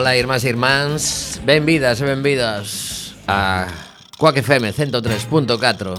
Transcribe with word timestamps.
Ola, 0.00 0.16
irmás 0.16 0.44
e 0.44 0.48
irmáns. 0.48 1.40
Benvidas 1.44 2.00
e 2.00 2.08
benvidas 2.08 3.12
a 3.28 3.68
Coac 4.16 4.40
FM 4.40 4.72
103.4 4.72 5.92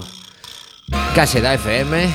Case 1.14 1.38
da 1.38 1.54
FM 1.54 2.10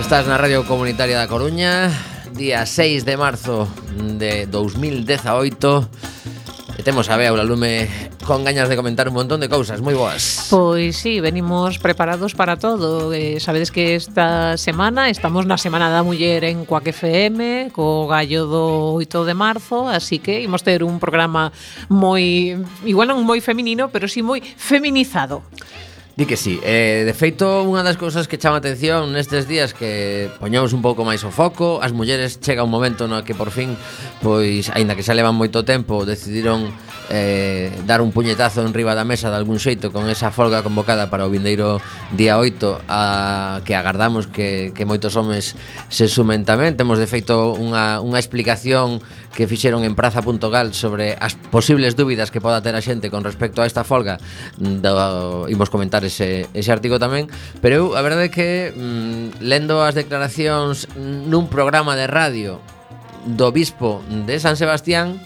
Estás 0.00 0.24
na 0.24 0.40
Radio 0.40 0.64
Comunitaria 0.64 1.20
da 1.20 1.28
Coruña 1.28 1.92
Día 2.32 2.64
6 2.64 3.04
de 3.04 3.20
marzo 3.20 3.68
de 4.16 4.48
2018 4.48 6.72
E 6.72 6.80
temos 6.80 7.12
a 7.12 7.20
Bea 7.20 7.36
Lume 7.36 8.03
con 8.24 8.44
gañas 8.44 8.68
de 8.68 8.76
comentar 8.76 9.08
un 9.08 9.14
montón 9.14 9.40
de 9.40 9.48
cousas 9.48 9.80
moi 9.84 9.94
boas. 9.94 10.48
Pois 10.48 10.96
sí, 10.96 11.20
venimos 11.20 11.78
preparados 11.78 12.34
para 12.34 12.56
todo. 12.56 13.12
Eh, 13.12 13.38
sabedes 13.38 13.70
que 13.70 13.94
esta 13.94 14.56
semana 14.56 15.12
estamos 15.12 15.44
na 15.46 15.60
Semana 15.60 15.92
da 15.92 16.02
Muller 16.02 16.44
en 16.48 16.64
Coac 16.64 16.88
FM, 16.88 17.70
co 17.70 18.08
gallo 18.08 18.48
do 18.48 18.96
8 18.96 19.28
de 19.28 19.34
marzo, 19.36 19.86
así 19.86 20.18
que 20.18 20.40
imos 20.40 20.64
ter 20.64 20.82
un 20.82 20.98
programa 20.98 21.52
moi 21.92 22.56
igual 22.88 23.12
non 23.12 23.22
moi 23.22 23.38
feminino, 23.44 23.92
pero 23.92 24.08
si 24.08 24.18
sí 24.18 24.26
moi 24.26 24.40
feminizado. 24.40 25.44
Di 26.16 26.26
que 26.26 26.36
sí. 26.36 26.60
Eh, 26.62 27.02
de 27.02 27.10
feito, 27.10 27.66
unha 27.66 27.82
das 27.82 27.98
cousas 27.98 28.30
que 28.30 28.38
chama 28.38 28.62
atención 28.62 29.10
nestes 29.10 29.50
días 29.50 29.74
que 29.74 30.30
poñamos 30.38 30.70
un 30.70 30.78
pouco 30.78 31.02
máis 31.02 31.26
o 31.26 31.34
foco, 31.34 31.82
as 31.82 31.90
mulleres 31.90 32.38
chega 32.38 32.62
un 32.62 32.70
momento 32.70 33.10
no 33.10 33.26
que 33.26 33.34
por 33.34 33.50
fin, 33.50 33.74
pois, 34.22 34.70
aínda 34.70 34.94
que 34.94 35.02
xa 35.02 35.10
levan 35.10 35.34
moito 35.34 35.66
tempo, 35.66 36.06
decidiron 36.06 36.70
eh, 37.10 37.74
dar 37.82 38.00
un 38.00 38.12
puñetazo 38.14 38.62
en 38.62 38.70
riba 38.70 38.94
da 38.94 39.02
mesa 39.02 39.26
de 39.26 39.42
algún 39.42 39.58
xeito 39.58 39.90
con 39.90 40.06
esa 40.06 40.30
folga 40.30 40.62
convocada 40.62 41.10
para 41.10 41.26
o 41.26 41.30
vindeiro 41.34 41.82
día 42.14 42.38
8 42.38 42.86
a, 42.86 43.60
que 43.66 43.74
agardamos 43.74 44.30
que, 44.30 44.70
que 44.70 44.86
moitos 44.86 45.18
homes 45.18 45.58
se 45.90 46.06
sumen 46.06 46.46
tamén. 46.46 46.78
Temos 46.78 47.02
de 47.02 47.10
feito 47.10 47.58
unha, 47.58 47.98
unha 47.98 48.22
explicación 48.22 49.02
que 49.34 49.50
fixeron 49.50 49.82
en 49.82 49.98
praza.gal 49.98 50.72
sobre 50.72 51.18
as 51.18 51.34
posibles 51.50 51.98
dúbidas 51.98 52.30
que 52.30 52.38
poda 52.38 52.62
ter 52.62 52.78
a 52.78 52.80
xente 52.80 53.10
con 53.10 53.26
respecto 53.26 53.60
a 53.60 53.66
esta 53.66 53.82
folga. 53.82 54.22
Mm, 54.62 54.78
do, 54.78 55.50
imos 55.50 55.68
comentar 55.68 56.03
ese, 56.04 56.46
ese 56.54 56.70
artigo 56.70 57.00
tamén 57.00 57.26
Pero 57.64 57.74
eu, 57.74 57.86
a 57.96 58.02
verdade 58.04 58.28
é 58.28 58.32
que 58.32 58.50
mm, 58.70 59.42
lendo 59.42 59.80
as 59.80 59.96
declaracións 59.96 60.88
nun 60.96 61.48
programa 61.48 61.96
de 61.96 62.06
radio 62.06 62.60
do 63.24 63.48
bispo 63.50 64.04
de 64.08 64.36
San 64.38 64.54
Sebastián 64.54 65.18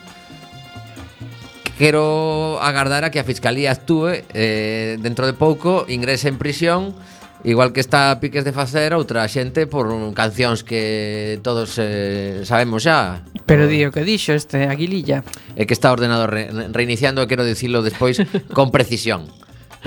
Quero 1.79 2.59
agardar 2.59 3.07
a 3.07 3.11
que 3.15 3.23
a 3.23 3.29
Fiscalía 3.29 3.71
actúe 3.71 4.27
eh, 4.35 4.99
dentro 4.99 5.31
de 5.31 5.35
pouco, 5.35 5.87
ingrese 5.87 6.27
en 6.27 6.35
prisión 6.35 6.99
Igual 7.45 7.73
que 7.73 7.81
está 7.81 8.11
a 8.11 8.19
piques 8.19 8.43
de 8.43 8.53
facer 8.53 8.91
outra 8.99 9.23
xente 9.31 9.71
por 9.71 9.87
cancións 10.11 10.67
que 10.67 11.39
todos 11.47 11.79
eh, 11.79 12.43
sabemos 12.43 12.83
xa. 12.83 13.23
Pero 13.47 13.71
di 13.71 13.87
o 13.87 13.95
que 13.95 14.03
dixo 14.03 14.35
este 14.35 14.67
Aguililla. 14.67 15.23
É 15.55 15.63
que 15.63 15.75
está 15.75 15.95
ordenado 15.95 16.27
re 16.27 16.51
reiniciando, 16.75 17.31
quero 17.31 17.47
dicilo 17.47 17.87
despois 17.87 18.19
con 18.51 18.75
precisión. 18.75 19.31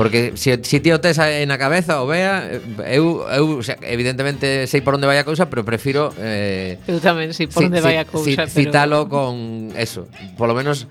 Porque 0.01 0.33
se 0.33 0.57
si, 0.57 0.65
si 0.65 0.80
ti 0.81 0.89
o 0.89 0.98
tes 0.98 1.21
na 1.21 1.62
cabeza 1.62 2.01
o 2.01 2.09
vea, 2.09 2.50
eu, 2.89 3.21
eu 3.30 3.62
o 3.62 3.62
sea, 3.62 3.77
evidentemente 3.86 4.65
sei 4.65 4.81
por 4.81 4.98
onde 4.98 5.06
vai 5.06 5.21
a 5.21 5.24
cousa, 5.30 5.45
pero 5.45 5.62
prefiro 5.62 6.09
eh, 6.18 6.81
Eu 6.89 6.98
tamén 6.98 7.30
sei 7.38 7.45
por 7.45 7.62
si, 7.62 7.69
onde 7.69 7.86
vai 7.86 8.01
a 8.01 8.09
cousa, 8.09 8.25
si, 8.25 8.33
pero 8.33 8.50
citalo 8.50 9.06
con 9.06 9.69
eso, 9.77 10.09
polo 10.42 10.57
menos 10.57 10.89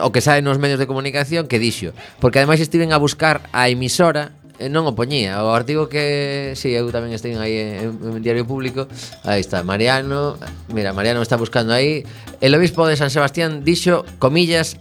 o 0.00 0.08
que 0.08 0.24
sae 0.24 0.40
nos 0.40 0.56
medios 0.56 0.80
de 0.80 0.88
comunicación 0.88 1.52
que 1.52 1.60
dixo, 1.60 1.92
porque 2.16 2.40
ademais 2.40 2.64
estiven 2.64 2.96
a 2.96 2.98
buscar 2.98 3.44
a 3.52 3.68
emisora 3.68 4.32
e 4.56 4.72
non 4.72 4.88
o 4.88 4.96
poñía. 4.96 5.44
O 5.44 5.52
artigo 5.52 5.92
que 5.92 6.56
si 6.56 6.72
sí, 6.72 6.80
eu 6.80 6.88
tamén 6.88 7.12
estive 7.12 7.36
aí 7.36 7.60
en, 7.60 7.92
en, 7.92 8.16
en 8.16 8.22
Diario 8.24 8.48
Público, 8.48 8.88
aí 9.28 9.44
está 9.44 9.60
Mariano, 9.60 10.40
mira, 10.72 10.96
Mariano 10.96 11.20
está 11.20 11.36
buscando 11.36 11.76
aí. 11.76 12.08
El 12.40 12.56
obispo 12.56 12.88
de 12.88 12.96
San 12.96 13.12
Sebastián 13.12 13.68
dixo, 13.68 14.08
comillas, 14.16 14.80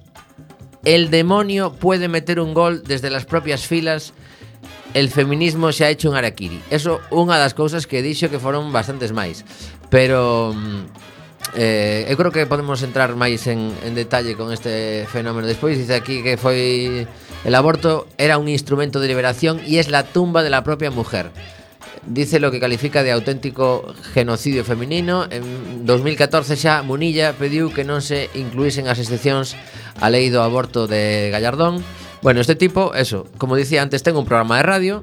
El 0.84 1.10
demonio 1.10 1.74
puede 1.74 2.08
meter 2.08 2.40
un 2.40 2.54
gol 2.54 2.84
desde 2.84 3.10
las 3.10 3.26
propias 3.26 3.66
filas 3.66 4.14
el 4.94 5.10
feminismo 5.10 5.72
se 5.72 5.86
ha 5.86 5.90
hecho 5.90 6.10
un 6.10 6.16
araquiri. 6.16 6.62
Eso 6.70 7.02
unha 7.10 7.42
das 7.42 7.58
cousas 7.58 7.90
que 7.90 8.06
dixo 8.06 8.30
que 8.30 8.38
foron 8.38 8.70
bastantes 8.70 9.10
máis. 9.10 9.42
Pero 9.90 10.54
mm, 10.54 10.82
eh, 11.58 12.06
eu 12.10 12.16
creo 12.18 12.30
que 12.30 12.46
podemos 12.46 12.86
entrar 12.86 13.18
máis 13.18 13.50
en, 13.50 13.74
en 13.82 13.98
detalle 13.98 14.38
con 14.38 14.54
este 14.54 15.10
fenómeno. 15.10 15.50
Despois 15.50 15.78
dice 15.78 15.98
aquí 15.98 16.22
que 16.22 16.38
foi 16.38 17.10
el 17.44 17.54
aborto 17.58 18.06
era 18.22 18.38
un 18.38 18.48
instrumento 18.48 19.02
de 19.02 19.10
liberación 19.10 19.60
y 19.66 19.82
es 19.82 19.90
la 19.90 20.06
tumba 20.06 20.46
de 20.46 20.54
la 20.54 20.62
propia 20.64 20.94
mujer 20.94 21.34
dice 22.06 22.40
lo 22.40 22.52
que 22.52 22.60
califica 22.60 23.04
de 23.04 23.12
auténtico 23.12 23.94
genocidio 24.14 24.66
feminino. 24.66 25.26
En 25.30 25.86
2014 25.86 26.56
xa 26.56 26.84
Munilla 26.84 27.34
pediu 27.34 27.72
que 27.72 27.88
non 27.88 28.04
se 28.04 28.28
incluísen 28.36 28.92
as 28.92 29.00
excepcións 29.00 29.56
á 30.00 30.08
lei 30.12 30.28
do 30.28 30.44
aborto 30.44 30.88
de 30.88 31.32
Gallardón. 31.32 31.80
Bueno, 32.24 32.40
este 32.40 32.56
tipo, 32.56 32.96
eso, 32.96 33.28
como 33.36 33.60
dicía 33.60 33.84
antes, 33.84 34.04
ten 34.04 34.16
un 34.16 34.28
programa 34.28 34.60
de 34.60 34.64
radio 34.64 34.96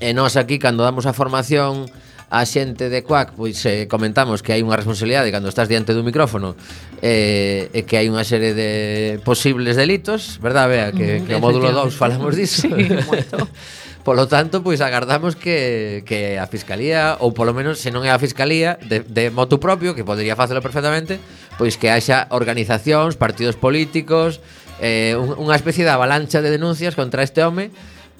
eh, 0.00 0.10
e 0.10 0.14
nós 0.14 0.34
aquí 0.34 0.58
cando 0.58 0.82
damos 0.82 1.06
a 1.06 1.14
formación 1.14 1.86
a 2.34 2.42
xente 2.50 2.90
de 2.90 3.06
CUAC 3.06 3.38
pois 3.38 3.62
eh, 3.62 3.86
comentamos 3.86 4.42
que 4.42 4.50
hai 4.50 4.60
unha 4.64 4.74
responsabilidade 4.74 5.30
cando 5.30 5.46
estás 5.46 5.70
diante 5.70 5.94
dun 5.94 6.02
micrófono 6.02 6.58
eh, 6.98 7.70
e 7.70 7.86
que 7.86 7.94
hai 7.94 8.10
unha 8.10 8.26
serie 8.26 8.56
de 8.56 8.70
posibles 9.22 9.78
delitos, 9.78 10.42
verdad, 10.42 10.66
Bea? 10.66 10.88
Que, 10.90 11.22
mm, 11.22 11.30
que 11.30 11.32
o 11.38 11.42
módulo 11.42 11.70
2 11.70 11.94
falamos 11.94 12.34
disso. 12.34 12.66
Sí, 12.66 12.74
moito. 13.10 13.46
Polo 14.04 14.28
tanto, 14.28 14.60
pois 14.60 14.84
agardamos 14.84 15.32
que, 15.32 16.04
que 16.04 16.36
a 16.36 16.44
Fiscalía, 16.44 17.16
ou 17.24 17.32
polo 17.32 17.56
menos 17.56 17.80
se 17.80 17.88
non 17.88 18.04
é 18.04 18.12
a 18.12 18.20
Fiscalía, 18.20 18.76
de, 18.84 19.00
de 19.00 19.32
moto 19.32 19.56
propio, 19.56 19.96
que 19.96 20.04
podría 20.04 20.36
facelo 20.36 20.60
perfectamente, 20.60 21.16
pois 21.56 21.80
que 21.80 21.88
haxa 21.88 22.28
organizacións, 22.28 23.16
partidos 23.16 23.56
políticos, 23.56 24.44
eh, 24.84 25.16
unha 25.16 25.56
especie 25.56 25.88
de 25.88 25.92
avalancha 25.96 26.44
de 26.44 26.52
denuncias 26.52 26.92
contra 26.92 27.24
este 27.24 27.40
home 27.40 27.72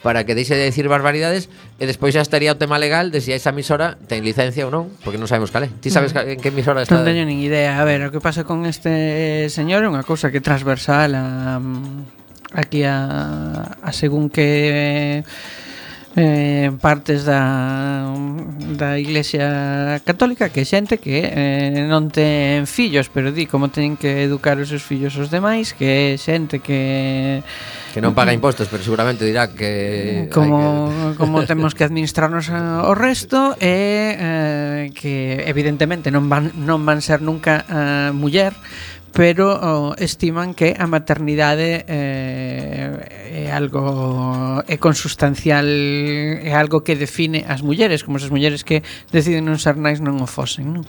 para 0.05 0.25
que 0.25 0.35
deixe 0.35 0.57
de 0.57 0.65
decir 0.65 0.89
barbaridades 0.89 1.49
e 1.81 1.89
despois 1.89 2.13
xa 2.13 2.21
estaría 2.21 2.53
o 2.53 2.61
tema 2.61 2.77
legal 2.77 3.09
de 3.09 3.25
se 3.25 3.33
si 3.33 3.37
esa 3.37 3.53
emisora 3.53 3.97
ten 4.09 4.21
licencia 4.21 4.69
ou 4.69 4.73
non, 4.73 4.89
porque 5.01 5.17
non 5.17 5.29
sabemos 5.29 5.49
cal 5.49 5.65
é. 5.65 5.73
Ti 5.81 5.89
sabes 5.89 6.13
mm. 6.13 6.37
en 6.37 6.39
que 6.41 6.53
emisora 6.53 6.85
está? 6.85 7.01
Non 7.01 7.09
teño 7.09 7.25
nin 7.29 7.41
idea. 7.41 7.81
A 7.81 7.85
ver, 7.89 8.05
o 8.05 8.13
que 8.13 8.21
pasa 8.21 8.45
con 8.45 8.69
este 8.69 9.49
señor 9.49 9.85
é 9.85 9.89
unha 9.89 10.05
cousa 10.05 10.29
que 10.29 10.45
transversal 10.45 11.17
a, 11.17 11.57
aquí 12.53 12.85
a, 12.85 13.81
a 13.81 13.91
según 13.97 14.29
que 14.29 15.25
eh, 16.17 16.71
partes 16.81 17.25
da, 17.25 18.07
da 18.79 18.99
Iglesia 18.99 20.01
Católica 20.07 20.49
que 20.49 20.65
xente 20.65 20.99
que 21.03 21.27
eh, 21.27 21.87
non 21.91 22.11
ten 22.15 22.71
fillos, 22.71 23.11
pero 23.11 23.35
di 23.35 23.51
como 23.51 23.75
ten 23.75 23.99
que 23.99 24.23
educar 24.23 24.55
os 24.63 24.71
seus 24.71 24.87
fillos 24.87 25.19
os 25.19 25.29
demais, 25.29 25.75
que 25.75 26.15
é 26.15 26.21
xente 26.21 26.63
que 26.63 27.43
que 27.95 28.03
non 28.03 28.15
paga 28.15 28.35
impostos, 28.35 28.67
pero 28.67 28.83
seguramente 28.83 29.23
dirá 29.23 29.51
que 29.51 30.27
como 30.31 31.15
que... 31.15 31.19
como 31.19 31.47
temos 31.47 31.75
que 31.79 31.87
administrarnos 31.87 32.51
o 32.51 32.95
resto 32.95 33.55
e 33.59 34.15
eh, 34.15 34.83
que 34.95 35.43
evidentemente 35.47 36.15
non 36.15 36.31
van 36.31 36.55
non 36.59 36.83
van 36.87 37.03
ser 37.03 37.23
nunca 37.23 37.67
eh, 37.67 38.11
muller 38.15 38.55
pero 39.15 39.55
oh, 39.63 39.95
estiman 39.97 40.59
que 40.59 40.75
a 40.75 40.91
maternidade 40.91 41.87
eh, 41.87 43.47
é 43.47 43.55
algo 43.55 44.61
é 44.67 44.77
consustancial 44.77 45.65
é 45.65 46.51
algo 46.51 46.83
que 46.83 46.99
define 46.99 47.47
as 47.47 47.63
mulleres 47.63 48.03
como 48.03 48.19
as 48.19 48.27
mulleres 48.27 48.67
que 48.67 48.83
deciden 49.15 49.47
non 49.47 49.63
ser 49.63 49.79
nais 49.79 50.03
non 50.03 50.19
o 50.19 50.27
fosen 50.27 50.75
non? 50.75 50.83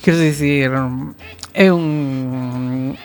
quero 0.00 0.16
dicir 0.16 0.72
é 1.52 1.68
un 1.68 2.96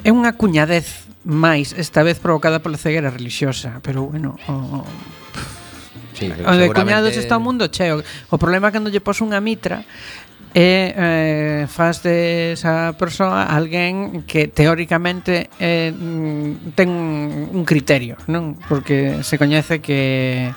é 0.00 0.10
unha 0.10 0.32
cuñadez 0.40 1.04
máis 1.28 1.76
esta 1.76 2.00
vez 2.00 2.16
provocada 2.16 2.64
pola 2.64 2.80
ceguera 2.80 3.12
religiosa 3.12 3.84
pero 3.84 4.08
bueno 4.08 4.40
o, 4.48 4.88
Sí, 6.22 6.30
o 6.30 6.54
de 6.54 6.70
cuñados 6.70 7.18
está 7.18 7.34
o 7.36 7.42
mundo 7.42 7.66
cheo. 7.66 8.06
O 8.30 8.36
problema 8.38 8.70
é 8.70 8.72
cando 8.72 8.86
lle 8.86 9.02
pos 9.02 9.18
unha 9.18 9.42
mitra 9.42 9.82
e 10.52 10.92
eh, 10.92 11.64
faz 11.66 12.04
de 12.04 12.52
esa 12.52 12.92
persoa 12.92 13.48
alguén 13.48 14.22
que 14.28 14.52
teóricamente 14.52 15.48
eh, 15.56 15.90
ten 16.76 16.90
un 17.48 17.64
criterio, 17.64 18.20
non? 18.28 18.60
Porque 18.68 19.24
se 19.24 19.40
coñece 19.40 19.80
que 19.80 20.52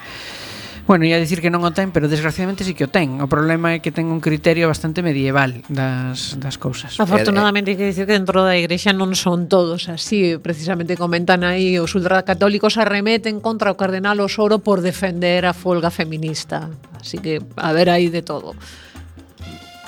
Bueno, 0.87 1.05
ia 1.05 1.17
dicir 1.17 1.41
que 1.41 1.49
non 1.49 1.65
o 1.65 1.73
ten, 1.73 1.89
pero 1.89 2.05
desgraciadamente 2.05 2.61
sí 2.61 2.77
que 2.77 2.85
o 2.85 2.91
ten. 2.93 3.17
O 3.17 3.25
problema 3.25 3.73
é 3.73 3.81
que 3.81 3.89
ten 3.89 4.05
un 4.13 4.21
criterio 4.21 4.69
bastante 4.69 5.01
medieval 5.01 5.65
das, 5.65 6.37
das 6.37 6.61
cousas. 6.61 6.93
Afortunadamente, 7.01 7.73
hai 7.73 7.77
que 7.77 7.89
dicir 7.89 8.05
que 8.05 8.13
dentro 8.13 8.45
da 8.45 8.53
igrexa 8.53 8.93
non 8.93 9.17
son 9.17 9.49
todos 9.49 9.89
así. 9.89 10.37
Precisamente 10.37 10.93
comentan 10.93 11.41
aí 11.41 11.81
os 11.81 11.97
ultracatólicos 11.97 12.77
arremeten 12.77 13.41
contra 13.41 13.73
o 13.73 13.75
cardenal 13.79 14.21
Osoro 14.21 14.61
por 14.61 14.85
defender 14.85 15.49
a 15.49 15.57
folga 15.57 15.89
feminista. 15.89 16.69
Así 17.01 17.17
que, 17.17 17.41
a 17.57 17.73
ver 17.73 17.89
aí 17.89 18.13
de 18.13 18.21
todo. 18.21 18.53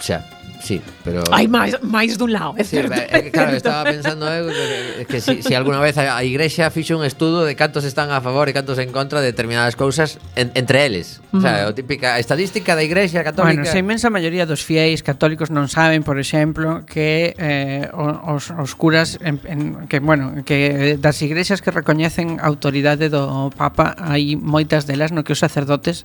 Xa. 0.01 0.36
Sí, 0.67 0.81
pero... 1.01 1.23
Hai 1.31 1.47
máis, 1.47 1.79
máis 1.79 2.19
dun 2.19 2.35
lado, 2.35 2.51
é 2.59 2.63
sí, 2.67 2.75
certo. 2.75 2.99
É, 2.99 3.31
claro, 3.31 3.55
estaba 3.55 3.87
pensando 3.87 4.27
eu 4.27 4.51
eh, 4.51 5.07
que, 5.07 5.15
que 5.15 5.17
si, 5.23 5.39
si 5.39 5.55
alguna 5.55 5.79
vez 5.79 5.95
a, 5.95 6.19
a 6.19 6.27
Igrexa 6.27 6.67
fixo 6.75 6.99
un 6.99 7.07
estudo 7.07 7.47
de 7.47 7.55
cantos 7.55 7.87
están 7.87 8.11
a 8.11 8.19
favor 8.19 8.51
e 8.51 8.53
cantos 8.53 8.75
en 8.75 8.91
contra 8.91 9.23
de 9.23 9.31
determinadas 9.31 9.79
cousas 9.79 10.19
en, 10.35 10.51
entre 10.59 10.83
eles. 10.83 11.23
O 11.31 11.39
sea, 11.39 11.63
mm. 11.63 11.71
o 11.71 11.71
típica 11.71 12.07
a 12.15 12.19
estadística 12.19 12.75
da 12.75 12.83
Igrexa 12.83 13.23
católica... 13.23 13.63
Bueno, 13.63 13.71
a 13.71 13.79
inmensa 13.79 14.11
maioría 14.11 14.43
dos 14.43 14.59
fiéis 14.59 15.07
católicos 15.07 15.47
non 15.55 15.71
saben, 15.71 16.03
por 16.03 16.19
exemplo, 16.19 16.83
que 16.83 17.31
eh, 17.39 17.87
os, 17.95 18.51
os 18.51 18.75
curas 18.75 19.23
en, 19.23 19.39
en, 19.47 19.87
que, 19.87 20.03
bueno, 20.03 20.43
que 20.43 20.99
das 20.99 21.15
igrexas 21.23 21.63
que 21.63 21.71
recoñecen 21.71 22.43
a 22.43 22.51
autoridade 22.51 23.07
do 23.07 23.55
Papa 23.55 23.95
hai 24.03 24.35
moitas 24.35 24.83
delas 24.83 25.15
no 25.15 25.23
que 25.23 25.31
os 25.31 25.39
sacerdotes 25.39 26.03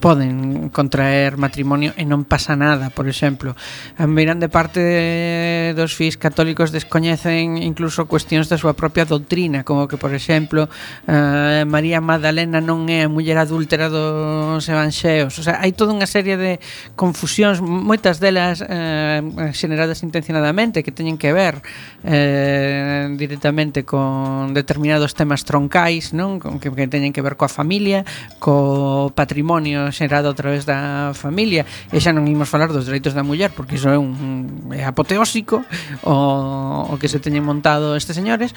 poden 0.00 0.68
contraer 0.70 1.36
matrimonio 1.36 1.92
e 1.96 2.08
non 2.08 2.24
pasa 2.24 2.56
nada, 2.56 2.88
por 2.88 3.04
exemplo. 3.08 3.52
A 4.00 4.08
grande 4.08 4.48
parte 4.48 5.72
dos 5.76 5.92
fis 5.92 6.16
católicos 6.16 6.72
descoñecen 6.72 7.60
incluso 7.60 8.08
cuestións 8.08 8.48
da 8.48 8.56
súa 8.56 8.72
propia 8.72 9.04
doutrina, 9.04 9.62
como 9.62 9.86
que, 9.86 10.00
por 10.00 10.12
exemplo, 10.16 10.68
eh, 11.06 11.64
María 11.68 12.00
Magdalena 12.00 12.64
non 12.64 12.88
é 12.88 13.06
a 13.06 13.12
muller 13.12 13.36
adúltera 13.36 13.92
dos 13.92 14.64
evanxeos. 14.66 15.36
O 15.36 15.42
sea, 15.44 15.60
hai 15.60 15.76
toda 15.76 15.92
unha 15.92 16.08
serie 16.08 16.40
de 16.40 16.60
confusións, 16.96 17.60
moitas 17.62 18.18
delas 18.18 18.64
eh, 18.64 19.20
xeneradas 19.52 20.02
intencionadamente, 20.02 20.82
que 20.84 20.92
teñen 20.92 21.20
que 21.20 21.32
ver 21.32 21.60
eh, 22.04 23.08
directamente 23.16 23.84
con 23.84 24.52
determinados 24.56 25.12
temas 25.12 25.44
troncais, 25.44 26.16
non? 26.16 26.40
Con 26.40 26.56
que, 26.58 26.72
que 26.72 26.88
teñen 26.88 27.12
que 27.12 27.22
ver 27.22 27.36
coa 27.36 27.52
familia, 27.52 28.02
co 28.40 29.12
patrimonio, 29.12 29.69
patrimonio 29.70 29.92
xerado 29.92 30.28
a 30.28 30.34
través 30.34 30.64
da 30.64 31.12
familia 31.14 31.64
e 31.92 31.98
xa 32.02 32.10
non 32.10 32.26
imos 32.26 32.50
falar 32.50 32.74
dos 32.74 32.86
dereitos 32.86 33.14
da 33.14 33.22
muller 33.22 33.50
porque 33.54 33.78
iso 33.78 33.88
é 33.90 33.98
un 33.98 34.70
é 34.74 34.82
apoteósico 34.84 35.62
o, 36.02 36.14
o 36.90 36.94
que 36.98 37.08
se 37.08 37.22
teñen 37.22 37.46
montado 37.46 37.94
estes 37.94 38.16
señores 38.18 38.50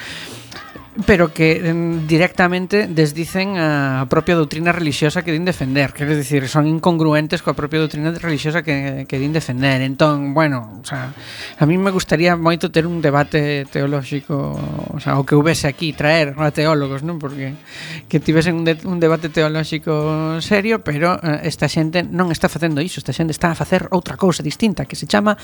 pero 1.06 1.34
que 1.34 1.58
directamente 2.06 2.86
desdicen 2.86 3.58
a 3.58 4.06
propia 4.06 4.38
doutrina 4.38 4.70
religiosa 4.70 5.26
que 5.26 5.34
din 5.34 5.42
defender. 5.42 5.90
Quero 5.90 6.14
dicir, 6.14 6.46
son 6.46 6.70
incongruentes 6.70 7.42
coa 7.42 7.58
propia 7.58 7.82
doutrina 7.82 8.14
religiosa 8.14 8.62
que, 8.62 9.02
que 9.10 9.18
din 9.18 9.34
defender. 9.34 9.82
Entón, 9.82 10.38
bueno, 10.38 10.78
o 10.78 10.86
sea, 10.86 11.10
a 11.58 11.64
mí 11.66 11.74
me 11.82 11.90
gustaría 11.90 12.38
moito 12.38 12.70
ter 12.70 12.86
un 12.86 13.02
debate 13.02 13.66
teolóxico 13.66 14.54
o, 14.94 15.00
sea, 15.02 15.18
o 15.18 15.26
que 15.26 15.34
houvese 15.34 15.66
aquí 15.66 15.90
traer 15.90 16.38
a 16.38 16.54
teólogos, 16.54 17.02
non? 17.02 17.18
porque 17.18 17.58
que 18.06 18.22
tivesen 18.22 18.62
un, 18.62 18.64
de, 18.64 18.78
un 18.86 19.02
debate 19.02 19.34
teolóxico 19.34 20.38
serio, 20.38 20.86
pero 20.86 21.18
eh, 21.18 21.42
esta 21.50 21.66
xente 21.66 22.06
non 22.06 22.30
está 22.30 22.46
facendo 22.46 22.78
iso, 22.78 23.02
esta 23.02 23.10
xente 23.10 23.34
está 23.34 23.50
a 23.50 23.58
facer 23.58 23.90
outra 23.90 24.14
cousa 24.14 24.46
distinta 24.46 24.86
que 24.86 24.94
se 24.94 25.10
chama 25.10 25.34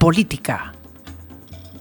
política. 0.00 0.72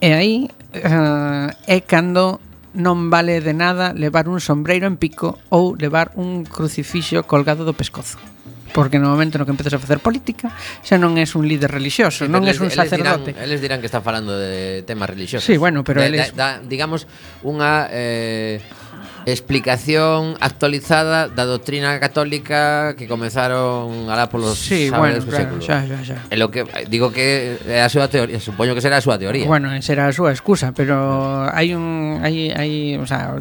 E 0.03 0.11
aí 0.11 0.35
eh, 0.75 1.47
é 1.63 1.79
cando 1.87 2.43
non 2.79 3.11
vale 3.11 3.43
de 3.43 3.51
nada 3.51 3.91
levar 3.91 4.31
un 4.31 4.39
sombreiro 4.39 4.87
en 4.87 4.95
pico 4.95 5.37
ou 5.51 5.75
levar 5.75 6.15
un 6.15 6.47
crucifixo 6.47 7.27
colgado 7.27 7.67
do 7.67 7.75
pescozo 7.75 8.15
porque 8.71 8.99
no 8.99 9.09
momento 9.09 9.37
no 9.37 9.45
que 9.45 9.51
empezas 9.51 9.73
a 9.73 9.79
facer 9.81 9.99
política 9.99 10.53
xa 10.85 10.95
non 10.95 11.17
és 11.17 11.35
un 11.35 11.43
líder 11.43 11.67
relixioso, 11.69 12.25
sí, 12.25 12.31
non 12.31 12.45
és 12.47 12.61
un 12.61 12.71
sacerdote. 12.71 13.35
Eles 13.35 13.35
dirán, 13.35 13.45
eles 13.45 13.59
dirán 13.59 13.79
que 13.81 13.89
está 13.89 13.99
falando 13.99 14.37
de 14.37 14.85
temas 14.85 15.09
relixiosos. 15.09 15.45
Sí, 15.45 15.57
bueno, 15.57 15.83
pero 15.83 16.01
de, 16.01 16.07
eles... 16.07 16.31
Da, 16.37 16.61
digamos, 16.61 17.09
unha... 17.43 17.89
Eh, 17.91 18.61
Explicación 19.31 20.35
actualizada 20.41 21.29
da 21.29 21.45
doutrina 21.45 21.97
católica 21.99 22.93
que 22.97 23.07
comezaron 23.07 24.09
alá 24.09 24.29
polos 24.29 24.57
sí, 24.57 24.89
sábados 24.89 25.23
bueno, 25.23 25.25
do 25.25 25.29
claro, 25.29 25.43
século. 25.45 25.61
xa, 25.63 25.77
xa, 25.85 25.99
xa. 26.03 26.17
É 26.29 26.35
lo 26.35 26.49
que 26.49 26.65
digo 26.89 27.13
que 27.13 27.57
é 27.65 27.81
a 27.81 27.89
súa 27.89 28.09
teoría, 28.09 28.41
supoño 28.41 28.73
que 28.73 28.81
será 28.81 28.97
a 28.97 29.03
súa 29.03 29.17
teoría. 29.17 29.45
Bueno, 29.45 29.69
será 29.81 30.09
a 30.09 30.13
súa 30.13 30.33
excusa, 30.33 30.73
pero 30.73 31.49
hai 31.49 31.73
un 31.73 32.19
hai 32.25 32.51
hai, 32.53 32.97
o 32.97 33.05
sea, 33.05 33.37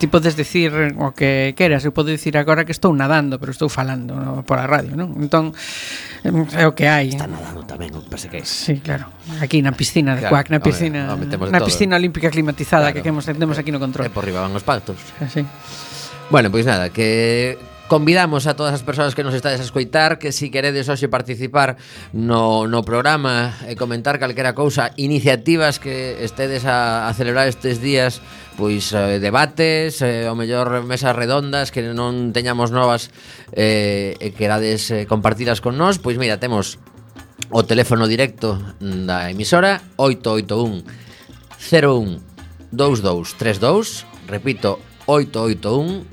ti 0.00 0.06
podes 0.06 0.36
decir 0.36 0.72
o 1.00 1.12
que 1.16 1.56
queras, 1.56 1.84
eu 1.84 1.92
podo 1.92 2.12
dicir 2.12 2.36
agora 2.36 2.64
que 2.64 2.72
estou 2.72 2.92
nadando, 2.92 3.40
pero 3.40 3.52
estou 3.52 3.68
falando 3.72 4.16
no, 4.16 4.42
por 4.42 4.58
a 4.60 4.66
radio, 4.66 4.96
non? 4.98 5.14
Entón 5.16 5.56
é 6.56 6.66
o 6.66 6.74
que 6.74 6.90
hai. 6.90 7.14
Está 7.14 7.30
nadando 7.30 7.62
tamén, 7.64 7.94
pase 8.10 8.26
que. 8.26 8.42
Sí, 8.42 8.82
claro. 8.82 9.08
Aquí 9.38 9.62
na 9.62 9.72
piscina 9.72 10.14
de 10.14 10.26
claro, 10.26 10.34
Cuac, 10.34 10.50
na 10.50 10.60
piscina, 10.60 11.14
home, 11.14 11.26
na 11.26 11.58
todo. 11.58 11.66
piscina 11.70 11.96
olímpica 11.96 12.30
climatizada 12.30 12.90
claro, 12.90 12.94
que 12.94 13.02
temos, 13.02 13.26
temos 13.26 13.58
aquí 13.58 13.70
no 13.70 13.78
control. 13.78 14.06
E 14.06 14.10
por 14.10 14.26
riba 14.26 14.42
van 14.42 14.54
os 14.54 14.66
pactos 14.66 14.98
así. 15.20 15.44
Bueno, 16.30 16.50
pois 16.50 16.66
nada, 16.66 16.90
que 16.90 17.58
Convidamos 17.86 18.48
a 18.48 18.58
todas 18.58 18.74
as 18.74 18.82
persoas 18.82 19.14
que 19.14 19.22
nos 19.22 19.30
estades 19.30 19.62
a 19.62 19.62
escoitar 19.62 20.18
que 20.18 20.34
si 20.34 20.50
queredes 20.50 20.90
hoxe 20.90 21.06
participar 21.06 21.78
no, 22.10 22.66
no 22.66 22.82
programa 22.82 23.54
e 23.70 23.78
comentar 23.78 24.18
calquera 24.18 24.58
cousa, 24.58 24.90
iniciativas 24.98 25.78
que 25.78 26.18
estedes 26.18 26.66
a, 26.66 27.06
a 27.06 27.14
celebrar 27.14 27.46
estes 27.46 27.78
días 27.78 28.18
pois 28.58 28.90
eh, 28.90 29.22
debates, 29.22 30.02
eh, 30.02 30.26
o 30.26 30.34
mellor 30.34 30.82
mesas 30.82 31.14
redondas 31.14 31.70
que 31.70 31.86
non 31.86 32.34
teñamos 32.34 32.74
novas 32.74 33.14
eh, 33.54 34.18
e 34.18 34.34
querades 34.34 34.90
eh, 34.90 35.06
compartilas 35.06 35.62
con 35.62 35.78
nós, 35.78 36.02
pois 36.02 36.18
mira, 36.18 36.42
temos 36.42 36.82
o 37.54 37.62
teléfono 37.62 38.10
directo 38.10 38.58
da 38.82 39.30
emisora 39.30 39.78
881 39.94 40.82
01 41.62 42.74
2232 42.74 44.10
repito, 44.26 44.82
881 45.06 46.04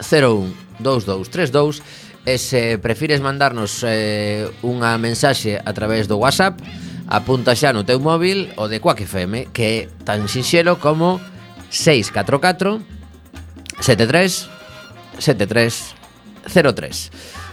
012232 0.00 1.82
e 2.24 2.38
se 2.38 2.78
prefires 2.78 3.20
mandarnos 3.20 3.82
eh, 3.82 4.46
unha 4.62 4.94
mensaxe 4.98 5.58
a 5.58 5.72
través 5.74 6.06
do 6.06 6.22
WhatsApp, 6.22 6.62
apunta 7.10 7.58
xa 7.58 7.74
no 7.74 7.82
teu 7.82 7.98
móvil 7.98 8.54
o 8.54 8.70
de 8.70 8.78
Quack 8.78 9.02
FM, 9.04 9.50
que 9.50 9.64
é 9.64 9.76
tan 10.06 10.30
sinxelo 10.30 10.78
como 10.78 11.18
644 11.70 12.78
73 13.82 14.48
73 15.18 15.94
03. 16.46 17.51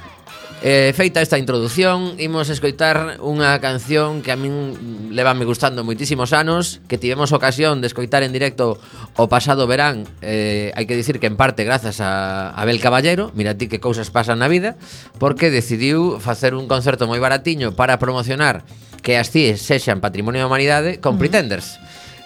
Eh, 0.62 0.92
feita 0.92 1.22
esta 1.24 1.40
introdución, 1.40 2.20
imos 2.20 2.52
escoitar 2.52 3.24
unha 3.24 3.64
canción 3.64 4.20
que 4.20 4.36
a 4.36 4.38
min 4.38 4.76
levanme 5.16 5.48
gustando 5.48 5.88
moitísimos 5.88 6.36
anos, 6.36 6.84
que 6.92 7.00
tivemos 7.00 7.32
ocasión 7.32 7.80
de 7.80 7.88
escoitar 7.88 8.28
en 8.28 8.36
directo 8.36 8.76
o 9.16 9.32
pasado 9.32 9.72
verán, 9.72 10.04
eh, 10.20 10.76
hai 10.76 10.84
que 10.84 11.00
dicir 11.00 11.24
que 11.24 11.32
en 11.32 11.40
parte 11.40 11.64
grazas 11.64 12.04
a 12.04 12.52
Abel 12.60 12.84
Caballero, 12.84 13.32
mira 13.40 13.56
ti 13.56 13.72
que 13.72 13.80
cousas 13.80 14.12
pasan 14.12 14.44
na 14.44 14.52
vida, 14.52 14.76
porque 15.16 15.48
decidiu 15.48 16.20
facer 16.20 16.52
un 16.52 16.68
concerto 16.68 17.08
moi 17.08 17.24
baratiño 17.24 17.72
para 17.72 17.96
promocionar 17.96 18.68
que 19.00 19.16
as 19.16 19.32
CIES 19.32 19.64
sexan 19.64 20.04
Patrimonio 20.04 20.44
da 20.44 20.52
Humanidade 20.52 21.00
con 21.00 21.16
uh 21.16 21.16
-huh. 21.16 21.24
Pretenders 21.24 21.80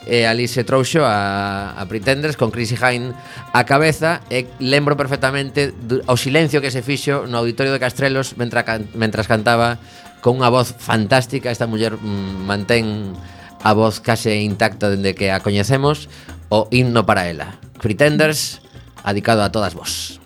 e 0.06 0.28
ali 0.28 0.48
se 0.48 0.64
trouxo 0.64 1.04
a, 1.04 1.74
a 1.76 1.84
Pretenders 1.88 2.36
con 2.36 2.52
Chrissy 2.52 2.76
Hine 2.76 3.16
a 3.56 3.64
cabeza 3.64 4.20
e 4.28 4.48
lembro 4.60 5.00
perfectamente 5.00 5.72
do, 5.72 6.04
o 6.08 6.16
silencio 6.20 6.60
que 6.60 6.72
se 6.72 6.84
fixo 6.84 7.28
no 7.28 7.40
auditorio 7.40 7.72
de 7.72 7.80
Castrelos 7.80 8.36
mentra, 8.36 8.68
can, 8.68 8.88
mentras 8.96 9.28
cantaba 9.28 9.80
con 10.24 10.40
unha 10.40 10.52
voz 10.52 10.72
fantástica. 10.76 11.52
Esta 11.52 11.68
muller 11.68 11.96
mm, 12.00 12.48
mantén 12.48 13.16
a 13.64 13.72
voz 13.72 14.04
case 14.04 14.36
intacta 14.44 14.92
dende 14.92 15.16
que 15.16 15.32
a 15.32 15.40
coñecemos 15.40 16.12
o 16.52 16.68
himno 16.72 17.08
para 17.08 17.28
ela. 17.32 17.60
Pretenders 17.80 18.64
adicado 19.04 19.44
a 19.44 19.52
todas 19.52 19.76
vos 19.76 20.24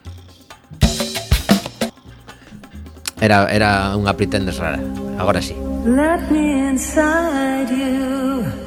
Era, 3.18 3.50
era 3.50 3.98
unha 3.98 4.14
Pretenders 4.14 4.62
rara. 4.62 4.78
Agora 5.18 5.42
sí. 5.42 5.58
Let 5.90 6.30
me 6.30 6.70
inside 6.70 7.74
you. 7.74 8.67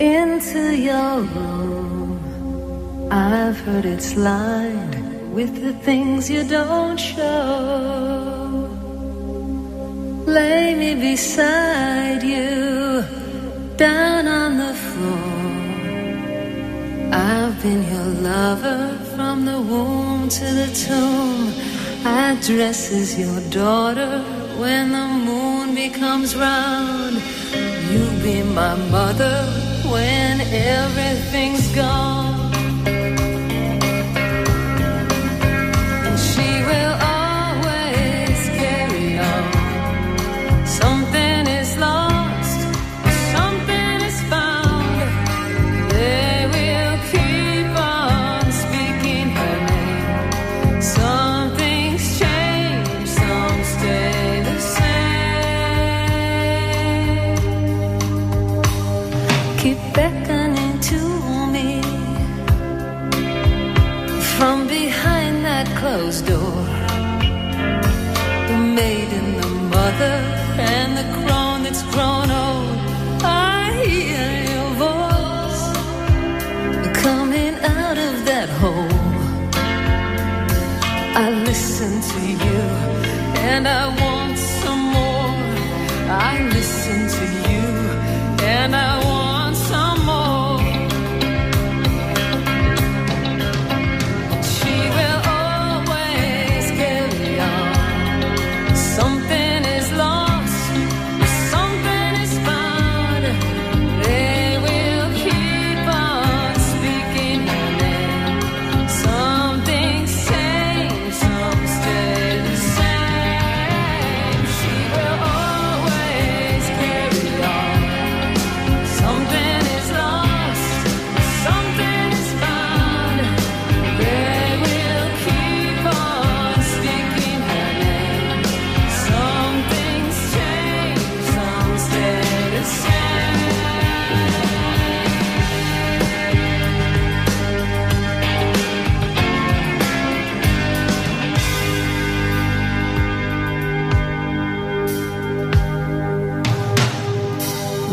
Into 0.00 0.76
your 0.76 1.20
room. 1.20 2.18
I've 3.10 3.58
heard 3.60 3.84
it's 3.84 4.16
lined 4.16 5.32
with 5.32 5.60
the 5.62 5.72
things 5.84 6.28
you 6.28 6.42
don't 6.42 6.98
show. 6.98 8.68
Lay 10.26 10.74
me 10.74 10.94
beside 10.94 12.22
you 12.22 13.04
down 13.76 14.26
on 14.26 14.58
the 14.58 14.74
floor. 14.74 15.34
I've 17.12 17.62
been 17.62 17.84
your 17.92 18.06
lover 18.30 18.98
from 19.14 19.44
the 19.44 19.60
womb 19.60 20.28
to 20.28 20.44
the 20.44 20.70
tomb. 20.74 21.52
I 22.04 22.36
dress 22.44 22.92
as 22.92 23.16
your 23.18 23.40
daughter 23.50 24.24
when 24.58 24.90
the 24.90 25.06
moon 25.06 25.74
becomes 25.74 26.34
round. 26.34 27.22
You 27.92 28.04
be 28.22 28.42
my 28.42 28.74
mother 28.90 29.73
when 29.84 30.40
everything's 30.40 31.68
gone. 31.74 32.23
And 83.66 83.98
I 83.98 84.03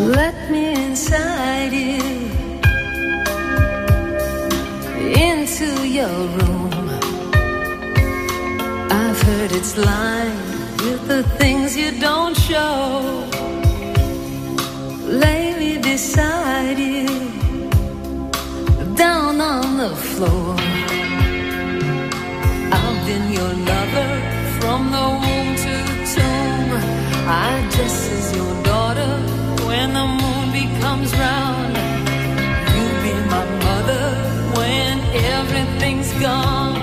Let 0.01 0.49
me 0.49 0.73
inside 0.73 1.71
you 1.73 2.01
into 5.13 5.87
your 5.87 6.09
room. 6.09 6.89
I've 8.89 9.21
heard 9.21 9.51
it's 9.51 9.77
lined 9.77 10.81
with 10.81 11.07
the 11.07 11.21
things 11.37 11.77
you 11.77 11.99
don't 11.99 12.35
show. 12.35 13.29
Lay 15.05 15.53
me 15.59 15.77
beside 15.77 16.79
you 16.79 17.05
down 18.95 19.39
on 19.39 19.77
the 19.77 19.95
floor. 19.95 20.55
I've 22.73 23.05
been 23.05 23.31
your 23.31 23.53
lover 23.69 24.11
from 24.59 24.89
the 24.95 25.07
womb 25.21 25.55
to 25.63 25.73
the 25.89 25.97
tomb. 26.15 26.69
I 27.27 27.69
dress 27.69 28.09
as 28.09 28.35
your 28.35 28.63
daughter 28.63 29.40
when 29.71 29.93
the 29.93 30.05
moon 30.21 30.45
becomes 30.51 31.09
round. 31.15 31.73
You 32.75 32.85
be 33.03 33.13
my 33.35 33.45
mother 33.65 34.05
when 34.57 34.99
everything's 35.35 36.11
gone. 36.19 36.80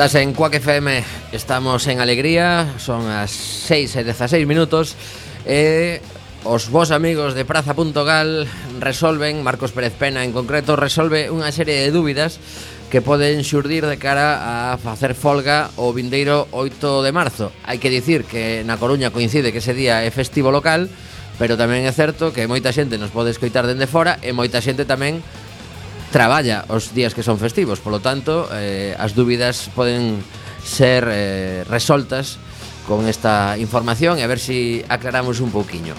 Estás 0.00 0.14
en 0.14 0.32
Cuac 0.32 0.54
FM, 0.54 1.04
estamos 1.30 1.86
en 1.86 2.00
alegría, 2.00 2.72
son 2.78 3.04
as 3.12 3.36
6 3.68 4.00
e 4.00 4.04
16 4.08 4.48
minutos 4.48 4.96
e 5.44 6.00
os 6.40 6.72
vos 6.72 6.88
amigos 6.88 7.36
de 7.36 7.44
Praza.gal 7.44 8.48
resolven, 8.80 9.44
Marcos 9.44 9.76
Pérez 9.76 9.92
Pena 9.92 10.24
en 10.24 10.32
concreto, 10.32 10.72
resolve 10.72 11.28
unha 11.28 11.52
serie 11.52 11.84
de 11.84 11.92
dúbidas 11.92 12.40
que 12.88 13.04
poden 13.04 13.44
xurdir 13.44 13.84
de 13.84 14.00
cara 14.00 14.72
a 14.72 14.80
facer 14.80 15.12
folga 15.12 15.68
o 15.76 15.92
vindeiro 15.92 16.48
8 16.48 17.04
de 17.04 17.12
marzo. 17.12 17.52
Hai 17.68 17.76
que 17.76 17.92
dicir 17.92 18.24
que 18.24 18.64
na 18.64 18.80
Coruña 18.80 19.12
coincide 19.12 19.52
que 19.52 19.60
ese 19.60 19.76
día 19.76 20.00
é 20.00 20.08
festivo 20.08 20.48
local, 20.48 20.88
pero 21.36 21.60
tamén 21.60 21.84
é 21.84 21.92
certo 21.92 22.32
que 22.32 22.48
moita 22.48 22.72
xente 22.72 22.96
nos 22.96 23.12
pode 23.12 23.36
escoitar 23.36 23.68
dende 23.68 23.84
fora 23.84 24.16
e 24.24 24.32
moita 24.32 24.64
xente 24.64 24.88
tamén 24.88 25.20
traballa 26.10 26.66
os 26.68 26.90
días 26.92 27.14
que 27.14 27.22
son 27.22 27.38
festivos, 27.38 27.78
polo 27.78 28.02
tanto, 28.02 28.50
eh, 28.52 28.92
as 28.98 29.14
dúbidas 29.14 29.70
poden 29.72 30.18
ser 30.60 31.06
eh, 31.08 31.64
resoltas 31.70 32.36
con 32.84 33.06
esta 33.06 33.54
información 33.56 34.18
e 34.18 34.26
a 34.26 34.30
ver 34.30 34.42
se 34.42 34.52
si 34.52 34.60
aclaramos 34.90 35.38
un 35.38 35.54
pouquiño. 35.54 35.94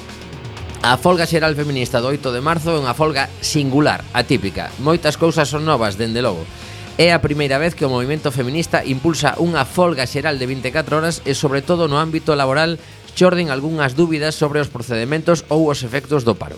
A 0.83 0.97
folga 0.97 1.29
xeral 1.29 1.55
feminista 1.55 2.01
do 2.01 2.09
8 2.09 2.33
de 2.33 2.41
marzo 2.41 2.75
é 2.75 2.81
unha 2.81 2.97
folga 2.97 3.29
singular, 3.39 4.01
atípica. 4.12 4.73
Moitas 4.81 5.15
cousas 5.15 5.47
son 5.47 5.63
novas, 5.63 5.95
dende 5.95 6.19
logo. 6.25 6.43
É 6.99 7.15
a 7.15 7.23
primeira 7.23 7.62
vez 7.62 7.77
que 7.77 7.86
o 7.88 7.93
movimento 7.93 8.33
feminista 8.33 8.83
impulsa 8.83 9.38
unha 9.39 9.63
folga 9.63 10.09
xeral 10.09 10.36
de 10.36 10.49
24 10.49 10.97
horas 10.97 11.21
e, 11.23 11.38
sobre 11.38 11.63
todo, 11.63 11.88
no 11.88 12.01
ámbito 12.01 12.36
laboral, 12.36 12.81
xorden 13.13 13.53
algunhas 13.53 13.95
dúbidas 13.95 14.36
sobre 14.36 14.59
os 14.59 14.73
procedementos 14.73 15.45
ou 15.47 15.69
os 15.69 15.86
efectos 15.86 16.25
do 16.25 16.36
paro. 16.36 16.57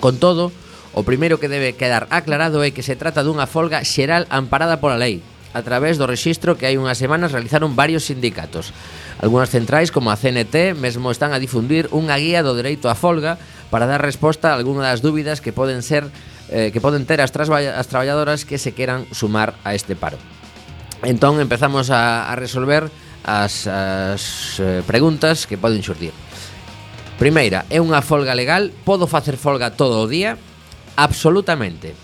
Con 0.00 0.16
todo, 0.16 0.54
O 0.92 1.08
primeiro 1.08 1.40
que 1.40 1.48
debe 1.48 1.72
quedar 1.72 2.04
aclarado 2.12 2.60
é 2.60 2.68
que 2.68 2.84
se 2.84 3.00
trata 3.00 3.24
dunha 3.24 3.48
folga 3.48 3.80
xeral 3.80 4.28
amparada 4.28 4.76
pola 4.76 5.00
lei, 5.00 5.24
a 5.56 5.64
través 5.64 5.96
do 5.96 6.04
rexistro 6.04 6.60
que 6.60 6.68
hai 6.68 6.76
unhas 6.76 7.00
semanas 7.00 7.32
realizaron 7.32 7.72
varios 7.72 8.04
sindicatos. 8.04 8.76
Algúnas 9.24 9.48
centrais, 9.48 9.88
como 9.88 10.12
a 10.12 10.20
CNT, 10.20 10.76
mesmo 10.76 11.08
están 11.08 11.32
a 11.32 11.40
difundir 11.40 11.88
unha 11.96 12.20
guía 12.20 12.44
do 12.44 12.52
dereito 12.52 12.92
á 12.92 12.94
folga 12.96 13.40
para 13.72 13.88
dar 13.88 14.04
resposta 14.04 14.52
a 14.52 14.56
algunha 14.60 14.84
das 14.84 15.00
dúbidas 15.00 15.40
que 15.40 15.56
poden 15.56 15.80
ser 15.80 16.12
eh, 16.52 16.68
que 16.68 16.84
poden 16.84 17.08
ter 17.08 17.24
as, 17.24 17.32
as 17.32 17.88
traballadoras 17.88 18.44
que 18.44 18.60
se 18.60 18.76
queran 18.76 19.08
sumar 19.16 19.56
a 19.64 19.72
este 19.72 19.96
paro. 19.96 20.20
Entón 21.00 21.40
empezamos 21.40 21.88
a, 21.88 22.28
a 22.28 22.36
resolver 22.36 22.92
as, 23.24 23.64
as 23.64 24.60
eh, 24.60 24.84
preguntas 24.84 25.48
que 25.48 25.56
poden 25.56 25.80
xurdir. 25.80 26.12
Primeira, 27.16 27.64
é 27.72 27.80
unha 27.80 28.04
folga 28.04 28.36
legal? 28.36 28.68
Podo 28.84 29.08
facer 29.08 29.40
folga 29.40 29.72
todo 29.72 30.04
o 30.04 30.10
día? 30.10 30.36
absolutamente. 30.96 31.94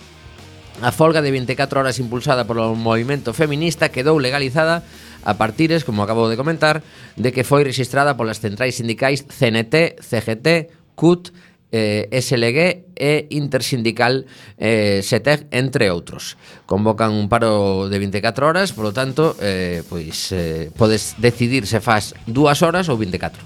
A 0.81 0.93
folga 0.93 1.23
de 1.23 1.35
24 1.35 1.81
horas 1.81 1.99
impulsada 1.99 2.47
polo 2.47 2.79
movimento 2.79 3.35
feminista 3.35 3.91
quedou 3.91 4.23
legalizada 4.23 4.87
a 5.27 5.35
partires, 5.35 5.83
como 5.83 6.07
acabo 6.07 6.31
de 6.31 6.39
comentar, 6.39 6.87
de 7.19 7.35
que 7.35 7.43
foi 7.43 7.67
registrada 7.67 8.15
polas 8.15 8.39
centrais 8.39 8.79
sindicais 8.79 9.27
CNT, 9.27 9.99
CGT, 9.99 10.71
CUT, 10.95 11.35
eh, 11.73 12.09
SLG 12.13 12.95
e 12.97 13.27
Intersindical 13.31 14.25
eh, 14.57 15.01
SETEG, 15.03 15.47
entre 15.51 15.91
outros. 15.91 16.39
Convocan 16.67 17.13
un 17.13 17.29
paro 17.29 17.89
de 17.91 17.99
24 17.99 18.47
horas, 18.47 18.73
polo 18.73 18.95
tanto, 18.95 19.37
eh, 19.43 19.83
pois 19.91 20.33
eh, 20.33 20.71
podes 20.79 21.19
decidir 21.19 21.67
se 21.67 21.83
faz 21.83 22.15
dúas 22.27 22.63
horas 22.63 22.89
ou 22.89 22.97
24. 22.97 23.43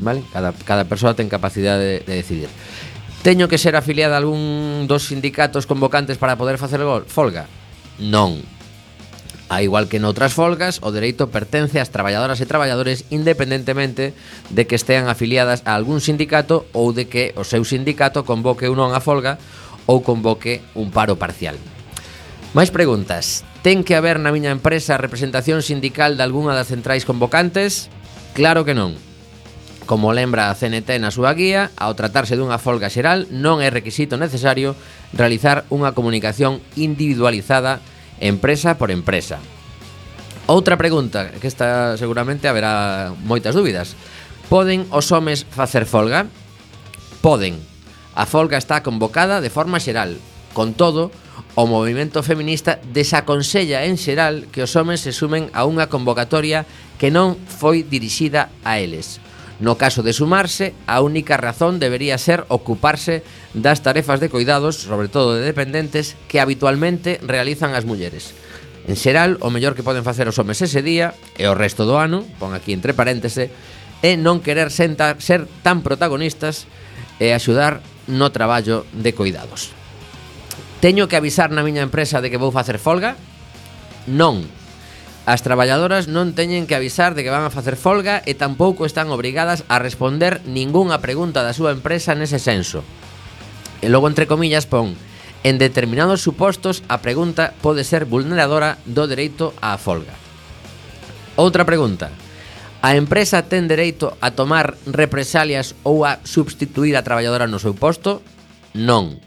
Vale? 0.00 0.22
Cada, 0.32 0.50
cada 0.66 0.84
persoa 0.88 1.14
ten 1.14 1.30
capacidade 1.30 1.82
de, 1.82 1.96
de 2.02 2.14
decidir. 2.18 2.50
Teño 3.26 3.48
que 3.48 3.58
ser 3.58 3.74
afiliada 3.74 4.14
a 4.14 4.22
algún 4.22 4.86
dos 4.86 5.10
sindicatos 5.10 5.66
convocantes 5.66 6.14
para 6.14 6.38
poder 6.38 6.62
facer 6.62 6.78
folga? 7.10 7.50
Non. 7.98 8.38
A 9.50 9.66
igual 9.66 9.90
que 9.90 9.98
noutras 9.98 10.30
folgas, 10.30 10.78
o 10.78 10.94
dereito 10.94 11.26
pertence 11.34 11.82
ás 11.82 11.90
traballadoras 11.90 12.38
e 12.38 12.46
traballadores 12.46 13.02
independentemente 13.10 14.14
de 14.54 14.62
que 14.70 14.78
estean 14.78 15.10
afiliadas 15.10 15.66
a 15.66 15.74
algún 15.74 15.98
sindicato 15.98 16.70
ou 16.70 16.94
de 16.94 17.10
que 17.10 17.34
o 17.34 17.42
seu 17.42 17.66
sindicato 17.66 18.22
convoque 18.22 18.70
ou 18.70 18.78
non 18.78 18.94
a 18.94 19.02
folga 19.02 19.42
ou 19.90 20.06
convoque 20.06 20.62
un 20.78 20.94
paro 20.94 21.18
parcial. 21.18 21.58
Máis 22.54 22.70
preguntas. 22.70 23.42
Ten 23.66 23.82
que 23.82 23.98
haber 23.98 24.22
na 24.22 24.30
miña 24.30 24.54
empresa 24.54 25.02
representación 25.02 25.66
sindical 25.66 26.14
de 26.14 26.22
algunha 26.22 26.54
das 26.54 26.70
centrais 26.70 27.02
convocantes? 27.02 27.90
Claro 28.38 28.62
que 28.62 28.78
non. 28.78 28.94
Como 29.86 30.12
lembra 30.12 30.50
a 30.50 30.58
CNT 30.58 30.98
na 30.98 31.14
súa 31.14 31.30
guía, 31.38 31.70
ao 31.78 31.94
tratarse 31.94 32.34
dunha 32.34 32.58
folga 32.58 32.90
xeral 32.90 33.30
non 33.30 33.62
é 33.62 33.70
requisito 33.70 34.18
necesario 34.18 34.74
realizar 35.14 35.62
unha 35.70 35.94
comunicación 35.94 36.58
individualizada 36.74 37.78
empresa 38.18 38.82
por 38.82 38.90
empresa. 38.90 39.38
Outra 40.50 40.74
pregunta, 40.74 41.30
que 41.38 41.46
esta 41.46 41.94
seguramente 41.94 42.50
haberá 42.50 43.14
moitas 43.14 43.54
dúbidas. 43.54 43.94
Poden 44.50 44.90
os 44.90 45.06
homes 45.14 45.46
facer 45.46 45.86
folga? 45.86 46.26
Poden. 47.22 47.54
A 48.18 48.26
folga 48.26 48.58
está 48.58 48.82
convocada 48.82 49.38
de 49.38 49.54
forma 49.54 49.78
xeral. 49.78 50.18
Con 50.50 50.74
todo, 50.74 51.14
o 51.54 51.70
movimento 51.70 52.26
feminista 52.26 52.82
desaconsella 52.90 53.86
en 53.86 54.02
xeral 54.02 54.50
que 54.50 54.66
os 54.66 54.74
homes 54.74 55.06
se 55.06 55.14
sumen 55.14 55.46
a 55.54 55.62
unha 55.62 55.86
convocatoria 55.86 56.66
que 56.98 57.14
non 57.14 57.38
foi 57.46 57.86
dirixida 57.86 58.50
a 58.66 58.82
eles 58.82 59.22
No 59.58 59.80
caso 59.80 60.04
de 60.04 60.12
sumarse, 60.12 60.76
a 60.84 61.00
única 61.00 61.40
razón 61.40 61.80
debería 61.80 62.20
ser 62.20 62.44
ocuparse 62.52 63.24
das 63.56 63.80
tarefas 63.80 64.20
de 64.20 64.28
cuidados, 64.28 64.76
sobre 64.76 65.08
todo 65.08 65.32
de 65.32 65.48
dependentes, 65.48 66.16
que 66.28 66.40
habitualmente 66.40 67.16
realizan 67.24 67.72
as 67.72 67.88
mulleres. 67.88 68.36
En 68.84 69.00
xeral, 69.00 69.40
o 69.40 69.48
mellor 69.48 69.72
que 69.72 69.82
poden 69.82 70.04
facer 70.04 70.28
os 70.28 70.36
homes 70.36 70.60
ese 70.60 70.84
día 70.84 71.16
e 71.40 71.48
o 71.48 71.56
resto 71.56 71.88
do 71.88 71.96
ano, 71.96 72.22
pon 72.36 72.52
aquí 72.52 72.76
entre 72.76 72.92
paréntese, 72.92 73.48
é 74.04 74.20
non 74.20 74.44
querer 74.44 74.68
sentar, 74.68 75.24
ser 75.24 75.48
tan 75.64 75.80
protagonistas 75.80 76.68
e 77.16 77.32
axudar 77.32 77.80
no 78.06 78.28
traballo 78.30 78.84
de 78.92 79.16
cuidados. 79.16 79.72
Teño 80.84 81.08
que 81.08 81.16
avisar 81.16 81.48
na 81.48 81.64
miña 81.64 81.80
empresa 81.80 82.20
de 82.20 82.28
que 82.28 82.36
vou 82.38 82.52
facer 82.52 82.76
folga? 82.76 83.16
Non, 84.04 84.44
As 85.26 85.42
traballadoras 85.42 86.06
non 86.06 86.38
teñen 86.38 86.70
que 86.70 86.78
avisar 86.78 87.18
de 87.18 87.26
que 87.26 87.34
van 87.34 87.42
a 87.42 87.50
facer 87.50 87.74
folga 87.74 88.22
e 88.22 88.38
tampouco 88.38 88.86
están 88.86 89.10
obrigadas 89.10 89.66
a 89.66 89.82
responder 89.82 90.38
ningunha 90.46 91.02
pregunta 91.02 91.42
da 91.42 91.50
súa 91.50 91.74
empresa 91.74 92.14
nese 92.14 92.38
senso. 92.38 92.86
E 93.82 93.90
logo 93.90 94.06
entre 94.06 94.30
comillas 94.30 94.70
pon 94.70 94.94
En 95.46 95.58
determinados 95.58 96.22
supostos 96.22 96.82
a 96.88 96.98
pregunta 96.98 97.54
pode 97.62 97.86
ser 97.86 98.02
vulneradora 98.02 98.82
do 98.82 99.06
dereito 99.06 99.54
á 99.62 99.78
folga. 99.78 100.10
Outra 101.38 101.62
pregunta. 101.62 102.10
A 102.82 102.98
empresa 102.98 103.46
ten 103.46 103.70
dereito 103.70 104.18
a 104.18 104.34
tomar 104.34 104.74
represalias 104.90 105.78
ou 105.86 106.02
a 106.02 106.18
substituir 106.26 106.98
a 106.98 107.06
traballadora 107.06 107.46
no 107.46 107.62
seu 107.62 107.78
posto? 107.78 108.26
Non. 108.74 109.22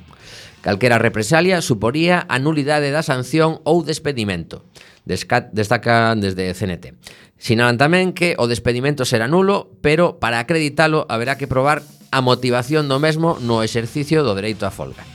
Calquera 0.61 0.99
represalia 0.99 1.63
suporía 1.63 2.27
a 2.27 2.35
nulidade 2.39 2.91
da 2.91 3.05
sanción 3.05 3.63
ou 3.63 3.83
despedimento. 3.83 4.67
Destacan 5.07 6.19
desde 6.19 6.51
CNT. 6.51 6.99
Sinalan 7.39 7.79
tamén 7.79 8.11
que 8.11 8.35
o 8.35 8.51
despedimento 8.51 9.07
será 9.07 9.31
nulo, 9.31 9.71
pero 9.79 10.19
para 10.19 10.43
acreditalo 10.43 11.07
haberá 11.07 11.39
que 11.39 11.47
probar 11.47 11.81
a 12.11 12.19
motivación 12.19 12.91
do 12.91 12.99
mesmo 12.99 13.39
no 13.39 13.63
exercicio 13.63 14.27
do 14.27 14.35
dereito 14.35 14.67
á 14.67 14.71
folga. 14.75 15.07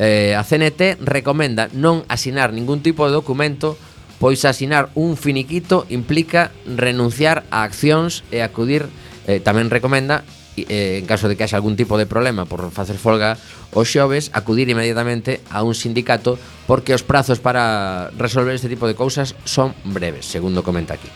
Eh, 0.00 0.32
a 0.34 0.42
CNT 0.42 1.04
recomenda 1.04 1.68
non 1.76 2.02
asinar 2.08 2.50
ningún 2.50 2.80
tipo 2.80 3.06
de 3.06 3.14
documento 3.14 3.76
pois 4.18 4.44
asinar 4.48 4.88
un 4.94 5.20
finiquito 5.20 5.86
implica 5.90 6.50
renunciar 6.64 7.44
a 7.50 7.62
accións 7.62 8.24
e 8.32 8.40
acudir, 8.40 8.88
eh, 9.28 9.42
tamén 9.42 9.68
recomenda 9.68 10.24
eh, 10.56 11.02
en 11.02 11.06
caso 11.06 11.28
de 11.28 11.36
que 11.36 11.44
haxa 11.44 11.56
algún 11.56 11.76
tipo 11.76 11.98
de 11.98 12.06
problema 12.06 12.46
por 12.46 12.70
facer 12.70 12.96
folga 12.96 13.36
os 13.74 13.90
xoves, 13.90 14.30
acudir 14.32 14.70
inmediatamente 14.70 15.42
a 15.50 15.66
un 15.66 15.74
sindicato 15.74 16.38
porque 16.66 16.94
os 16.94 17.02
prazos 17.02 17.42
para 17.42 18.10
resolver 18.14 18.54
este 18.54 18.70
tipo 18.70 18.86
de 18.86 18.94
cousas 18.94 19.34
son 19.44 19.74
breves, 19.82 20.26
segundo 20.26 20.62
comenta 20.62 20.94
aquí. 20.94 21.10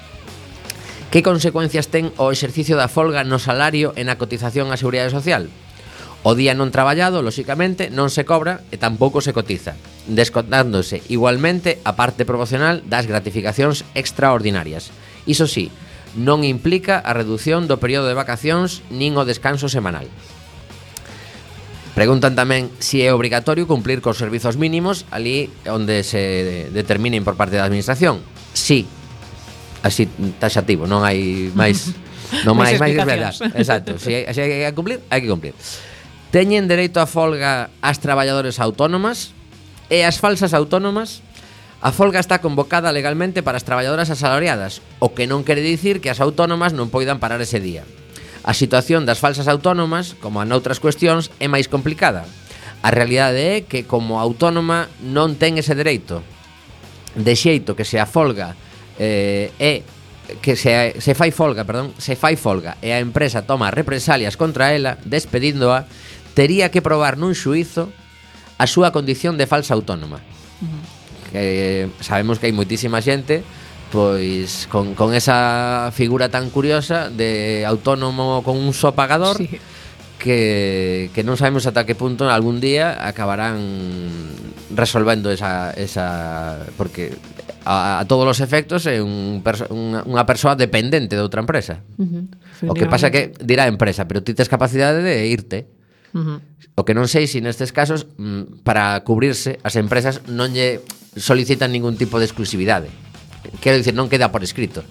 Que 1.09 1.25
consecuencias 1.25 1.89
ten 1.89 2.13
o 2.21 2.29
exercicio 2.35 2.77
da 2.77 2.91
folga 2.91 3.25
no 3.25 3.41
salario 3.41 3.97
e 3.97 4.05
na 4.05 4.21
cotización 4.21 4.69
á 4.69 4.77
Seguridade 4.77 5.15
Social? 5.15 5.49
O 6.27 6.35
día 6.35 6.53
non 6.53 6.75
traballado, 6.75 7.23
lóxicamente, 7.23 7.89
non 7.95 8.11
se 8.11 8.27
cobra 8.27 8.61
e 8.69 8.77
tampouco 8.77 9.23
se 9.23 9.33
cotiza, 9.33 9.79
descontándose 10.11 11.01
igualmente 11.09 11.79
a 11.87 11.95
parte 11.95 12.27
proporcional 12.27 12.83
das 12.85 13.07
gratificacións 13.07 13.87
extraordinarias. 13.95 14.91
Iso 15.25 15.47
sí, 15.47 15.71
non 16.17 16.47
implica 16.47 17.03
a 17.03 17.13
reducción 17.13 17.69
do 17.69 17.77
período 17.77 18.09
de 18.09 18.17
vacacións 18.17 18.81
nin 18.89 19.19
o 19.21 19.29
descanso 19.29 19.69
semanal. 19.69 20.09
Preguntan 21.99 22.39
tamén 22.39 22.71
se 22.79 23.03
si 23.03 23.05
é 23.05 23.11
obrigatorio 23.11 23.67
cumplir 23.67 23.99
cos 23.99 24.23
servizos 24.23 24.55
mínimos 24.55 25.03
ali 25.11 25.51
onde 25.67 26.07
se 26.07 26.71
determinen 26.71 27.27
por 27.27 27.35
parte 27.35 27.59
da 27.59 27.67
administración. 27.67 28.23
Sí, 28.55 28.87
así 29.83 30.07
taxativo, 30.39 30.87
non 30.87 31.03
hai 31.03 31.51
máis 31.59 31.91
non 32.47 32.55
máis 32.55 32.79
máis 32.79 32.95
verdad. 32.95 33.35
Exacto, 33.63 33.99
se 33.99 34.31
si 34.31 34.41
hai, 34.41 34.63
hai 34.63 34.71
que 34.71 34.79
cumplir, 34.79 35.03
hai 35.11 35.21
que 35.21 35.31
cumplir. 35.31 35.59
Teñen 36.31 36.71
dereito 36.71 37.03
a 37.03 37.11
folga 37.11 37.73
as 37.83 37.99
traballadoras 37.99 38.63
autónomas 38.63 39.35
e 39.91 40.07
as 40.07 40.23
falsas 40.23 40.55
autónomas 40.55 41.25
A 41.81 41.95
folga 41.95 42.19
está 42.19 42.41
convocada 42.43 42.91
legalmente 42.91 43.43
para 43.47 43.55
as 43.55 43.63
traballadoras 43.63 44.11
asalariadas, 44.11 44.83
o 44.99 45.15
que 45.15 45.31
non 45.31 45.47
quere 45.47 45.63
dicir 45.63 46.03
que 46.03 46.11
as 46.11 46.19
autónomas 46.19 46.75
non 46.75 46.91
poidan 46.91 47.23
parar 47.23 47.39
ese 47.39 47.63
día. 47.63 47.87
A 48.43 48.51
situación 48.51 49.07
das 49.07 49.23
falsas 49.23 49.47
autónomas, 49.47 50.19
como 50.19 50.43
en 50.43 50.51
outras 50.51 50.83
cuestións, 50.83 51.31
é 51.39 51.47
máis 51.47 51.71
complicada. 51.71 52.27
A 52.83 52.91
realidade 52.91 53.39
é 53.39 53.57
que 53.63 53.87
como 53.87 54.19
autónoma 54.19 54.91
non 55.07 55.39
ten 55.39 55.55
ese 55.55 55.79
dereito. 55.79 56.27
De 57.15 57.39
xeito 57.39 57.79
que 57.79 57.87
se 57.87 58.03
a 58.03 58.11
folga 58.11 58.59
eh, 58.99 59.55
é 59.63 59.87
que 60.43 60.59
se, 60.59 60.99
se 60.99 61.15
fai 61.15 61.31
folga, 61.31 61.63
perdón, 61.63 61.95
se 62.03 62.19
fai 62.19 62.35
folga 62.35 62.75
e 62.83 62.91
a 62.91 62.99
empresa 62.99 63.47
toma 63.47 63.71
represalias 63.71 64.35
contra 64.35 64.75
ela, 64.75 64.99
despedíndoa, 65.07 65.87
tería 66.35 66.75
que 66.75 66.83
probar 66.83 67.15
nun 67.15 67.39
xuizo 67.39 67.87
a 68.59 68.67
súa 68.67 68.91
condición 68.91 69.39
de 69.39 69.47
falsa 69.47 69.79
autónoma 69.79 70.19
que 71.31 71.89
sabemos 72.01 72.39
que 72.39 72.49
hai 72.49 72.55
moitísima 72.57 73.01
xente 73.05 73.45
pois 73.89 74.69
con, 74.69 74.93
con 74.93 75.17
esa 75.17 75.89
figura 75.97 76.29
tan 76.29 76.53
curiosa 76.53 77.09
de 77.09 77.65
autónomo 77.65 78.45
con 78.45 78.57
un 78.61 78.77
só 78.77 78.93
pagador 78.93 79.37
sí. 79.37 79.49
que, 80.21 81.09
que 81.15 81.23
non 81.25 81.41
sabemos 81.41 81.65
ata 81.65 81.89
que 81.89 81.97
punto 81.97 82.29
algún 82.29 82.61
día 82.61 83.01
acabarán 83.01 83.61
resolvendo 84.75 85.33
esa, 85.33 85.73
esa 85.73 86.67
porque 86.77 87.17
a, 87.65 88.01
a 88.01 88.05
todos 88.05 88.27
os 88.29 88.41
efectos 88.41 88.85
é 88.85 89.01
un 89.01 89.41
perso 89.41 89.69
unha, 89.73 90.05
unha 90.05 90.25
persoa 90.29 90.57
dependente 90.57 91.17
de 91.17 91.23
outra 91.25 91.41
empresa. 91.41 91.85
Uh 91.97 92.05
-huh. 92.05 92.73
O 92.73 92.75
que 92.77 92.89
pasa 92.89 93.13
que 93.13 93.33
dirá 93.41 93.65
a 93.65 93.73
empresa, 93.73 94.09
pero 94.09 94.21
ti 94.25 94.33
tes 94.33 94.49
capacidade 94.49 95.01
de 95.01 95.29
irte. 95.29 95.69
Uh 96.13 96.21
-huh. 96.21 96.39
O 96.77 96.85
que 96.85 96.97
non 96.97 97.09
sei 97.09 97.29
se 97.29 97.39
si 97.39 97.45
nestes 97.45 97.73
casos 97.73 98.09
mm, 98.17 98.65
para 98.65 99.01
cubrirse 99.05 99.61
as 99.65 99.77
empresas 99.77 100.25
non 100.29 100.53
lle 100.53 100.81
solicitan 101.19 101.73
ningún 101.73 101.97
tipo 101.97 102.19
de 102.19 102.25
exclusividade. 102.25 102.89
Quero 103.61 103.77
dicir, 103.77 103.95
non 103.95 104.09
queda 104.09 104.31
por 104.33 104.43
escrito. 104.43 104.83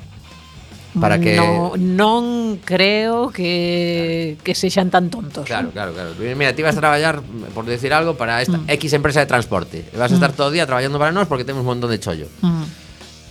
Para 0.97 1.19
que 1.19 1.35
no, 1.35 1.77
non 1.77 2.57
creo 2.65 3.29
que 3.29 4.37
que 4.41 4.57
sexan 4.57 4.89
tan 4.89 5.13
tontos. 5.13 5.45
Claro, 5.45 5.69
claro, 5.69 5.93
claro. 5.93 6.17
Mira, 6.17 6.57
ti 6.57 6.65
vas 6.65 6.77
a 6.77 6.81
traballar 6.81 7.21
por 7.53 7.69
decir 7.69 7.93
algo 7.93 8.17
para 8.17 8.41
esta 8.41 8.57
mm. 8.57 8.69
X 8.81 8.93
empresa 8.93 9.19
de 9.21 9.29
transporte. 9.29 9.85
Vas 9.93 10.11
a 10.11 10.15
estar 10.15 10.33
mm. 10.33 10.37
todo 10.37 10.47
o 10.49 10.53
día 10.55 10.65
traballando 10.65 10.97
para 10.97 11.13
nós 11.13 11.29
porque 11.29 11.45
temos 11.45 11.61
un 11.61 11.77
montón 11.77 11.91
de 11.93 11.99
chollo. 11.99 12.27
Mm. 12.41 12.65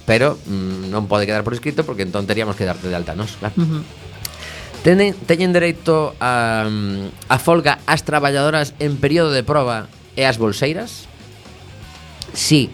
Pero 0.07 0.39
mm, 0.47 0.95
non 0.95 1.11
pode 1.11 1.27
quedar 1.27 1.43
por 1.43 1.59
escrito 1.59 1.83
porque 1.83 2.07
entón 2.07 2.31
teríamos 2.31 2.55
que 2.55 2.63
darte 2.63 2.87
de 2.87 2.95
alta 2.95 3.19
nós, 3.19 3.35
claro. 3.41 3.59
Mm 3.59 3.67
-hmm. 3.67 3.83
Tenen, 4.87 5.19
teñen 5.27 5.51
dereito 5.51 6.15
a, 6.23 6.71
mm, 6.71 7.27
a 7.27 7.37
folga 7.43 7.83
as 7.91 8.07
traballadoras 8.07 8.79
en 8.79 9.03
período 9.03 9.35
de 9.35 9.43
proba 9.43 9.91
e 10.15 10.23
as 10.23 10.39
bolseiras? 10.39 11.11
Sí, 12.31 12.71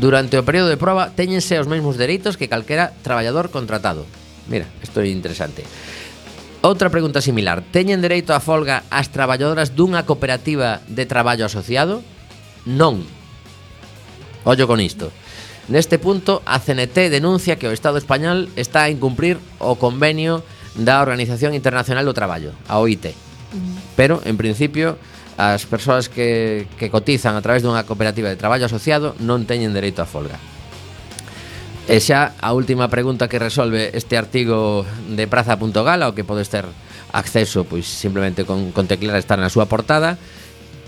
Durante 0.00 0.34
o 0.38 0.46
período 0.46 0.70
de 0.70 0.80
proba 0.80 1.14
teñense 1.14 1.54
os 1.58 1.70
mesmos 1.70 1.94
dereitos 1.94 2.34
que 2.34 2.50
calquera 2.50 2.90
traballador 3.06 3.54
contratado. 3.54 4.06
Mira, 4.50 4.66
isto 4.82 5.00
é 5.00 5.08
interesante. 5.08 5.62
Outra 6.64 6.88
pregunta 6.88 7.20
similar. 7.20 7.60
Teñen 7.60 8.00
dereito 8.00 8.32
a 8.32 8.40
folga 8.40 8.88
as 8.90 9.12
traballadoras 9.12 9.76
dunha 9.76 10.08
cooperativa 10.08 10.80
de 10.88 11.04
traballo 11.04 11.44
asociado? 11.46 12.00
Non. 12.64 13.04
Ollo 14.48 14.64
con 14.66 14.80
isto. 14.80 15.12
Neste 15.68 15.96
punto, 15.96 16.40
a 16.44 16.60
CNT 16.60 17.08
denuncia 17.08 17.56
que 17.56 17.68
o 17.68 17.72
Estado 17.72 17.96
español 17.96 18.52
está 18.56 18.84
a 18.84 18.92
incumprir 18.92 19.40
o 19.60 19.80
convenio 19.80 20.44
da 20.76 21.00
Organización 21.00 21.56
Internacional 21.56 22.04
do 22.04 22.16
Traballo, 22.16 22.52
a 22.68 22.80
OIT. 22.80 23.16
Pero, 23.96 24.20
en 24.26 24.36
principio, 24.36 24.98
As 25.34 25.66
persoas 25.66 26.06
que, 26.06 26.70
que 26.78 26.90
cotizan 26.90 27.34
a 27.34 27.42
través 27.42 27.66
dunha 27.66 27.82
cooperativa 27.82 28.30
de 28.30 28.38
traballo 28.38 28.70
asociado 28.70 29.18
non 29.18 29.46
teñen 29.48 29.74
dereito 29.74 30.02
a 30.02 30.08
folga. 30.08 30.38
E 31.90 32.00
xa 32.00 32.38
a 32.38 32.54
última 32.54 32.88
pregunta 32.88 33.28
que 33.28 33.42
resolve 33.42 33.92
este 33.92 34.16
artigo 34.16 34.86
de 35.10 35.26
praza.gal 35.26 36.00
ao 36.00 36.14
que 36.14 36.24
podes 36.24 36.48
ter 36.48 36.64
acceso 37.14 37.66
pois 37.66 37.84
simplemente 37.86 38.46
con, 38.46 38.70
con 38.70 38.86
teclear 38.88 39.18
estar 39.18 39.36
na 39.36 39.52
súa 39.52 39.66
portada 39.68 40.16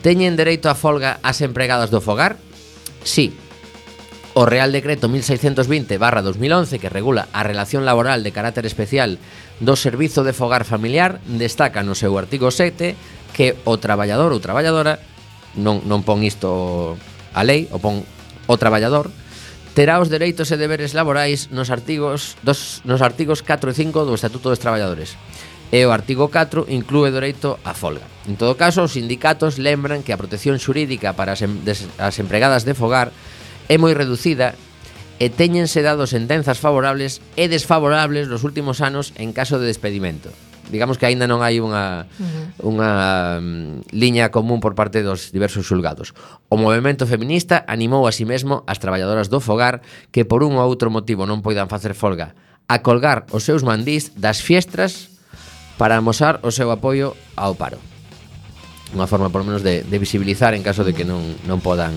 Teñen 0.07 0.39
dereito 0.39 0.71
a 0.71 0.79
folga 0.79 1.19
as 1.27 1.43
empregadas 1.43 1.91
do 1.91 1.99
fogar? 1.99 2.39
Sí. 3.03 3.35
O 4.39 4.47
Real 4.47 4.71
Decreto 4.71 5.11
1620 5.11 5.99
barra 5.99 6.23
2011 6.23 6.79
que 6.79 6.87
regula 6.87 7.27
a 7.35 7.43
relación 7.43 7.83
laboral 7.83 8.23
de 8.23 8.31
carácter 8.31 8.71
especial 8.71 9.19
do 9.59 9.75
Servizo 9.75 10.23
de 10.23 10.31
Fogar 10.31 10.63
Familiar 10.63 11.19
destaca 11.27 11.83
no 11.83 11.99
seu 11.99 12.15
artigo 12.23 12.55
7 12.55 12.95
que 13.37 13.53
o 13.69 13.77
traballador 13.77 14.33
ou 14.33 14.41
traballadora 14.41 14.97
non, 15.61 15.85
non 15.85 16.01
pon 16.01 16.25
isto 16.25 16.97
a 17.37 17.45
lei, 17.45 17.69
o 17.69 17.77
pon 17.77 18.01
o 18.49 18.57
traballador, 18.57 19.13
terá 19.77 20.01
os 20.01 20.09
dereitos 20.09 20.49
e 20.49 20.57
deberes 20.57 20.97
laborais 20.97 21.53
nos 21.53 21.69
artigos 21.69 22.41
dos, 22.41 22.81
nos 22.89 23.05
artigos 23.05 23.45
4 23.45 23.69
e 23.69 23.75
5 23.77 24.09
do 24.09 24.17
Estatuto 24.17 24.49
dos 24.49 24.63
Traballadores. 24.63 25.21
E 25.69 25.85
o 25.85 25.93
artigo 25.93 26.33
4 26.33 26.65
inclúe 26.73 27.13
o 27.13 27.15
dereito 27.15 27.61
á 27.61 27.77
folga. 27.77 28.09
En 28.25 28.41
todo 28.41 28.57
caso, 28.57 28.87
os 28.87 28.97
sindicatos 28.97 29.61
lembran 29.61 30.01
que 30.01 30.17
a 30.17 30.21
protección 30.21 30.57
xurídica 30.57 31.13
para 31.13 31.37
as, 31.37 31.45
em, 31.45 31.61
des, 31.61 31.85
as 32.01 32.17
empregadas 32.17 32.65
de 32.65 32.73
fogar 32.73 33.13
é 33.69 33.77
moi 33.77 33.93
reducida 33.93 34.57
e 35.21 35.29
teñense 35.29 35.85
dado 35.85 36.09
sentenzas 36.09 36.57
favorables 36.57 37.21
e 37.37 37.51
desfavorables 37.53 38.33
nos 38.33 38.49
últimos 38.49 38.81
anos 38.81 39.13
en 39.21 39.37
caso 39.37 39.61
de 39.61 39.69
despedimento 39.69 40.33
digamos 40.71 40.99
que 40.99 41.07
aínda 41.07 41.27
non 41.31 41.43
hai 41.43 41.59
unha 41.63 42.11
unha 42.63 42.91
um, 43.39 43.81
liña 43.95 44.31
común 44.35 44.59
por 44.59 44.75
parte 44.75 45.03
dos 45.03 45.31
diversos 45.31 45.67
xulgados. 45.67 46.13
O 46.51 46.57
movemento 46.59 47.07
feminista 47.07 47.63
animou 47.67 48.07
a 48.07 48.13
si 48.13 48.23
sí 48.23 48.25
mesmo 48.27 48.67
as 48.67 48.83
traballadoras 48.83 49.31
do 49.31 49.39
fogar 49.39 49.83
que 50.11 50.27
por 50.27 50.43
un 50.43 50.59
ou 50.59 50.67
outro 50.67 50.91
motivo 50.91 51.25
non 51.25 51.43
poidan 51.45 51.71
facer 51.71 51.95
folga 51.95 52.35
a 52.67 52.83
colgar 52.83 53.27
os 53.31 53.47
seus 53.47 53.63
mandís 53.63 54.15
das 54.19 54.43
fiestras 54.43 55.15
para 55.79 55.97
amosar 55.97 56.41
o 56.43 56.51
seu 56.51 56.73
apoio 56.73 57.15
ao 57.37 57.55
paro. 57.55 57.79
Unha 58.95 59.11
forma, 59.11 59.31
por 59.31 59.43
menos, 59.43 59.67
de, 59.67 59.83
de 59.83 59.99
visibilizar 59.99 60.55
en 60.55 60.63
caso 60.63 60.87
de 60.87 60.95
que 60.95 61.05
non, 61.05 61.23
non 61.45 61.59
podan 61.61 61.93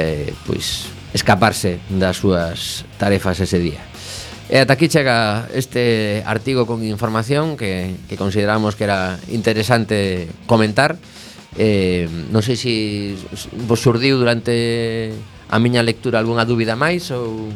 eh, 0.00 0.32
pois, 0.48 0.88
escaparse 1.12 1.80
das 1.88 2.20
súas 2.20 2.84
tarefas 2.96 3.40
ese 3.40 3.60
día. 3.60 3.80
E 4.48 4.56
ata 4.56 4.80
aquí 4.80 4.88
chega 4.88 5.44
este 5.52 6.24
artigo 6.24 6.64
con 6.64 6.80
información 6.80 7.60
que, 7.60 7.92
que 8.08 8.16
consideramos 8.16 8.80
que 8.80 8.88
era 8.88 9.20
interesante 9.28 10.24
comentar. 10.48 10.96
Eh, 11.60 12.08
non 12.32 12.40
sei 12.40 12.56
se 12.56 12.72
vos 13.68 13.84
surdiu 13.84 14.16
durante 14.16 15.12
a 15.52 15.60
miña 15.60 15.84
lectura 15.84 16.16
algunha 16.16 16.48
dúbida 16.48 16.80
máis 16.80 17.12
ou 17.12 17.52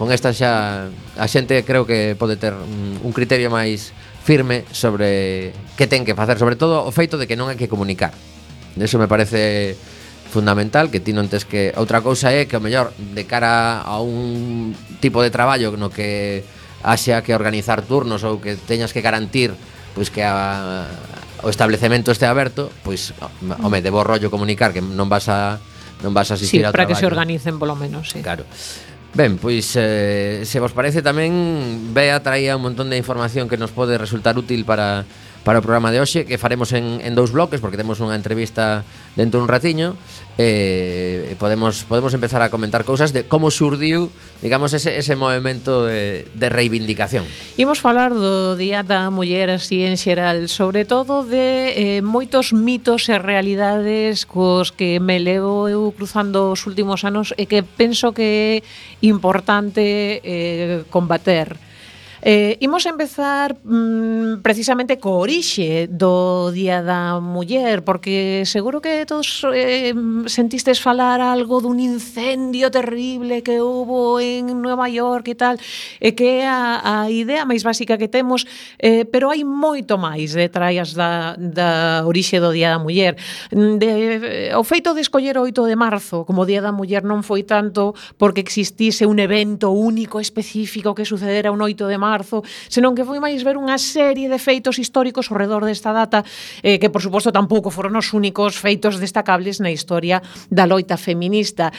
con 0.00 0.08
esta 0.16 0.32
xa 0.32 0.88
a 1.20 1.26
xente 1.28 1.60
creo 1.60 1.84
que 1.84 2.16
pode 2.16 2.40
ter 2.40 2.56
mm, 2.56 3.04
un 3.04 3.12
criterio 3.12 3.52
máis 3.52 3.92
firme 4.24 4.64
sobre 4.72 5.52
que 5.76 5.84
ten 5.84 6.08
que 6.08 6.16
facer, 6.16 6.40
sobre 6.40 6.56
todo 6.56 6.88
o 6.88 6.92
feito 6.92 7.20
de 7.20 7.28
que 7.28 7.36
non 7.36 7.52
hai 7.52 7.60
que 7.60 7.68
comunicar. 7.68 8.16
Eso 8.80 8.96
me 8.96 9.12
parece 9.12 9.76
fundamental 10.30 10.88
que 10.88 11.02
ti 11.02 11.10
non 11.12 11.26
tes 11.26 11.44
que 11.44 11.74
outra 11.74 12.00
cousa 12.00 12.30
é 12.30 12.46
que 12.46 12.54
o 12.54 12.62
mellor 12.62 12.94
de 12.96 13.26
cara 13.26 13.82
a 13.82 13.98
un 13.98 14.72
tipo 15.02 15.20
de 15.20 15.34
traballo 15.34 15.74
no 15.74 15.90
que 15.90 16.46
haxa 16.86 17.20
que 17.20 17.34
organizar 17.34 17.82
turnos 17.84 18.22
ou 18.22 18.38
que 18.38 18.54
teñas 18.56 18.94
que 18.94 19.02
garantir 19.02 19.52
pois 19.92 20.08
que 20.08 20.22
a, 20.22 20.86
o 21.42 21.48
establecemento 21.48 22.12
este 22.12 22.26
aberto, 22.26 22.70
pois 22.84 23.12
home, 23.62 23.82
de 23.82 23.90
bo 23.90 24.04
rollo 24.04 24.30
comunicar 24.30 24.72
que 24.72 24.80
non 24.80 25.08
vas 25.08 25.28
a 25.28 25.58
non 26.00 26.12
vas 26.16 26.32
a 26.32 26.38
asistir 26.38 26.62
sí, 26.62 26.64
ao 26.64 26.72
traballo. 26.72 26.76
para 26.76 26.86
que 26.88 26.96
se 26.96 27.06
organicen 27.08 27.58
polo 27.60 27.76
menos, 27.76 28.12
sí. 28.12 28.22
Claro. 28.24 28.44
Ben, 29.10 29.42
pois 29.42 29.74
eh, 29.74 30.46
se 30.46 30.58
vos 30.62 30.70
parece 30.70 31.02
tamén 31.02 31.90
Bea 31.90 32.22
traía 32.22 32.54
un 32.54 32.62
montón 32.62 32.88
de 32.88 32.96
información 32.96 33.50
que 33.50 33.58
nos 33.58 33.74
pode 33.74 33.98
resultar 33.98 34.38
útil 34.38 34.62
para 34.62 35.02
para 35.44 35.58
o 35.58 35.62
programa 35.64 35.88
de 35.88 36.00
hoxe 36.00 36.28
que 36.28 36.36
faremos 36.36 36.72
en, 36.76 37.00
en 37.00 37.16
dous 37.16 37.32
bloques 37.32 37.60
porque 37.64 37.80
temos 37.80 37.98
unha 38.04 38.12
entrevista 38.12 38.84
dentro 39.16 39.40
un 39.40 39.48
ratiño 39.48 39.96
eh, 40.36 41.36
podemos 41.40 41.88
podemos 41.88 42.12
empezar 42.12 42.44
a 42.44 42.52
comentar 42.52 42.84
cousas 42.84 43.12
de 43.16 43.24
como 43.24 43.48
surdiu 43.48 44.12
digamos 44.44 44.76
ese, 44.76 45.00
ese 45.00 45.16
movimento 45.16 45.84
de, 45.84 46.28
de 46.36 46.48
reivindicación. 46.48 47.24
Imos 47.56 47.80
falar 47.80 48.12
do 48.12 48.56
Día 48.56 48.84
da 48.84 49.08
Muller 49.08 49.48
así 49.56 49.84
en 49.84 49.96
xeral 49.96 50.52
sobre 50.52 50.84
todo 50.84 51.24
de 51.24 51.98
eh, 51.98 52.00
moitos 52.04 52.52
mitos 52.52 53.08
e 53.08 53.16
realidades 53.16 54.28
cos 54.28 54.76
que 54.76 55.00
me 55.00 55.16
levo 55.20 55.72
eu 55.72 55.88
cruzando 55.96 56.52
os 56.52 56.68
últimos 56.68 57.04
anos 57.08 57.32
e 57.40 57.48
que 57.48 57.64
penso 57.64 58.12
que 58.12 58.60
é 58.60 59.08
importante 59.08 60.20
eh, 60.20 60.84
combater. 60.92 61.69
Eh, 62.22 62.58
imos 62.60 62.84
empezar 62.84 63.56
mm, 63.64 64.42
precisamente 64.42 65.00
co 65.00 65.24
orixe 65.24 65.88
do 65.88 66.52
Día 66.52 66.84
da 66.84 67.16
Muller, 67.16 67.80
porque 67.80 68.44
seguro 68.44 68.84
que 68.84 69.08
todos 69.08 69.46
eh, 69.54 69.94
sentistes 70.28 70.84
falar 70.84 71.24
algo 71.24 71.64
dun 71.64 71.80
incendio 71.80 72.68
terrible 72.68 73.40
que 73.40 73.64
hubo 73.64 74.20
en 74.20 74.60
Nueva 74.60 74.92
York 74.92 75.32
e 75.32 75.36
tal, 75.36 75.56
e 75.96 76.12
que 76.12 76.44
é 76.44 76.48
a, 76.48 77.04
a 77.04 77.08
idea 77.08 77.48
máis 77.48 77.64
básica 77.64 77.96
que 77.96 78.08
temos, 78.12 78.44
eh, 78.76 79.08
pero 79.08 79.32
hai 79.32 79.40
moito 79.40 79.96
máis 79.96 80.36
detrás 80.36 80.92
da, 80.92 81.40
da 81.40 82.04
orixe 82.04 82.36
do 82.36 82.52
Día 82.52 82.68
da 82.68 82.78
Muller. 82.78 83.16
De, 83.48 84.52
o 84.52 84.64
feito 84.64 84.92
de 84.92 85.00
escoller 85.00 85.40
o 85.40 85.48
8 85.48 85.64
de 85.64 85.76
marzo 85.76 86.28
como 86.28 86.44
Día 86.44 86.60
da 86.60 86.68
Muller 86.68 87.00
non 87.00 87.24
foi 87.24 87.48
tanto 87.48 87.96
porque 88.20 88.44
existise 88.44 89.08
un 89.08 89.16
evento 89.16 89.72
único 89.72 90.20
específico 90.20 90.92
que 90.92 91.08
sucedera 91.08 91.48
un 91.48 91.64
8 91.64 91.88
de 91.88 91.96
marzo, 91.96 92.09
marzo, 92.10 92.42
senón 92.66 92.98
que 92.98 93.06
foi 93.06 93.22
máis 93.22 93.46
ver 93.46 93.54
unha 93.54 93.78
serie 93.78 94.26
de 94.26 94.42
feitos 94.42 94.82
históricos 94.82 95.30
ao 95.30 95.38
redor 95.38 95.62
desta 95.62 95.94
data, 95.94 96.26
eh, 96.66 96.82
que 96.82 96.90
por 96.90 96.98
suposto 96.98 97.30
tampouco 97.30 97.70
foron 97.70 97.94
os 97.94 98.10
únicos 98.10 98.58
feitos 98.58 98.98
destacables 98.98 99.62
na 99.62 99.70
historia 99.70 100.18
da 100.50 100.66
loita 100.66 100.98
feminista. 100.98 101.70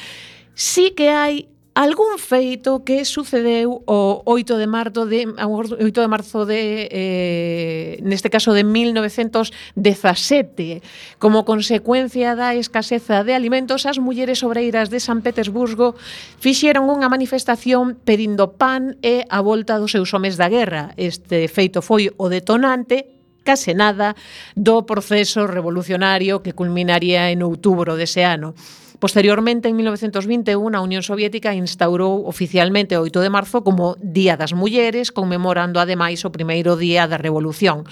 Sí 0.55 0.95
que 0.95 1.11
hai 1.11 1.50
algún 1.73 2.19
feito 2.19 2.83
que 2.83 3.05
sucedeu 3.05 3.81
o 3.87 4.21
8 4.25 4.57
de 4.57 4.67
marzo 4.67 5.05
de 5.07 5.23
8 5.23 5.79
de 5.79 6.07
marzo 6.07 6.45
de 6.45 6.89
eh, 6.91 7.97
neste 8.03 8.29
caso 8.29 8.51
de 8.51 8.65
1917 8.67 10.83
como 11.15 11.47
consecuencia 11.47 12.35
da 12.35 12.59
escaseza 12.59 13.23
de 13.23 13.31
alimentos 13.31 13.87
as 13.87 14.03
mulleres 14.03 14.43
obreiras 14.43 14.91
de 14.91 14.99
San 14.99 15.23
Petersburgo 15.23 15.95
fixeron 16.43 16.91
unha 16.91 17.07
manifestación 17.07 17.95
pedindo 18.03 18.59
pan 18.59 18.99
e 18.99 19.23
a 19.31 19.39
volta 19.39 19.79
dos 19.79 19.95
seus 19.95 20.11
homes 20.11 20.35
da 20.35 20.51
guerra 20.51 20.91
este 20.99 21.47
feito 21.47 21.79
foi 21.79 22.11
o 22.19 22.27
detonante 22.27 23.07
case 23.47 23.71
nada 23.73 24.13
do 24.59 24.83
proceso 24.83 25.47
revolucionario 25.47 26.43
que 26.43 26.51
culminaría 26.53 27.31
en 27.31 27.41
outubro 27.41 27.97
dese 27.97 28.21
ano. 28.27 28.53
Posteriormente, 29.01 29.67
en 29.67 29.75
1921, 29.77 30.77
a 30.77 30.81
Unión 30.85 31.01
Soviética 31.01 31.57
instaurou 31.57 32.29
oficialmente 32.29 32.93
o 32.93 33.01
8 33.01 33.25
de 33.25 33.33
marzo 33.33 33.65
como 33.65 33.97
Día 33.97 34.37
das 34.37 34.53
Mulleres, 34.53 35.09
conmemorando 35.09 35.81
ademais 35.81 36.21
o 36.21 36.29
primeiro 36.29 36.77
día 36.77 37.09
da 37.09 37.17
Revolución. 37.17 37.89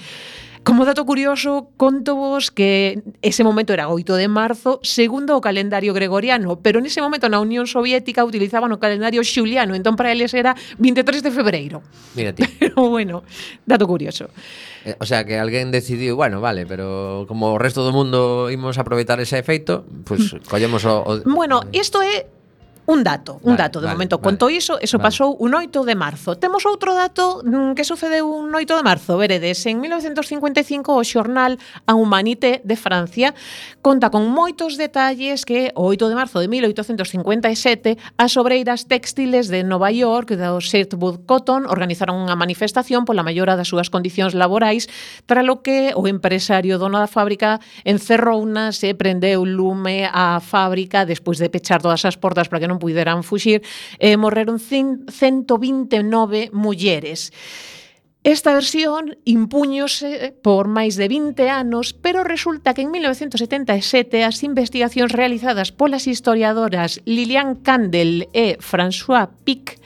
Como 0.62 0.84
dato 0.84 1.06
curioso, 1.06 1.70
contovos 1.76 2.50
que 2.50 3.02
ese 3.22 3.44
momento 3.44 3.72
era 3.72 3.88
8 3.88 4.14
de 4.14 4.28
marzo, 4.28 4.78
segundo 4.82 5.36
o 5.36 5.40
calendario 5.40 5.96
gregoriano, 5.96 6.60
pero 6.60 6.84
nese 6.84 7.00
momento 7.00 7.32
na 7.32 7.40
Unión 7.40 7.64
Soviética 7.64 8.28
utilizaban 8.28 8.68
o 8.68 8.76
calendario 8.76 9.24
xuliano, 9.24 9.72
entón 9.72 9.96
para 9.96 10.12
eles 10.12 10.36
era 10.36 10.52
23 10.76 11.24
de 11.24 11.30
febreiro. 11.32 11.80
Mira 12.12 12.32
ti. 12.36 12.44
Pero 12.60 12.92
bueno, 12.92 13.24
dato 13.64 13.88
curioso. 13.88 14.28
Eh, 14.84 14.96
o 15.00 15.08
sea 15.08 15.24
que 15.24 15.40
alguén 15.40 15.72
decidiu, 15.72 16.12
bueno, 16.16 16.44
vale, 16.44 16.68
pero 16.68 17.24
como 17.24 17.56
o 17.56 17.58
resto 17.58 17.80
do 17.80 17.96
mundo 17.96 18.52
imos 18.52 18.76
aproveitar 18.76 19.16
ese 19.16 19.40
efeito, 19.40 19.88
pois 20.04 20.28
pues, 20.28 20.44
mm. 20.44 20.44
collemos 20.44 20.84
o, 20.84 21.00
o 21.08 21.12
Bueno, 21.24 21.64
isto 21.72 22.04
é 22.04 22.28
Un 22.86 23.04
dato, 23.04 23.38
un 23.42 23.54
vale, 23.54 23.58
dato, 23.58 23.80
de 23.80 23.86
vale, 23.86 23.94
momento 23.94 24.18
vale, 24.18 24.24
conto 24.24 24.50
iso, 24.50 24.80
eso 24.80 24.98
vale. 24.98 25.06
pasou 25.06 25.36
un 25.38 25.54
8 25.54 25.84
de 25.84 25.94
marzo. 25.94 26.36
Temos 26.36 26.66
outro 26.66 26.94
dato 26.94 27.44
mm, 27.44 27.78
que 27.78 27.84
sucedeu 27.84 28.26
un 28.26 28.50
8 28.50 28.76
de 28.76 28.82
marzo, 28.82 29.16
veredes, 29.16 29.64
en 29.66 29.80
1955 29.80 30.90
o 30.90 31.04
xornal 31.04 31.60
A 31.86 31.94
Humanité 31.94 32.60
de 32.64 32.74
Francia 32.74 33.34
conta 33.80 34.10
con 34.10 34.26
moitos 34.26 34.74
detalles 34.74 35.46
que 35.46 35.70
o 35.78 35.86
8 35.86 36.10
de 36.10 36.16
marzo 36.18 36.40
de 36.42 36.48
1857 36.48 37.96
as 38.18 38.32
obreiras 38.36 38.90
textiles 38.90 39.46
de 39.46 39.62
Nova 39.62 39.94
York 39.94 40.34
do 40.34 40.58
Sherwood 40.58 41.24
Cotton 41.30 41.70
organizaron 41.70 42.18
unha 42.18 42.34
manifestación 42.34 43.06
pola 43.06 43.22
maiora 43.22 43.54
das 43.54 43.70
súas 43.70 43.86
condicións 43.86 44.34
laborais 44.34 44.90
tra 45.30 45.46
lo 45.46 45.62
que 45.62 45.94
o 45.94 46.10
empresario 46.10 46.80
dono 46.80 46.98
da 46.98 47.06
fábrica 47.06 47.62
encerrou 47.86 48.42
e 48.42 48.96
prendeu 48.96 49.44
lume 49.44 50.08
á 50.08 50.40
fábrica 50.40 51.04
despois 51.04 51.38
de 51.38 51.52
pechar 51.52 51.84
todas 51.84 52.02
as 52.08 52.16
portas 52.16 52.48
para 52.48 52.58
que 52.58 52.66
non 52.66 52.79
puderan 52.80 53.22
fuxir, 53.22 53.62
eh, 54.00 54.16
morreron 54.16 54.58
129 54.58 56.50
mulleres. 56.52 57.30
Esta 58.22 58.52
versión 58.52 59.16
impúñose 59.24 60.36
por 60.44 60.68
máis 60.68 61.00
de 61.00 61.08
20 61.08 61.48
anos, 61.48 61.96
pero 61.96 62.20
resulta 62.20 62.76
que 62.76 62.84
en 62.84 62.92
1977 62.92 64.28
as 64.28 64.44
investigacións 64.44 65.16
realizadas 65.16 65.72
polas 65.72 66.04
historiadoras 66.04 67.00
Lilian 67.08 67.56
Candel 67.64 68.28
e 68.36 68.60
François 68.60 69.32
Pic 69.48 69.80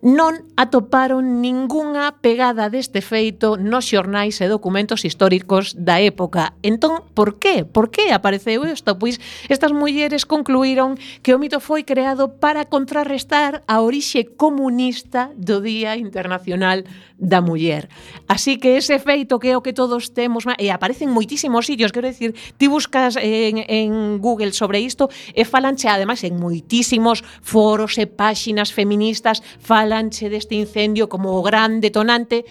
non 0.00 0.48
atoparon 0.56 1.44
ningunha 1.44 2.08
pegada 2.24 2.72
deste 2.72 3.04
feito 3.04 3.60
nos 3.60 3.84
xornais 3.84 4.40
e 4.40 4.48
documentos 4.48 5.04
históricos 5.04 5.76
da 5.76 6.00
época. 6.00 6.56
Entón, 6.64 7.04
por 7.12 7.36
qué? 7.36 7.68
Por 7.68 7.92
que 7.92 8.08
apareceu 8.08 8.64
isto? 8.64 8.96
Pois 8.96 9.20
estas 9.52 9.76
mulleres 9.76 10.24
concluíron 10.24 10.96
que 11.20 11.36
o 11.36 11.38
mito 11.38 11.60
foi 11.60 11.84
creado 11.84 12.40
para 12.40 12.64
contrarrestar 12.64 13.60
a 13.68 13.84
orixe 13.84 14.24
comunista 14.24 15.36
do 15.36 15.60
Día 15.60 16.00
Internacional 16.00 16.88
da 17.20 17.44
Muller. 17.44 17.88
Así 18.26 18.56
que 18.56 18.80
ese 18.80 18.98
feito 18.98 19.38
que 19.38 19.52
é 19.52 19.56
o 19.56 19.60
que 19.60 19.76
todos 19.76 20.16
temos, 20.16 20.48
e 20.56 20.72
aparecen 20.72 21.12
moitísimos 21.12 21.68
sitios, 21.68 21.92
quero 21.92 22.08
decir, 22.08 22.32
ti 22.56 22.66
buscas 22.72 23.20
en, 23.20 23.60
en 23.68 24.16
Google 24.16 24.56
sobre 24.56 24.80
isto 24.80 25.12
e 25.36 25.44
falanche 25.44 25.92
ademais 25.92 26.24
en 26.24 26.40
moitísimos 26.40 27.20
foros 27.44 28.00
e 28.00 28.08
páxinas 28.08 28.72
feministas, 28.72 29.44
avalanche 29.90 30.28
deste 30.28 30.54
incendio 30.54 31.08
como 31.08 31.36
o 31.36 31.42
gran 31.42 31.80
detonante 31.80 32.44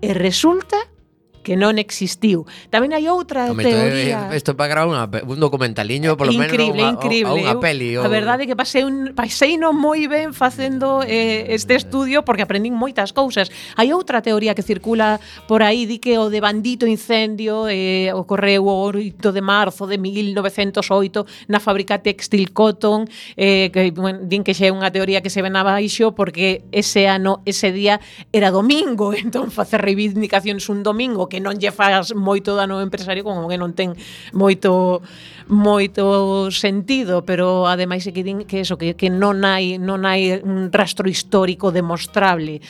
e 0.00 0.12
resulta 0.14 0.76
que 1.46 1.54
non 1.54 1.78
existiu. 1.78 2.42
Tamén 2.74 2.90
hai 2.90 3.06
outra 3.06 3.46
Home, 3.46 3.62
teoría. 3.62 4.34
Isto 4.34 4.58
para 4.58 4.66
gravar 4.66 4.90
unha, 4.90 5.06
un 5.06 5.38
documentaliño, 5.38 6.18
polo 6.18 6.34
increíble, 6.34 6.82
menos, 6.82 6.98
increíble. 6.98 7.46
Unha 7.46 7.54
peli. 7.62 7.94
Ou... 7.94 8.02
A 8.02 8.10
verdade 8.10 8.42
é 8.42 8.46
que 8.50 8.58
pasei 8.58 8.82
un, 8.82 9.14
pasei 9.14 9.54
non 9.54 9.78
moi 9.78 10.10
ben 10.10 10.34
facendo 10.34 11.06
eh, 11.06 11.54
este 11.54 11.78
estudio 11.78 12.26
porque 12.26 12.42
aprendín 12.42 12.74
moitas 12.74 13.14
cousas. 13.14 13.46
Hai 13.78 13.94
outra 13.94 14.26
teoría 14.26 14.58
que 14.58 14.66
circula 14.66 15.22
por 15.46 15.62
aí, 15.62 15.86
di 15.86 16.02
que 16.02 16.18
o 16.18 16.26
de 16.34 16.42
bandito 16.42 16.82
incendio 16.90 17.70
eh, 17.70 18.10
ocorreu 18.10 18.66
o 18.66 18.90
8 18.90 19.30
de 19.30 19.42
marzo 19.46 19.86
de 19.86 20.02
1908 20.02 21.46
na 21.46 21.62
fábrica 21.62 22.02
textil 22.02 22.50
Cotton, 22.50 23.06
eh, 23.38 23.70
que 23.70 23.94
bueno, 23.94 24.26
din 24.26 24.42
que 24.42 24.50
xa 24.50 24.66
é 24.66 24.74
unha 24.74 24.90
teoría 24.90 25.22
que 25.22 25.30
se 25.30 25.46
ven 25.46 25.54
abaixo 25.54 26.10
porque 26.18 26.66
ese 26.74 27.06
ano, 27.06 27.46
ese 27.46 27.70
día 27.70 28.02
era 28.34 28.50
domingo, 28.50 29.14
entón 29.22 29.54
facer 29.54 29.78
reivindicacións 29.86 30.66
un 30.66 30.82
domingo 30.82 31.30
que 31.30 31.35
que 31.36 31.44
non 31.44 31.60
lle 31.60 31.68
faz 31.68 32.16
moito 32.16 32.56
dano 32.56 32.80
ao 32.80 32.84
empresario 32.88 33.20
como 33.20 33.44
que 33.44 33.60
non 33.60 33.76
ten 33.76 33.92
moito 34.32 35.04
moito 35.52 36.48
sentido, 36.48 37.28
pero 37.28 37.68
ademais 37.68 38.08
é 38.08 38.12
que 38.16 38.24
din 38.24 38.48
que 38.48 38.64
eso 38.64 38.80
que 38.80 38.96
que 38.96 39.12
non 39.12 39.44
hai 39.44 39.76
non 39.76 40.08
hai 40.08 40.40
un 40.40 40.72
rastro 40.72 41.04
histórico 41.12 41.68
demostrable. 41.68 42.64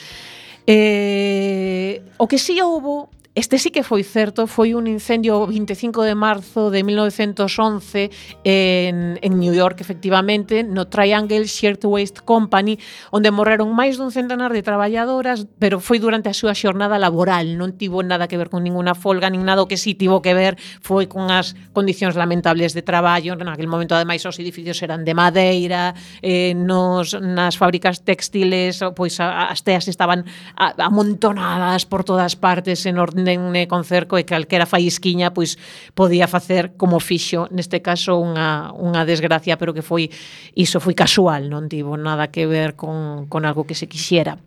Eh, 0.67 2.03
o 2.19 2.27
que 2.27 2.35
si 2.35 2.59
sí 2.59 2.61
houbo 2.61 3.07
Este 3.37 3.59
sí 3.59 3.69
que 3.69 3.83
foi 3.83 4.01
certo, 4.01 4.47
foi 4.49 4.73
un 4.73 4.89
incendio 4.89 5.37
o 5.37 5.45
25 5.45 6.01
de 6.01 6.17
marzo 6.17 6.73
de 6.73 6.81
1911 6.81 8.09
en, 8.43 9.19
en 9.21 9.31
New 9.37 9.53
York, 9.53 9.77
efectivamente, 9.79 10.63
no 10.63 10.89
Triangle 10.89 11.45
Shirt 11.45 11.85
Waste 11.85 12.25
Company, 12.25 12.81
onde 13.13 13.29
morreron 13.29 13.77
máis 13.77 14.01
dun 14.01 14.09
centenar 14.09 14.49
de 14.57 14.65
traballadoras, 14.65 15.45
pero 15.61 15.77
foi 15.77 16.01
durante 16.01 16.33
a 16.33 16.33
súa 16.33 16.57
xornada 16.57 16.97
laboral, 16.97 17.61
non 17.61 17.77
tivo 17.77 18.01
nada 18.01 18.25
que 18.25 18.41
ver 18.41 18.49
con 18.49 18.65
ninguna 18.65 18.97
folga, 18.97 19.29
nin 19.29 19.45
nada. 19.45 19.61
O 19.61 19.69
que 19.69 19.77
sí 19.77 19.93
tivo 19.93 20.25
que 20.25 20.33
ver 20.33 20.57
foi 20.81 21.05
con 21.05 21.29
as 21.29 21.53
condicións 21.77 22.17
lamentables 22.17 22.73
de 22.73 22.81
traballo, 22.81 23.37
naquel 23.37 23.69
momento 23.69 23.93
ademais 23.93 24.25
os 24.25 24.41
edificios 24.41 24.81
eran 24.81 25.05
de 25.05 25.13
madeira, 25.13 25.93
eh, 26.25 26.57
nos, 26.57 27.13
nas 27.13 27.53
fábricas 27.53 28.01
textiles, 28.01 28.81
pois 28.97 29.21
a, 29.21 29.53
as 29.53 29.61
teas 29.61 29.85
estaban 29.85 30.25
amontonadas 30.57 31.85
por 31.85 32.01
todas 32.01 32.33
partes 32.33 32.81
en 32.89 32.97
orden 32.97 33.26
dende 33.27 33.67
Concerco 33.67 34.15
e 34.15 34.23
calquera 34.23 34.63
faisquiña 34.63 35.35
pois 35.35 35.59
podía 35.91 36.31
facer 36.31 36.79
como 36.79 37.03
fixo 37.03 37.51
neste 37.51 37.83
caso 37.83 38.15
unha, 38.15 38.71
unha 38.71 39.03
desgracia 39.03 39.59
pero 39.59 39.75
que 39.75 39.83
foi 39.83 40.07
iso 40.55 40.79
foi 40.79 40.95
casual 40.95 41.51
non 41.51 41.67
tivo 41.67 41.99
nada 41.99 42.31
que 42.31 42.47
ver 42.47 42.79
con, 42.79 43.27
con 43.27 43.43
algo 43.43 43.67
que 43.67 43.75
se 43.75 43.91
quixera 43.91 44.39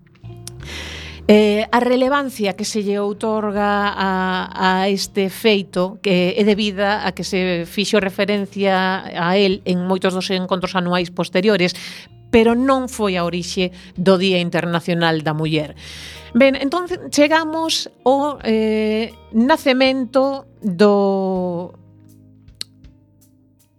Eh, 1.32 1.68
a 1.70 1.78
relevancia 1.78 2.58
que 2.58 2.64
se 2.64 2.82
lle 2.82 2.98
outorga 2.98 3.94
a, 3.94 4.50
a 4.50 4.90
este 4.90 5.30
feito 5.30 6.02
que 6.02 6.34
é 6.34 6.42
debida 6.42 7.06
a 7.06 7.14
que 7.14 7.22
se 7.22 7.70
fixo 7.70 8.02
referencia 8.02 9.06
a 9.06 9.38
él 9.38 9.62
en 9.62 9.86
moitos 9.86 10.10
dos 10.10 10.26
encontros 10.34 10.74
anuais 10.74 11.14
posteriores, 11.14 11.78
pero 12.34 12.58
non 12.58 12.90
foi 12.90 13.14
a 13.14 13.22
orixe 13.22 13.70
do 13.94 14.18
Día 14.18 14.42
Internacional 14.42 15.22
da 15.22 15.30
Muller. 15.30 15.78
Ben, 16.34 16.54
entón 16.54 16.86
chegamos 17.10 17.90
ao 18.04 18.38
eh, 18.46 19.10
nacemento 19.32 20.46
do 20.62 21.74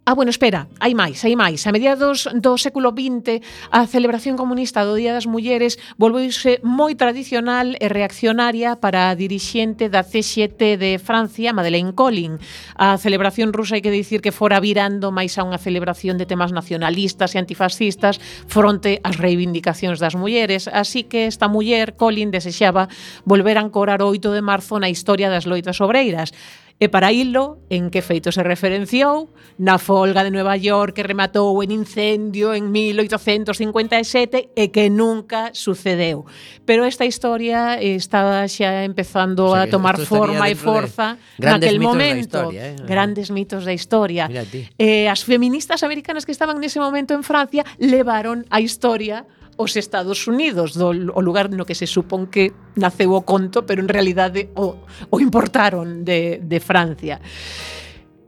Ah, 0.04 0.14
bueno, 0.14 0.30
espera, 0.30 0.66
hai 0.82 0.98
máis, 0.98 1.22
hai 1.22 1.38
máis. 1.38 1.62
A 1.62 1.70
mediados 1.70 2.26
do 2.34 2.58
século 2.58 2.90
XX, 2.90 3.38
a 3.70 3.86
celebración 3.86 4.34
comunista 4.34 4.82
do 4.82 4.98
Día 4.98 5.14
das 5.14 5.30
Mulleres 5.30 5.78
volveuse 5.94 6.58
moi 6.66 6.98
tradicional 6.98 7.78
e 7.78 7.86
reaccionaria 7.86 8.82
para 8.82 9.06
a 9.06 9.14
dirixente 9.14 9.86
da 9.86 10.02
C7 10.02 10.74
de 10.74 10.98
Francia, 10.98 11.54
Madeleine 11.54 11.94
Colin. 11.94 12.42
A 12.74 12.98
celebración 12.98 13.54
rusa 13.54 13.78
hai 13.78 13.82
que 13.86 13.94
dicir 13.94 14.26
que 14.26 14.34
fora 14.34 14.58
virando 14.58 15.14
máis 15.14 15.38
a 15.38 15.46
unha 15.46 15.62
celebración 15.62 16.18
de 16.18 16.26
temas 16.26 16.50
nacionalistas 16.50 17.38
e 17.38 17.38
antifascistas 17.38 18.18
fronte 18.50 18.98
ás 19.06 19.22
reivindicacións 19.22 20.02
das 20.02 20.18
mulleres. 20.18 20.66
Así 20.66 21.06
que 21.06 21.30
esta 21.30 21.46
muller, 21.46 21.94
Colin, 21.94 22.34
desexaba 22.34 22.90
volver 23.22 23.54
a 23.54 23.62
ancorar 23.62 24.02
o 24.02 24.10
8 24.10 24.34
de 24.34 24.42
marzo 24.42 24.82
na 24.82 24.90
historia 24.90 25.30
das 25.30 25.46
loitas 25.46 25.78
obreiras. 25.78 26.34
E 26.82 26.90
para 26.90 27.14
ilo, 27.14 27.62
en 27.70 27.94
que 27.94 28.02
feito 28.02 28.34
se 28.34 28.42
referenciou, 28.42 29.30
na 29.54 29.78
folga 29.78 30.26
de 30.26 30.34
Nueva 30.34 30.58
York 30.58 30.98
que 30.98 31.06
rematou 31.06 31.62
en 31.62 31.70
incendio 31.70 32.58
en 32.58 32.74
1857 32.74 34.50
e 34.50 34.64
que 34.74 34.90
nunca 34.90 35.54
sucedeu. 35.54 36.26
Pero 36.66 36.82
esta 36.82 37.06
historia 37.06 37.78
estaba 37.78 38.50
xa 38.50 38.82
empezando 38.82 39.46
o 39.46 39.54
sea, 39.54 39.62
a 39.62 39.70
tomar 39.70 39.94
forma 40.02 40.50
e 40.50 40.58
forza 40.58 41.22
naquel 41.38 41.78
momento. 41.78 42.50
Historia, 42.50 42.74
eh? 42.74 42.82
Grandes 42.82 43.30
mitos 43.30 43.62
da 43.62 43.70
historia. 43.70 44.26
Eh, 44.74 45.06
as 45.06 45.22
feministas 45.22 45.86
americanas 45.86 46.26
que 46.26 46.34
estaban 46.34 46.58
nese 46.58 46.82
momento 46.82 47.14
en 47.14 47.22
Francia 47.22 47.62
levaron 47.78 48.42
a 48.50 48.58
historia 48.58 49.22
os 49.56 49.76
Estados 49.76 50.26
Unidos, 50.26 50.74
do, 50.74 50.90
o 50.90 51.20
lugar 51.20 51.50
no 51.50 51.66
que 51.68 51.74
se 51.76 51.86
supón 51.86 52.26
que 52.26 52.52
naceu 52.76 53.12
o 53.12 53.22
conto, 53.22 53.64
pero 53.68 53.82
en 53.82 53.88
realidade 53.88 54.50
o, 54.56 54.80
o 55.10 55.16
importaron 55.20 56.04
de, 56.04 56.40
de 56.42 56.58
Francia. 56.60 57.20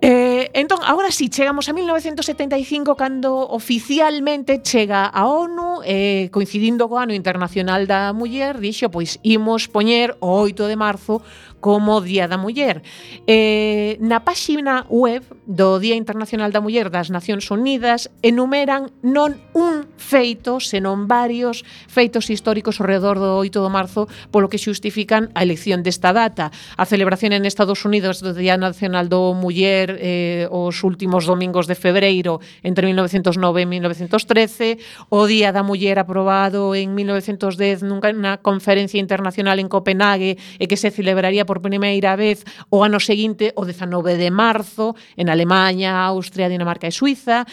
Eh, 0.06 0.50
entón, 0.52 0.80
agora 0.84 1.10
sí, 1.10 1.30
chegamos 1.30 1.66
a 1.70 1.72
1975 1.72 2.94
cando 2.94 3.40
oficialmente 3.48 4.60
chega 4.60 5.06
a 5.06 5.24
ONU 5.24 5.80
eh, 5.80 6.28
coincidindo 6.28 6.92
co 6.92 7.00
ano 7.00 7.16
internacional 7.16 7.88
da 7.88 8.12
muller 8.12 8.60
dixo, 8.60 8.92
pois 8.92 9.16
imos 9.24 9.64
poñer 9.64 10.12
o 10.20 10.44
8 10.44 10.68
de 10.68 10.76
marzo 10.76 11.24
como 11.64 12.02
Día 12.02 12.28
da 12.28 12.36
Muller. 12.36 12.84
Eh, 13.24 13.96
na 13.96 14.20
páxina 14.20 14.84
web 14.92 15.24
do 15.48 15.80
Día 15.80 15.96
Internacional 15.96 16.52
da 16.52 16.60
Muller 16.60 16.92
das 16.92 17.08
Nacións 17.08 17.48
Unidas 17.48 18.12
enumeran 18.20 18.92
non 19.00 19.40
un 19.56 19.88
feito, 19.96 20.60
senón 20.60 21.08
varios 21.08 21.64
feitos 21.88 22.28
históricos 22.28 22.84
ao 22.84 22.88
redor 22.92 23.16
do 23.16 23.40
8 23.40 23.64
de 23.64 23.72
marzo, 23.72 24.12
polo 24.28 24.52
que 24.52 24.60
xustifican 24.60 25.32
a 25.32 25.40
elección 25.40 25.80
desta 25.80 26.12
data. 26.12 26.52
A 26.76 26.84
celebración 26.84 27.32
en 27.32 27.48
Estados 27.48 27.88
Unidos 27.88 28.20
do 28.20 28.36
Día 28.36 28.60
Nacional 28.60 29.08
do 29.08 29.32
Muller 29.32 29.96
eh, 30.04 30.44
os 30.52 30.84
últimos 30.84 31.24
domingos 31.24 31.64
de 31.64 31.80
febreiro 31.80 32.44
entre 32.60 32.92
1909 32.92 33.64
e 33.64 33.64
1913, 33.64 34.76
o 35.08 35.24
Día 35.24 35.48
da 35.48 35.64
Muller 35.64 35.96
aprobado 35.96 36.76
en 36.76 36.92
1910 36.92 37.88
nunca 37.88 38.12
na 38.12 38.36
Conferencia 38.36 39.00
Internacional 39.00 39.56
en 39.64 39.72
Copenhague 39.72 40.36
e 40.60 40.68
que 40.68 40.76
se 40.76 40.92
celebraría 40.92 41.48
por 41.48 41.53
por 41.54 41.62
primeira 41.62 42.18
vez 42.18 42.42
o 42.66 42.82
ano 42.82 42.98
seguinte, 42.98 43.54
o 43.54 43.62
19 43.62 44.18
de 44.18 44.30
marzo, 44.34 44.98
en 45.14 45.30
Alemanha, 45.30 46.02
Austria, 46.02 46.50
Dinamarca 46.50 46.90
e 46.90 46.92
Suiza, 46.92 47.46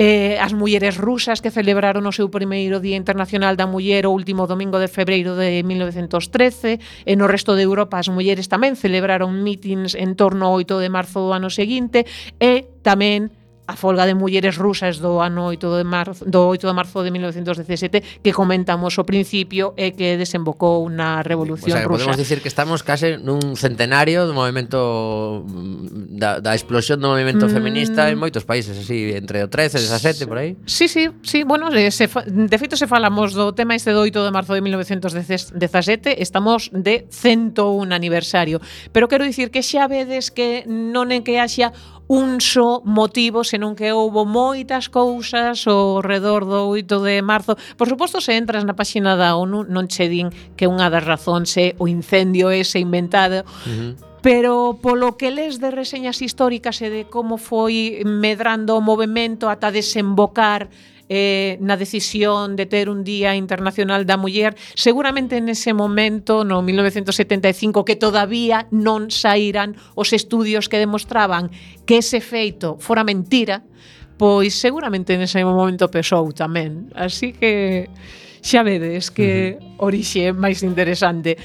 eh, 0.00 0.40
as 0.40 0.56
mulleres 0.56 0.96
rusas 0.96 1.44
que 1.44 1.52
celebraron 1.52 2.08
o 2.08 2.16
seu 2.16 2.32
primeiro 2.32 2.80
Día 2.80 2.96
Internacional 2.96 3.52
da 3.52 3.68
Muller 3.68 4.08
o 4.08 4.16
último 4.16 4.48
domingo 4.48 4.80
de 4.80 4.88
febreiro 4.88 5.36
de 5.36 5.60
1913, 5.60 6.80
e 7.04 7.12
no 7.12 7.28
resto 7.28 7.52
de 7.52 7.68
Europa 7.68 8.00
as 8.00 8.08
mulleres 8.08 8.48
tamén 8.48 8.72
celebraron 8.72 9.44
mítins 9.44 9.92
en 9.92 10.16
torno 10.16 10.48
ao 10.48 10.56
8 10.56 10.80
de 10.80 10.88
marzo 10.88 11.20
do 11.20 11.36
ano 11.36 11.52
seguinte, 11.52 12.08
e 12.40 12.64
tamén 12.80 13.28
a 13.66 13.76
folga 13.76 14.06
de 14.06 14.14
mulleres 14.14 14.58
rusas 14.58 14.98
do 14.98 15.22
ano 15.22 15.46
8 15.46 15.78
de 15.78 15.84
marzo, 15.84 16.24
do 16.26 16.50
8 16.50 16.66
de 16.66 16.74
marzo 16.74 17.02
de 17.02 17.10
1917 17.14 18.02
que 18.18 18.32
comentamos 18.34 18.98
ao 18.98 19.06
principio 19.06 19.70
e 19.78 19.94
que 19.94 20.18
desembocou 20.18 20.82
na 20.90 21.22
revolución 21.22 21.78
o 21.78 21.78
sea, 21.78 21.86
rusa. 21.86 22.10
Podemos 22.10 22.18
dicir 22.18 22.42
que 22.42 22.50
estamos 22.50 22.82
case 22.82 23.22
nun 23.22 23.54
centenario 23.54 24.26
do 24.26 24.34
movimento 24.34 25.46
mm, 25.46 26.18
da, 26.18 26.42
da 26.42 26.58
explosión 26.58 26.98
do 26.98 27.06
movimento 27.14 27.46
mm. 27.46 27.54
feminista 27.54 28.10
en 28.10 28.18
moitos 28.18 28.42
países, 28.42 28.74
así 28.74 29.14
entre 29.14 29.46
o 29.46 29.48
13 29.48 29.78
e 29.78 29.80
17 29.86 30.26
por 30.26 30.42
aí. 30.42 30.58
Sí, 30.66 30.90
sí, 30.90 31.14
sí, 31.22 31.46
bueno, 31.46 31.70
eh, 31.70 31.94
se 31.94 32.10
fa, 32.10 32.26
de 32.26 32.56
feito 32.58 32.74
se 32.74 32.90
falamos 32.90 33.30
do 33.30 33.54
tema 33.54 33.78
este 33.78 33.94
do 33.94 34.02
8 34.02 34.26
de 34.26 34.32
marzo 34.34 34.58
de 34.58 34.60
1917, 34.60 36.18
estamos 36.18 36.66
de 36.74 37.06
101 37.14 37.86
aniversario, 37.94 38.58
pero 38.90 39.06
quero 39.06 39.22
dicir 39.22 39.54
que 39.54 39.62
xa 39.62 39.86
vedes 39.86 40.34
que 40.34 40.66
non 40.66 41.14
é 41.14 41.22
que 41.22 41.38
haxa 41.38 41.70
un 42.12 42.44
só 42.44 42.84
motivo, 42.84 43.40
senón 43.40 43.72
que 43.72 43.88
houbo 43.88 44.28
moitas 44.28 44.92
cousas 44.92 45.64
ao 45.64 46.04
redor 46.04 46.44
do 46.44 46.68
8 46.68 47.00
de 47.00 47.24
marzo. 47.24 47.56
Por 47.80 47.88
suposto, 47.88 48.20
se 48.20 48.36
entras 48.36 48.68
na 48.68 48.76
páxina 48.76 49.16
da 49.16 49.32
ONU, 49.32 49.64
non 49.64 49.88
che 49.88 50.12
din 50.12 50.28
que 50.52 50.68
unha 50.68 50.92
das 50.92 51.08
razóns 51.08 51.56
é 51.56 51.72
o 51.80 51.88
incendio 51.88 52.52
ese 52.52 52.76
inventado, 52.84 53.48
uh 53.48 53.72
-huh 53.72 54.12
pero 54.22 54.78
polo 54.80 55.18
que 55.18 55.34
les 55.34 55.58
de 55.58 55.74
reseñas 55.74 56.22
históricas 56.22 56.78
e 56.78 56.88
de 56.94 57.02
como 57.10 57.42
foi 57.42 58.06
medrando 58.06 58.78
o 58.78 58.84
movimento 58.84 59.50
ata 59.50 59.74
desembocar 59.74 60.70
eh, 61.12 61.60
na 61.60 61.76
decisión 61.76 62.56
de 62.56 62.64
ter 62.64 62.88
un 62.88 63.04
Día 63.04 63.36
Internacional 63.36 64.08
da 64.08 64.16
Muller, 64.16 64.56
seguramente 64.72 65.44
nese 65.44 65.76
momento, 65.76 66.40
no 66.40 66.64
1975, 66.64 67.84
que 67.84 68.00
todavía 68.00 68.64
non 68.72 69.12
saíran 69.12 69.76
os 69.92 70.16
estudios 70.16 70.72
que 70.72 70.80
demostraban 70.80 71.52
que 71.84 72.00
ese 72.00 72.24
feito 72.24 72.80
fora 72.80 73.04
mentira, 73.04 73.60
pois 74.16 74.56
seguramente 74.56 75.20
nese 75.20 75.44
momento 75.44 75.92
pesou 75.92 76.32
tamén. 76.32 76.88
Así 76.96 77.36
que 77.36 77.92
xa 78.40 78.64
vedes 78.64 79.12
que 79.12 79.60
orixe 79.76 80.32
máis 80.32 80.64
interesante. 80.64 81.36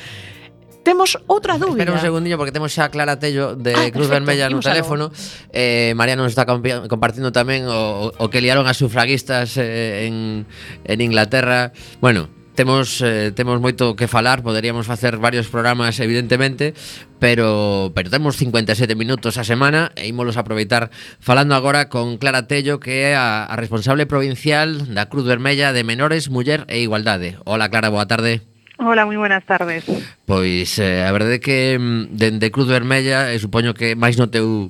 Temos 0.88 1.20
outra 1.28 1.60
dúbida. 1.60 1.84
Espera 1.84 1.92
un 1.92 2.00
segundinho 2.00 2.40
porque 2.40 2.56
temos 2.56 2.72
xa 2.72 2.88
a 2.88 2.92
Clara 2.96 3.20
Tello 3.20 3.60
de 3.60 3.76
ah, 3.76 3.92
Cruz 3.92 4.08
Vermella 4.08 4.48
no 4.48 4.64
teléfono. 4.64 5.12
Eh, 5.52 5.92
Mariano 6.00 6.24
está 6.24 6.48
compartindo 6.48 7.36
tamén 7.36 7.68
o, 7.68 8.16
o 8.16 8.26
que 8.32 8.40
liaron 8.40 8.72
as 8.72 8.80
sufragistas 8.80 9.60
eh, 9.60 10.08
en, 10.08 10.48
en 10.88 10.98
Inglaterra. 11.04 11.76
Bueno, 12.00 12.32
temos 12.56 13.04
eh, 13.04 13.36
temos 13.36 13.60
moito 13.60 14.00
que 14.00 14.08
falar, 14.08 14.48
poderíamos 14.48 14.88
facer 14.88 15.20
varios 15.20 15.52
programas 15.52 16.00
evidentemente, 16.00 16.72
pero 17.20 17.92
pero 17.92 18.08
temos 18.08 18.40
57 18.40 18.96
minutos 18.96 19.36
a 19.36 19.44
semana 19.44 19.92
e 20.00 20.08
ímolos 20.08 20.40
aproveitar 20.40 20.88
falando 21.20 21.52
agora 21.60 21.92
con 21.92 22.16
Clara 22.16 22.48
Tello 22.48 22.80
que 22.80 23.12
é 23.12 23.20
a, 23.20 23.44
a 23.44 23.60
responsable 23.60 24.08
provincial 24.08 24.88
da 24.96 25.12
Cruz 25.12 25.28
Vermella 25.28 25.76
de 25.76 25.84
Menores, 25.84 26.32
Muller 26.32 26.64
e 26.72 26.80
Igualdade. 26.80 27.36
Hola 27.44 27.68
Clara, 27.68 27.92
boa 27.92 28.08
tarde. 28.08 28.57
Hola, 28.78 29.10
moi 29.10 29.18
buenas 29.18 29.42
tardes. 29.42 29.90
Pois 30.30 30.78
eh, 30.78 31.02
a 31.02 31.10
verdade 31.10 31.42
é 31.42 31.44
que 31.44 31.58
mm, 31.82 32.14
dende 32.14 32.54
Cruz 32.54 32.70
Vermella, 32.70 33.34
e 33.34 33.42
supoño 33.42 33.74
que 33.74 33.98
máis 33.98 34.22
no 34.22 34.30
teu 34.30 34.70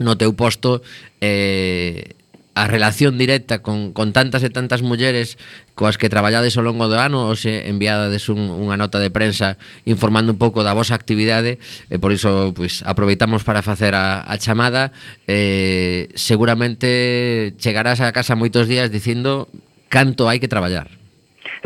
no 0.00 0.16
teu 0.16 0.32
posto 0.32 0.80
eh, 1.20 2.16
a 2.56 2.64
relación 2.66 3.20
directa 3.20 3.60
con, 3.60 3.92
con 3.92 4.16
tantas 4.16 4.40
e 4.40 4.48
tantas 4.48 4.80
mulleres 4.80 5.36
coas 5.76 6.00
que 6.00 6.08
traballades 6.08 6.56
ao 6.56 6.64
longo 6.64 6.88
do 6.88 6.96
ano 6.96 7.28
hoxe 7.28 7.52
se 7.52 7.68
enviadades 7.68 8.32
un, 8.32 8.48
unha 8.48 8.80
nota 8.80 8.96
de 8.96 9.12
prensa 9.12 9.60
informando 9.84 10.32
un 10.32 10.40
pouco 10.40 10.64
da 10.64 10.72
vosa 10.72 10.96
actividade 10.96 11.60
e 11.92 12.00
por 12.00 12.16
iso 12.16 12.56
pois, 12.56 12.80
aproveitamos 12.88 13.44
para 13.44 13.60
facer 13.60 13.92
a, 13.92 14.24
a 14.24 14.34
chamada 14.40 14.96
eh, 15.28 16.08
seguramente 16.16 17.52
chegarás 17.60 18.00
a 18.00 18.08
casa 18.16 18.32
moitos 18.32 18.64
días 18.64 18.88
dicindo 18.88 19.52
canto 19.92 20.24
hai 20.24 20.40
que 20.40 20.48
traballar 20.48 20.88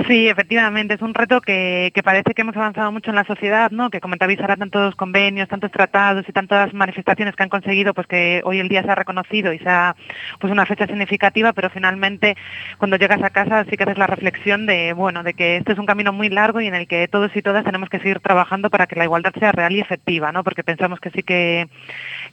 Sí, 0.06 0.28
efectivamente, 0.28 0.94
es 0.94 1.02
un 1.02 1.14
reto 1.14 1.40
que, 1.40 1.90
que 1.94 2.02
parece 2.02 2.32
que 2.34 2.42
hemos 2.42 2.56
avanzado 2.56 2.92
mucho 2.92 3.10
en 3.10 3.16
la 3.16 3.24
sociedad, 3.24 3.70
¿no? 3.70 3.90
Que 3.90 4.00
comentabais 4.00 4.38
ahora 4.40 4.56
tantos 4.56 4.94
convenios, 4.94 5.48
tantos 5.48 5.70
tratados 5.70 6.24
y 6.28 6.32
tantas 6.32 6.72
manifestaciones 6.72 7.34
que 7.34 7.42
han 7.42 7.48
conseguido 7.48 7.94
pues 7.94 8.06
que 8.06 8.40
hoy 8.44 8.60
el 8.60 8.68
día 8.68 8.82
se 8.82 8.90
ha 8.90 8.94
reconocido 8.94 9.52
y 9.52 9.58
sea 9.58 9.96
pues 10.38 10.52
una 10.52 10.66
fecha 10.66 10.86
significativa, 10.86 11.52
pero 11.52 11.70
finalmente 11.70 12.36
cuando 12.78 12.96
llegas 12.96 13.22
a 13.22 13.30
casa 13.30 13.64
sí 13.68 13.76
que 13.76 13.84
haces 13.84 13.98
la 13.98 14.06
reflexión 14.06 14.66
de 14.66 14.92
bueno, 14.92 15.22
de 15.22 15.34
que 15.34 15.56
este 15.56 15.72
es 15.72 15.78
un 15.78 15.86
camino 15.86 16.12
muy 16.12 16.28
largo 16.28 16.60
y 16.60 16.66
en 16.66 16.74
el 16.74 16.86
que 16.86 17.08
todos 17.08 17.30
y 17.34 17.42
todas 17.42 17.64
tenemos 17.64 17.88
que 17.88 17.98
seguir 17.98 18.20
trabajando 18.20 18.70
para 18.70 18.86
que 18.86 18.96
la 18.96 19.04
igualdad 19.04 19.32
sea 19.38 19.52
real 19.52 19.72
y 19.72 19.80
efectiva, 19.80 20.32
¿no? 20.32 20.44
Porque 20.44 20.64
pensamos 20.64 21.00
que 21.00 21.10
sí 21.10 21.22
que, 21.22 21.68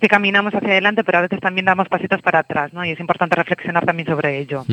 caminamos 0.10 0.54
hacia 0.54 0.70
adelante, 0.70 1.04
pero 1.04 1.18
a 1.18 1.22
veces 1.22 1.40
también 1.42 1.66
damos 1.66 1.90
pasitos 1.90 2.22
para 2.22 2.40
atrás, 2.40 2.72
¿no? 2.74 2.86
Y 2.86 2.92
es 2.92 3.00
importante 3.00 3.36
reflexionar 3.36 3.86
también 3.86 4.08
sobre 4.08 4.40
ello. 4.40 4.66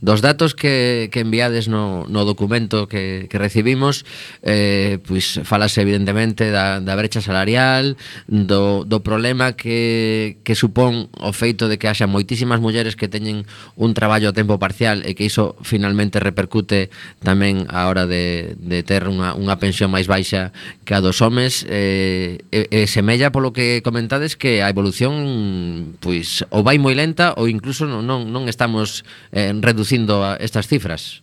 Dos 0.00 0.22
datos 0.22 0.54
que, 0.54 1.08
que 1.12 1.20
enviades 1.20 1.68
no 1.68 2.17
no 2.18 2.26
documento 2.26 2.90
que, 2.90 3.30
que 3.30 3.38
recibimos 3.38 4.02
eh, 4.42 4.98
pois 5.06 5.38
falase 5.46 5.86
evidentemente 5.86 6.50
da, 6.50 6.82
da 6.82 6.98
brecha 6.98 7.22
salarial 7.22 7.94
do, 8.26 8.82
do 8.82 9.06
problema 9.06 9.54
que, 9.54 10.42
que 10.42 10.58
supón 10.58 11.06
o 11.14 11.30
feito 11.30 11.70
de 11.70 11.78
que 11.78 11.86
haxa 11.86 12.10
moitísimas 12.10 12.58
mulleres 12.58 12.98
que 12.98 13.06
teñen 13.06 13.46
un 13.78 13.94
traballo 13.94 14.34
a 14.34 14.34
tempo 14.34 14.58
parcial 14.58 15.06
e 15.06 15.14
que 15.14 15.30
iso 15.30 15.54
finalmente 15.62 16.18
repercute 16.18 16.90
tamén 17.22 17.70
a 17.70 17.86
hora 17.86 18.10
de, 18.10 18.58
de 18.58 18.82
ter 18.82 19.06
unha, 19.06 19.38
unha 19.38 19.54
pensión 19.62 19.94
máis 19.94 20.10
baixa 20.10 20.50
que 20.82 20.98
a 20.98 21.00
dos 21.04 21.22
homes 21.22 21.62
eh, 21.70 22.42
e, 22.50 22.66
e 22.66 22.90
semella 22.90 23.30
polo 23.30 23.54
que 23.54 23.78
comentades 23.86 24.34
que 24.34 24.66
a 24.66 24.72
evolución 24.72 25.94
pois 26.02 26.42
ou 26.50 26.66
vai 26.66 26.82
moi 26.82 26.98
lenta 26.98 27.38
ou 27.38 27.46
incluso 27.46 27.86
non, 27.86 28.02
non, 28.02 28.26
non 28.26 28.50
estamos 28.50 29.06
eh, 29.30 29.54
reducindo 29.54 30.26
estas 30.42 30.66
cifras. 30.66 31.22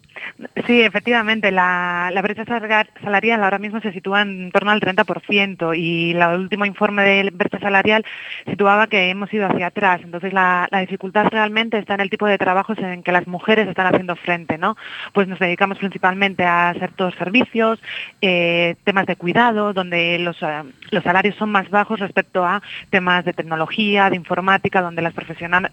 Sí, 0.66 0.82
efectivamente, 0.82 1.52
la, 1.52 2.10
la 2.14 2.22
brecha 2.22 2.44
salarial 2.46 3.44
ahora 3.44 3.60
mismo 3.60 3.80
se 3.82 3.92
sitúa 3.92 4.22
en 4.22 4.52
torno 4.52 4.72
al 4.72 4.82
30% 4.82 5.78
y 5.78 6.12
el 6.12 6.40
último 6.40 6.66
informe 6.66 7.04
de 7.04 7.30
brecha 7.32 7.60
salarial 7.60 8.06
situaba 8.46 8.88
que 8.88 9.10
hemos 9.10 9.34
ido 9.34 9.48
hacia 9.48 9.68
atrás. 9.68 10.02
Entonces, 10.04 10.34
la, 10.34 10.68
la 10.72 10.80
dificultad 10.80 11.28
realmente 11.32 11.78
está 11.78 11.94
en 11.94 12.02
el 12.02 12.10
tipo 12.10 12.26
de 12.26 12.38
trabajos 12.38 12.78
en 12.80 13.04
que 13.04 13.12
las 13.12 13.28
mujeres 13.28 13.68
están 13.68 13.88
haciendo 13.88 14.16
frente, 14.16 14.58
¿no? 14.58 14.76
Pues 15.14 15.28
nos 15.28 15.40
dedicamos 15.40 15.78
principalmente 15.78 16.44
a 16.44 16.74
ciertos 16.78 17.16
servicios, 17.16 17.80
eh, 18.22 18.76
temas 18.84 19.06
de 19.06 19.16
cuidado, 19.16 19.74
donde 19.74 20.20
los, 20.20 20.42
eh, 20.42 20.64
los 20.92 21.04
salarios 21.04 21.36
son 21.36 21.52
más 21.52 21.70
bajos 21.70 22.00
respecto 22.00 22.46
a 22.46 22.62
temas 22.90 23.26
de 23.26 23.34
tecnología, 23.34 24.10
de 24.10 24.16
informática, 24.16 24.82
donde 24.82 25.02
las 25.02 25.14
profesionales 25.14 25.72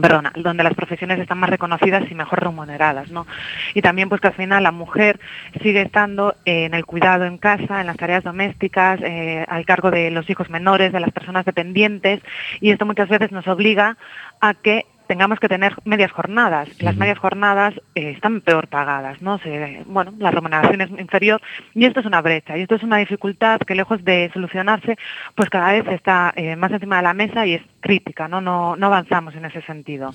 perdona, 0.00 0.32
donde 0.36 0.64
las 0.64 0.74
profesiones 0.74 1.18
están 1.18 1.38
más 1.38 1.50
reconocidas 1.50 2.10
y 2.10 2.14
mejor 2.14 2.42
remuneradas, 2.42 3.10
¿no? 3.10 3.26
Y 3.74 3.82
también 3.82 4.08
pues 4.08 4.20
que 4.20 4.28
al 4.28 4.34
final 4.34 4.62
la 4.62 4.72
mujer 4.72 5.20
sigue 5.62 5.82
estando 5.82 6.34
en 6.44 6.74
el 6.74 6.84
cuidado 6.84 7.24
en 7.24 7.38
casa, 7.38 7.80
en 7.80 7.86
las 7.86 7.96
tareas 7.96 8.24
domésticas, 8.24 9.00
eh, 9.02 9.44
al 9.48 9.64
cargo 9.64 9.90
de 9.90 10.10
los 10.10 10.28
hijos 10.30 10.50
menores, 10.50 10.92
de 10.92 11.00
las 11.00 11.10
personas 11.10 11.44
dependientes, 11.44 12.20
y 12.60 12.70
esto 12.70 12.86
muchas 12.86 13.08
veces 13.08 13.32
nos 13.32 13.46
obliga 13.46 13.96
a 14.40 14.54
que 14.54 14.86
tengamos 15.08 15.40
que 15.40 15.48
tener 15.48 15.74
medias 15.84 16.12
jornadas. 16.12 16.68
Las 16.80 16.96
medias 16.96 17.18
jornadas 17.18 17.74
eh, 17.94 18.10
están 18.10 18.40
peor 18.42 18.68
pagadas, 18.68 19.20
¿no? 19.22 19.38
Se, 19.38 19.82
bueno, 19.86 20.12
la 20.18 20.30
remuneración 20.30 20.80
es 20.82 20.90
inferior 20.90 21.40
y 21.74 21.86
esto 21.86 22.00
es 22.00 22.06
una 22.06 22.20
brecha 22.20 22.56
y 22.56 22.62
esto 22.62 22.76
es 22.76 22.82
una 22.82 22.98
dificultad 22.98 23.58
que 23.60 23.74
lejos 23.74 24.04
de 24.04 24.30
solucionarse, 24.32 24.96
pues 25.34 25.48
cada 25.50 25.72
vez 25.72 25.86
está 25.88 26.32
eh, 26.36 26.54
más 26.54 26.70
encima 26.70 26.98
de 26.98 27.02
la 27.02 27.14
mesa 27.14 27.46
y 27.46 27.54
es 27.54 27.62
crítica, 27.80 28.28
¿no? 28.28 28.40
No, 28.40 28.76
no 28.76 28.86
avanzamos 28.86 29.34
en 29.34 29.46
ese 29.46 29.62
sentido. 29.62 30.12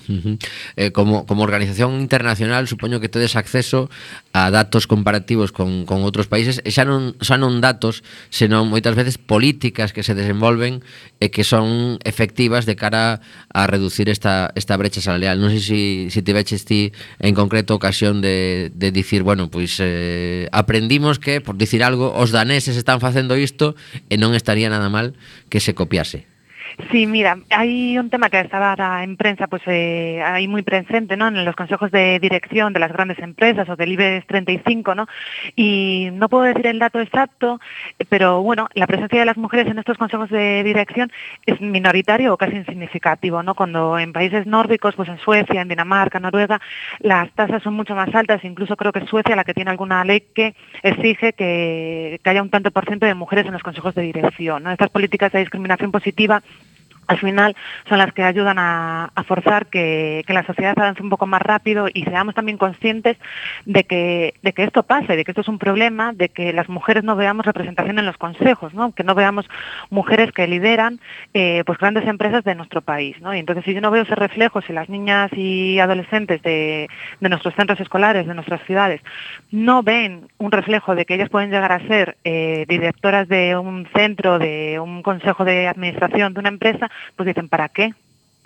Eh, 0.76 0.92
como, 0.92 1.26
como 1.26 1.42
organización 1.42 2.00
internacional 2.00 2.68
supoño 2.68 3.00
que 3.00 3.08
tedes 3.08 3.36
acceso 3.36 3.90
a 4.32 4.50
datos 4.50 4.86
comparativos 4.86 5.50
con, 5.50 5.84
con 5.84 6.04
outros 6.06 6.30
países 6.30 6.62
e 6.62 6.70
xa 6.70 6.86
non, 6.86 7.18
xa 7.18 7.34
non 7.34 7.58
datos 7.58 8.06
senón 8.30 8.70
moitas 8.70 8.94
veces 8.94 9.18
políticas 9.18 9.90
que 9.90 10.06
se 10.06 10.14
desenvolven 10.14 10.86
e 11.18 11.34
que 11.34 11.42
son 11.42 11.98
efectivas 12.06 12.62
de 12.62 12.78
cara 12.78 13.24
a 13.50 13.66
reducir 13.66 14.06
esta, 14.06 14.52
esta 14.54 14.76
brecha 14.76 14.83
brecha 14.84 15.00
salarial. 15.00 15.40
Non 15.40 15.48
sei 15.48 15.64
se, 15.64 15.80
se 16.12 16.20
te 16.20 16.36
veches 16.36 16.68
ti 16.68 16.92
en 17.16 17.32
concreto 17.32 17.72
ocasión 17.72 18.20
de, 18.20 18.68
de 18.76 18.92
dicir, 18.92 19.24
bueno, 19.24 19.48
pois 19.48 19.80
eh, 19.80 20.52
aprendimos 20.52 21.16
que, 21.16 21.40
por 21.40 21.56
dicir 21.56 21.80
algo, 21.80 22.12
os 22.12 22.28
daneses 22.28 22.76
están 22.76 23.00
facendo 23.00 23.40
isto 23.40 23.72
e 24.12 24.20
non 24.20 24.36
estaría 24.36 24.68
nada 24.68 24.92
mal 24.92 25.16
que 25.48 25.64
se 25.64 25.72
copiase. 25.72 26.33
Sí, 26.90 27.06
mira, 27.06 27.38
hay 27.50 27.98
un 27.98 28.10
tema 28.10 28.30
que 28.30 28.40
estaba 28.40 29.04
en 29.04 29.16
prensa, 29.16 29.46
pues 29.46 29.62
eh, 29.66 30.20
ahí 30.24 30.48
muy 30.48 30.62
presente, 30.62 31.16
¿no? 31.16 31.28
En 31.28 31.44
los 31.44 31.54
consejos 31.54 31.90
de 31.92 32.18
dirección 32.18 32.72
de 32.72 32.80
las 32.80 32.92
grandes 32.92 33.18
empresas 33.20 33.68
o 33.68 33.76
del 33.76 33.92
IBEX 33.92 34.26
35, 34.26 34.94
¿no? 34.94 35.06
Y 35.54 36.08
no 36.12 36.28
puedo 36.28 36.44
decir 36.44 36.66
el 36.66 36.80
dato 36.80 37.00
exacto, 37.00 37.60
pero 38.08 38.42
bueno, 38.42 38.68
la 38.74 38.88
presencia 38.88 39.20
de 39.20 39.24
las 39.24 39.36
mujeres 39.36 39.68
en 39.68 39.78
estos 39.78 39.98
consejos 39.98 40.30
de 40.30 40.64
dirección 40.64 41.12
es 41.46 41.60
minoritario 41.60 42.34
o 42.34 42.36
casi 42.36 42.56
insignificativo, 42.56 43.42
¿no? 43.42 43.54
Cuando 43.54 43.98
en 43.98 44.12
países 44.12 44.46
nórdicos, 44.46 44.96
pues 44.96 45.08
en 45.08 45.18
Suecia, 45.18 45.62
en 45.62 45.68
Dinamarca, 45.68 46.18
Noruega, 46.18 46.60
las 46.98 47.30
tasas 47.32 47.62
son 47.62 47.74
mucho 47.74 47.94
más 47.94 48.12
altas, 48.14 48.44
incluso 48.44 48.76
creo 48.76 48.92
que 48.92 49.00
es 49.00 49.08
Suecia 49.08 49.36
la 49.36 49.44
que 49.44 49.54
tiene 49.54 49.70
alguna 49.70 50.04
ley 50.04 50.24
que 50.34 50.54
exige 50.82 51.34
que, 51.34 52.20
haya 52.24 52.42
un 52.42 52.50
tanto 52.50 52.72
por 52.72 52.84
ciento 52.84 53.06
de 53.06 53.14
mujeres 53.14 53.46
en 53.46 53.52
los 53.52 53.62
consejos 53.62 53.94
de 53.94 54.02
dirección. 54.02 54.66
Estas 54.66 54.90
políticas 54.90 55.30
de 55.30 55.38
discriminación 55.40 55.92
positiva 55.92 56.42
al 57.06 57.18
final 57.18 57.56
son 57.88 57.98
las 57.98 58.12
que 58.12 58.22
ayudan 58.22 58.58
a, 58.58 59.10
forzar 59.26 59.66
que, 59.66 60.24
la 60.28 60.44
sociedad 60.44 60.76
avance 60.76 61.02
un 61.02 61.10
poco 61.10 61.26
más 61.26 61.40
rápido 61.40 61.86
y 61.92 62.02
seamos 62.04 62.34
también 62.34 62.58
conscientes 62.58 63.16
de 63.66 63.84
que, 63.84 64.34
de 64.42 64.52
que 64.52 64.64
esto 64.64 64.82
pase, 64.82 65.16
de 65.16 65.24
que 65.24 65.30
esto 65.30 65.42
es 65.42 65.48
un 65.48 65.58
problema, 65.58 66.12
de 66.12 66.28
que 66.28 66.52
las 66.52 66.68
mujeres 66.68 67.04
no 67.04 67.14
veamos 67.14 67.46
representación 67.46 67.98
en 68.00 68.06
los 68.06 68.16
consejos, 68.16 68.74
¿no? 68.74 68.92
que 68.92 69.04
no 69.04 69.14
veamos 69.14 69.48
mujeres 69.90 70.32
que 70.32 70.48
lideran 70.48 70.98
eh, 71.34 71.62
pues 71.64 71.78
grandes 71.78 72.06
empresas 72.08 72.42
de 72.42 72.56
nuestro 72.56 72.80
país. 72.82 73.20
¿no? 73.20 73.32
Y 73.32 73.38
entonces 73.38 73.64
si 73.64 73.74
yo 73.74 73.80
no 73.80 73.92
veo 73.92 74.02
ese 74.02 74.16
reflejo, 74.16 74.60
si 74.60 74.72
las 74.72 74.88
niñas 74.88 75.30
y 75.34 75.78
adolescentes 75.78 76.42
de, 76.42 76.88
de 77.20 77.28
nuestros 77.28 77.54
centros 77.54 77.80
escolares, 77.80 78.26
de 78.26 78.34
nuestras 78.34 78.62
ciudades, 78.64 79.00
no 79.50 79.82
ven 79.82 80.28
un 80.38 80.50
reflejo 80.50 80.94
de 80.94 81.04
que 81.04 81.14
ellas 81.14 81.30
pueden 81.30 81.50
llegar 81.50 81.72
a 81.72 81.86
ser 81.86 82.16
eh, 82.24 82.64
directoras 82.68 83.28
de 83.28 83.56
un 83.56 83.86
centro, 83.94 84.38
de 84.38 84.80
un 84.80 85.02
consejo 85.02 85.44
de 85.44 85.68
administración 85.68 86.34
de 86.34 86.40
una 86.40 86.48
empresa, 86.48 86.90
pues 87.16 87.26
dicen, 87.26 87.48
¿para 87.48 87.68
qué? 87.68 87.92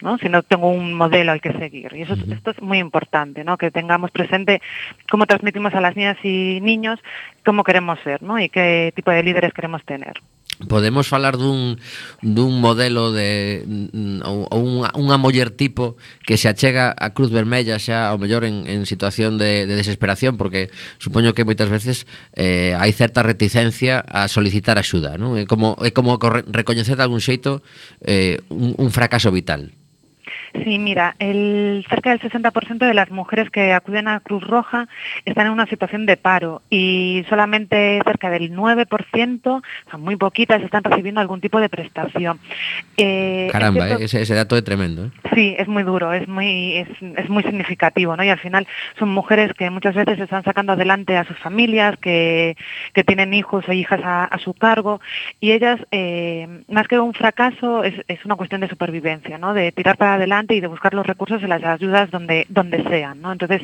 ¿no? 0.00 0.16
si 0.18 0.28
no 0.28 0.44
tengo 0.44 0.70
un 0.70 0.94
modelo 0.94 1.32
al 1.32 1.40
que 1.40 1.52
seguir. 1.54 1.92
Y 1.92 2.02
eso, 2.02 2.14
es- 2.14 2.28
esto 2.30 2.52
es 2.52 2.62
muy 2.62 2.78
importante, 2.78 3.42
¿no? 3.42 3.58
que 3.58 3.72
tengamos 3.72 4.12
presente 4.12 4.62
cómo 5.10 5.26
transmitimos 5.26 5.74
a 5.74 5.80
las 5.80 5.96
niñas 5.96 6.16
y 6.22 6.60
niños 6.62 7.00
cómo 7.44 7.64
queremos 7.64 7.98
ser 8.04 8.22
¿no? 8.22 8.38
y 8.38 8.48
qué 8.48 8.92
tipo 8.94 9.10
de 9.10 9.24
líderes 9.24 9.52
queremos 9.52 9.84
tener. 9.84 10.14
podemos 10.66 11.06
falar 11.06 11.38
dun, 11.38 11.78
dun 12.18 12.58
modelo 12.58 13.14
de 13.14 13.62
mm, 13.62 14.26
ou, 14.26 14.50
ou 14.50 14.60
unha, 14.66 14.90
unha 14.98 15.14
moller 15.14 15.54
tipo 15.54 15.94
que 16.26 16.34
se 16.34 16.50
achega 16.50 16.90
a 16.90 17.14
Cruz 17.14 17.30
Vermella 17.30 17.78
xa 17.78 18.10
ao 18.10 18.18
mellor 18.18 18.42
en, 18.42 18.66
en 18.66 18.82
situación 18.82 19.38
de, 19.38 19.70
de 19.70 19.74
desesperación 19.78 20.34
porque 20.34 20.74
supoño 20.98 21.30
que 21.30 21.46
moitas 21.46 21.70
veces 21.70 22.10
eh, 22.34 22.74
hai 22.74 22.90
certa 22.90 23.22
reticencia 23.22 24.02
a 24.02 24.26
solicitar 24.26 24.82
axuda 24.82 25.14
non? 25.14 25.38
é 25.38 25.46
como, 25.46 25.78
é 25.78 25.94
como 25.94 26.18
recoñecer 26.50 26.98
de 26.98 27.06
algún 27.06 27.22
xeito 27.22 27.62
eh, 28.02 28.42
un, 28.50 28.74
un 28.74 28.90
fracaso 28.90 29.30
vital 29.30 29.77
Sí, 30.64 30.78
mira, 30.78 31.14
el, 31.18 31.84
cerca 31.88 32.10
del 32.10 32.20
60% 32.20 32.78
de 32.78 32.94
las 32.94 33.10
mujeres 33.10 33.50
que 33.50 33.72
acuden 33.72 34.08
a 34.08 34.20
Cruz 34.20 34.46
Roja 34.46 34.88
están 35.24 35.46
en 35.46 35.52
una 35.52 35.66
situación 35.66 36.06
de 36.06 36.16
paro 36.16 36.62
y 36.70 37.24
solamente 37.28 38.00
cerca 38.04 38.30
del 38.30 38.52
9%, 38.52 39.46
o 39.46 39.62
sea, 39.90 39.98
muy 39.98 40.16
poquitas, 40.16 40.62
están 40.62 40.84
recibiendo 40.84 41.20
algún 41.20 41.40
tipo 41.40 41.60
de 41.60 41.68
prestación. 41.68 42.40
Eh, 42.96 43.46
es 43.46 43.52
Caramba, 43.52 43.84
cierto- 43.86 44.02
eh, 44.02 44.04
ese, 44.06 44.22
ese 44.22 44.34
dato 44.34 44.56
é 44.56 44.62
tremendo 44.62 45.06
eh? 45.06 45.10
Sí, 45.34 45.54
es 45.58 45.68
muy 45.68 45.82
duro, 45.82 46.12
es 46.12 46.26
muy, 46.26 46.76
es, 46.78 46.88
es 47.16 47.28
muy 47.28 47.42
significativo, 47.42 48.16
¿no? 48.16 48.24
Y 48.24 48.30
al 48.30 48.38
final 48.38 48.66
son 48.98 49.10
mujeres 49.10 49.52
que 49.54 49.68
muchas 49.70 49.94
veces 49.94 50.18
están 50.18 50.42
sacando 50.44 50.72
adelante 50.72 51.16
a 51.16 51.24
sus 51.24 51.38
familias, 51.38 51.96
que, 51.98 52.56
que 52.94 53.04
tienen 53.04 53.34
hijos 53.34 53.68
e 53.68 53.74
hijas 53.74 54.00
a, 54.02 54.24
a 54.24 54.38
su 54.38 54.54
cargo, 54.54 55.00
y 55.40 55.52
ellas, 55.52 55.78
más 56.68 56.88
que 56.88 56.98
un 56.98 57.12
fracaso, 57.14 57.84
es, 57.84 57.94
es 58.08 58.24
una 58.24 58.36
cuestión 58.36 58.60
de 58.62 58.68
supervivencia, 58.68 59.36
¿no? 59.38 59.52
De 59.54 59.72
tirar 59.72 59.96
para 59.96 60.14
adelante 60.14 60.37
adelante 60.38 60.54
y 60.54 60.60
de 60.60 60.66
buscar 60.66 60.94
los 60.94 61.06
recursos 61.06 61.42
y 61.42 61.46
las 61.46 61.62
ayudas 61.62 62.10
donde, 62.10 62.46
donde 62.48 62.82
sean. 62.84 63.20
¿no? 63.20 63.32
Entonces, 63.32 63.62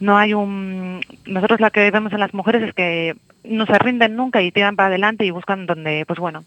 no 0.00 0.18
hay 0.18 0.34
un... 0.34 1.00
Nosotros 1.26 1.60
lo 1.60 1.70
que 1.70 1.90
vemos 1.90 2.12
en 2.12 2.20
las 2.20 2.34
mujeres 2.34 2.62
es 2.62 2.74
que 2.74 3.16
no 3.44 3.66
se 3.66 3.78
rinden 3.78 4.16
nunca 4.16 4.42
y 4.42 4.50
tiran 4.50 4.76
para 4.76 4.88
adelante 4.88 5.24
y 5.24 5.30
buscan 5.30 5.66
donde, 5.66 6.04
pues 6.06 6.18
bueno, 6.18 6.44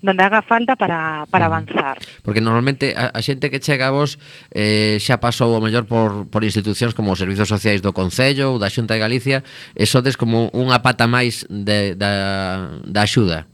donde 0.00 0.22
haga 0.22 0.40
falta 0.40 0.76
para, 0.76 1.26
para 1.30 1.46
avanzar. 1.46 1.98
Porque 2.22 2.40
normalmente 2.40 2.94
a, 2.96 3.10
a 3.12 3.20
xente 3.22 3.50
que 3.50 3.60
chega 3.60 3.88
a 3.88 3.90
vos 3.90 4.18
eh, 4.50 4.96
xa 4.96 5.20
pasou 5.20 5.52
o 5.52 5.60
mellor 5.60 5.84
por, 5.84 6.24
por 6.32 6.42
institucións 6.48 6.96
como 6.96 7.12
os 7.12 7.20
Servizos 7.20 7.52
Sociais 7.52 7.84
do 7.84 7.92
Concello 7.92 8.56
ou 8.56 8.58
da 8.58 8.72
Xunta 8.72 8.96
de 8.96 9.04
Galicia 9.04 9.44
e 9.76 9.84
sodes 9.84 10.16
como 10.16 10.48
unha 10.56 10.80
pata 10.80 11.04
máis 11.04 11.44
de, 11.52 11.92
da, 11.92 12.80
da 12.80 13.04
axuda. 13.04 13.44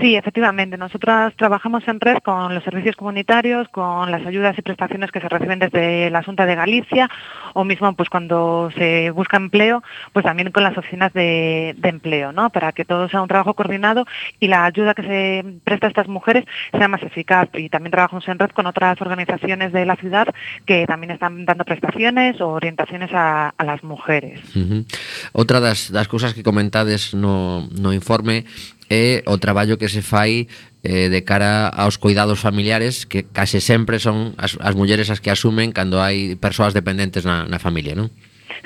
Sí, 0.00 0.16
efectivamente. 0.16 0.76
Nosotras 0.76 1.34
trabajamos 1.36 1.86
en 1.88 2.00
red 2.00 2.18
con 2.18 2.54
los 2.54 2.64
servicios 2.64 2.96
comunitarios, 2.96 3.68
con 3.68 4.10
las 4.10 4.26
ayudas 4.26 4.58
y 4.58 4.62
prestaciones 4.62 5.10
que 5.10 5.20
se 5.20 5.28
reciben 5.28 5.58
desde 5.58 6.10
la 6.10 6.22
Junta 6.22 6.46
de 6.46 6.54
Galicia 6.54 7.08
o 7.54 7.64
mismo 7.64 7.92
pues 7.94 8.08
cuando 8.08 8.70
se 8.76 9.10
busca 9.10 9.36
empleo, 9.36 9.82
pues 10.12 10.24
también 10.24 10.50
con 10.50 10.62
las 10.62 10.76
oficinas 10.76 11.12
de, 11.12 11.74
de 11.78 11.88
empleo, 11.88 12.32
¿no? 12.32 12.50
Para 12.50 12.72
que 12.72 12.84
todo 12.84 13.08
sea 13.08 13.22
un 13.22 13.28
trabajo 13.28 13.54
coordinado 13.54 14.06
y 14.40 14.48
la 14.48 14.64
ayuda 14.64 14.94
que 14.94 15.02
se 15.02 15.44
presta 15.64 15.86
a 15.86 15.90
estas 15.90 16.08
mujeres 16.08 16.44
sea 16.72 16.88
más 16.88 17.02
eficaz. 17.02 17.48
Y 17.54 17.68
también 17.68 17.92
trabajamos 17.92 18.26
en 18.28 18.38
red 18.38 18.50
con 18.50 18.66
otras 18.66 19.00
organizaciones 19.00 19.72
de 19.72 19.86
la 19.86 19.96
ciudad 19.96 20.28
que 20.66 20.86
también 20.86 21.12
están 21.12 21.44
dando 21.44 21.64
prestaciones 21.64 22.40
o 22.40 22.48
orientaciones 22.48 23.10
a, 23.12 23.54
las 23.58 23.82
mujeres. 23.82 24.40
-huh. 24.54 24.84
Outra 25.32 25.60
das, 25.60 25.92
das 25.92 26.08
cousas 26.08 26.32
que 26.32 26.42
comentades 26.42 27.12
no, 27.12 27.68
no 27.70 27.92
informe 27.92 28.44
é 28.88 29.22
o 29.28 29.36
traballo 29.36 29.76
que 29.76 29.88
se 29.88 30.00
fai 30.00 30.48
eh, 30.82 31.08
de 31.08 31.20
cara 31.22 31.68
aos 31.68 32.00
cuidados 32.00 32.40
familiares 32.40 33.04
que 33.04 33.24
case 33.28 33.60
sempre 33.60 34.00
son 34.00 34.32
as, 34.40 34.56
as 34.60 34.74
mulleres 34.74 35.12
as 35.12 35.20
que 35.20 35.28
asumen 35.28 35.72
cando 35.72 36.00
hai 36.00 36.36
persoas 36.40 36.72
dependentes 36.72 37.24
na, 37.28 37.44
na 37.44 37.60
familia, 37.60 37.92
non? 37.96 38.08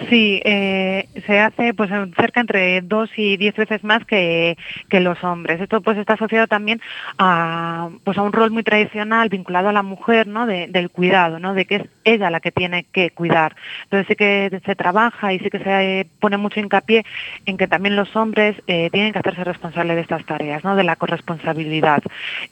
Sí, 0.08 0.40
eh, 0.44 1.06
se 1.26 1.38
hace 1.40 1.74
pues 1.74 1.90
cerca 2.16 2.40
entre 2.40 2.80
dos 2.80 3.10
y 3.16 3.36
diez 3.36 3.54
veces 3.56 3.84
más 3.84 4.04
que, 4.04 4.56
que 4.88 5.00
los 5.00 5.22
hombres. 5.22 5.60
Esto 5.60 5.80
pues 5.82 5.98
está 5.98 6.14
asociado 6.14 6.46
también 6.46 6.80
a 7.18 7.90
pues 8.04 8.16
a 8.18 8.22
un 8.22 8.32
rol 8.32 8.50
muy 8.50 8.62
tradicional 8.62 9.28
vinculado 9.28 9.68
a 9.68 9.72
la 9.72 9.82
mujer, 9.82 10.26
¿no? 10.26 10.46
De- 10.46 10.66
del 10.68 10.90
cuidado, 10.90 11.38
¿no? 11.38 11.54
De 11.54 11.66
que 11.66 11.76
es 11.76 11.82
ella 12.04 12.30
la 12.30 12.40
que 12.40 12.52
tiene 12.52 12.84
que 12.92 13.10
cuidar. 13.10 13.54
Entonces 13.84 14.06
sí 14.08 14.16
que 14.16 14.60
se 14.64 14.74
trabaja 14.76 15.32
y 15.32 15.38
sí 15.40 15.50
que 15.50 15.58
se 15.58 16.06
pone 16.20 16.36
mucho 16.36 16.60
hincapié 16.60 17.04
en 17.46 17.56
que 17.56 17.68
también 17.68 17.96
los 17.96 18.14
hombres 18.16 18.56
eh, 18.66 18.88
tienen 18.90 19.12
que 19.12 19.18
hacerse 19.18 19.44
responsables 19.44 19.96
de 19.96 20.02
estas 20.02 20.24
tareas, 20.24 20.64
¿no? 20.64 20.74
De 20.76 20.84
la 20.84 20.96
corresponsabilidad. 20.96 22.02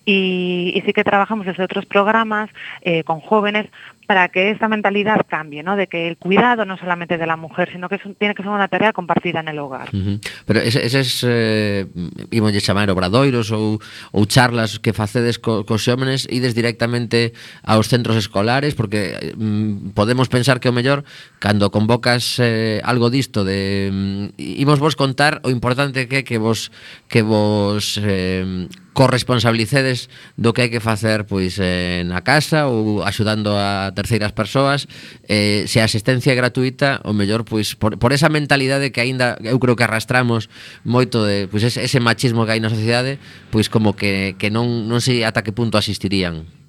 Y, 0.04 0.72
y 0.74 0.80
sí 0.82 0.92
que 0.92 1.04
trabajamos 1.04 1.46
desde 1.46 1.64
otros 1.64 1.86
programas 1.86 2.50
eh, 2.82 3.02
con 3.04 3.20
jóvenes 3.20 3.66
para 4.10 4.28
que 4.28 4.50
esta 4.50 4.66
mentalidad 4.66 5.24
cambie, 5.28 5.62
¿no? 5.62 5.76
De 5.76 5.86
que 5.86 6.08
el 6.08 6.16
cuidado 6.16 6.64
no 6.64 6.76
solamente 6.76 7.14
es 7.14 7.20
de 7.20 7.28
la 7.28 7.36
mujer, 7.36 7.70
sino 7.70 7.88
que 7.88 7.94
es, 7.94 8.02
tiene 8.18 8.34
que 8.34 8.42
ser 8.42 8.50
una 8.50 8.66
tarea 8.66 8.92
compartida 8.92 9.38
en 9.38 9.46
el 9.46 9.60
hogar. 9.60 9.88
Uh 9.92 9.98
-huh. 9.98 10.20
Pero 10.46 10.58
ese, 10.58 10.84
eses, 10.84 11.24
eh, 11.24 11.86
imos 12.32 12.50
chamar 12.60 12.90
obradoiros 12.90 13.52
ou, 13.52 13.78
ou 14.10 14.26
charlas 14.26 14.82
que 14.82 14.90
facedes 14.92 15.38
co, 15.38 15.62
cos 15.62 15.86
xómenes, 15.86 16.26
ides 16.26 16.58
directamente 16.58 17.38
aos 17.62 17.86
centros 17.86 18.16
escolares, 18.18 18.74
porque 18.74 19.14
mm, 19.38 19.94
podemos 19.94 20.26
pensar 20.26 20.58
que 20.58 20.66
o 20.66 20.74
mellor, 20.74 21.06
cando 21.38 21.70
convocas 21.70 22.42
eh, 22.42 22.82
algo 22.82 23.14
disto, 23.14 23.46
de 23.46 23.94
mm, 23.94 24.42
imos 24.58 24.82
vos 24.82 24.98
contar 24.98 25.38
o 25.46 25.54
importante 25.54 26.10
que 26.10 26.26
que 26.26 26.42
vos 26.42 26.74
que 27.06 27.22
vos 27.22 27.94
eh, 28.02 28.66
corresponsabilicedes 28.92 30.10
do 30.34 30.52
que 30.52 30.66
hai 30.66 30.70
que 30.70 30.82
facer 30.82 31.22
pois 31.24 31.56
eh, 31.62 32.02
na 32.06 32.26
casa 32.26 32.66
ou 32.66 33.06
axudando 33.06 33.54
a 33.54 33.94
terceiras 33.94 34.34
persoas 34.34 34.90
eh, 35.30 35.64
se 35.70 35.78
a 35.78 35.86
asistencia 35.86 36.34
é 36.34 36.36
gratuita 36.36 36.98
o 37.06 37.14
mellor 37.14 37.46
pois 37.46 37.78
por, 37.78 37.96
por 37.96 38.10
esa 38.10 38.28
mentalidade 38.28 38.90
que 38.90 39.00
aínda 39.00 39.38
eu 39.46 39.62
creo 39.62 39.78
que 39.78 39.86
arrastramos 39.86 40.50
moito 40.82 41.22
de 41.22 41.46
pois 41.46 41.62
ese, 41.62 41.80
ese 41.80 42.02
machismo 42.02 42.42
que 42.42 42.58
hai 42.58 42.60
na 42.60 42.72
sociedade 42.72 43.22
pois 43.54 43.70
como 43.70 43.94
que, 43.94 44.34
que 44.36 44.50
non, 44.50 44.90
non 44.90 44.98
sei 44.98 45.22
ata 45.22 45.46
que 45.46 45.54
punto 45.54 45.78
asistirían. 45.78 46.59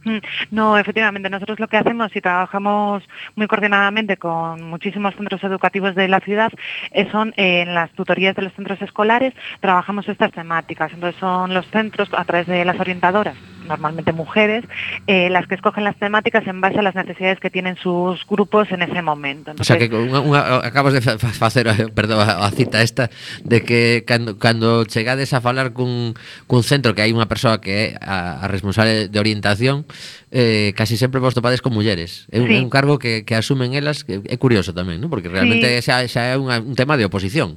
No, 0.49 0.78
efectivamente, 0.78 1.30
nosotros 1.30 1.60
lo 1.60 1.68
que 1.68 1.78
hacemos 1.78 2.16
y 2.16 2.22
trabajamos 2.22 3.04
muy 3.36 3.47
coordinadamente 3.47 4.18
con 4.18 4.64
muchísimos 4.64 5.16
centros 5.16 5.43
educativos 5.43 5.95
de 5.95 6.08
la 6.08 6.20
ciudad 6.20 6.52
eh, 6.91 7.08
son 7.12 7.34
eh, 7.38 7.62
en 7.62 7.76
las 7.76 7.91
tutorías 7.91 8.36
de 8.36 8.43
los 8.43 8.54
centros 8.54 8.82
escolares, 8.82 9.34
trabajamos 9.60 10.08
estas 10.08 10.32
temáticas. 10.32 10.91
Entonces 10.93 11.20
son 11.20 11.54
los 11.54 11.68
centros 11.68 12.10
a 12.14 12.26
través 12.26 12.47
de 12.47 12.66
las 12.66 12.80
orientadoras, 12.80 13.36
normalmente 13.72 14.11
mujeres, 14.11 14.65
eh, 15.07 15.30
las 15.30 15.47
que 15.47 15.55
escogen 15.55 15.84
las 15.84 15.95
temáticas 15.95 16.45
en 16.45 16.59
base 16.59 16.80
a 16.80 16.82
las 16.82 16.95
necesidades 16.95 17.39
que 17.39 17.49
tienen 17.49 17.78
sus 17.78 18.26
grupos 18.28 18.72
en 18.72 18.82
ese 18.82 19.01
momento. 19.01 19.51
Entonces, 19.51 19.76
o 19.76 19.80
sea, 19.80 19.80
que 19.80 19.88
unha, 19.95 20.19
unha, 20.19 20.59
acabas 20.59 20.93
de 20.93 21.01
facer 21.01 21.72
eh, 21.72 21.88
perdón, 21.95 22.19
a, 22.19 22.43
a 22.45 22.51
cita 22.51 22.84
esta 22.84 23.09
de 23.43 23.63
que 23.63 24.03
cando, 24.05 24.38
cando 24.38 24.84
chegades 24.86 25.32
a 25.32 25.39
falar 25.39 25.72
cun, 25.72 26.13
cun 26.51 26.61
centro 26.67 26.91
que 26.91 27.01
hai 27.01 27.15
unha 27.15 27.32
persoa 27.32 27.63
que 27.63 27.72
é 27.72 27.86
a, 28.03 28.43
a 28.43 28.45
responsable 28.51 29.07
de 29.07 29.17
orientación, 29.17 29.88
eh, 30.36 30.76
casi 30.76 30.99
sempre 30.99 31.24
vos 31.24 31.32
topades 31.32 31.63
con 31.63 31.72
mulleres. 31.72 32.28
É 32.30 32.43
un, 32.43 32.51
sí. 32.51 32.59
é 32.59 32.61
un 32.61 32.69
cargo 32.69 32.99
que, 32.99 33.24
que 33.24 33.39
asumen 33.39 33.72
elas, 33.72 34.03
que 34.03 34.19
é 34.19 34.36
curioso 34.36 34.76
tamén, 34.76 34.99
¿no? 34.99 35.07
porque 35.07 35.32
realmente 35.32 35.80
sí. 35.80 35.88
xa, 35.88 36.03
xa 36.11 36.36
é 36.36 36.36
unha, 36.36 36.59
un 36.59 36.76
tema 36.76 36.99
de 36.99 37.07
oposición. 37.07 37.55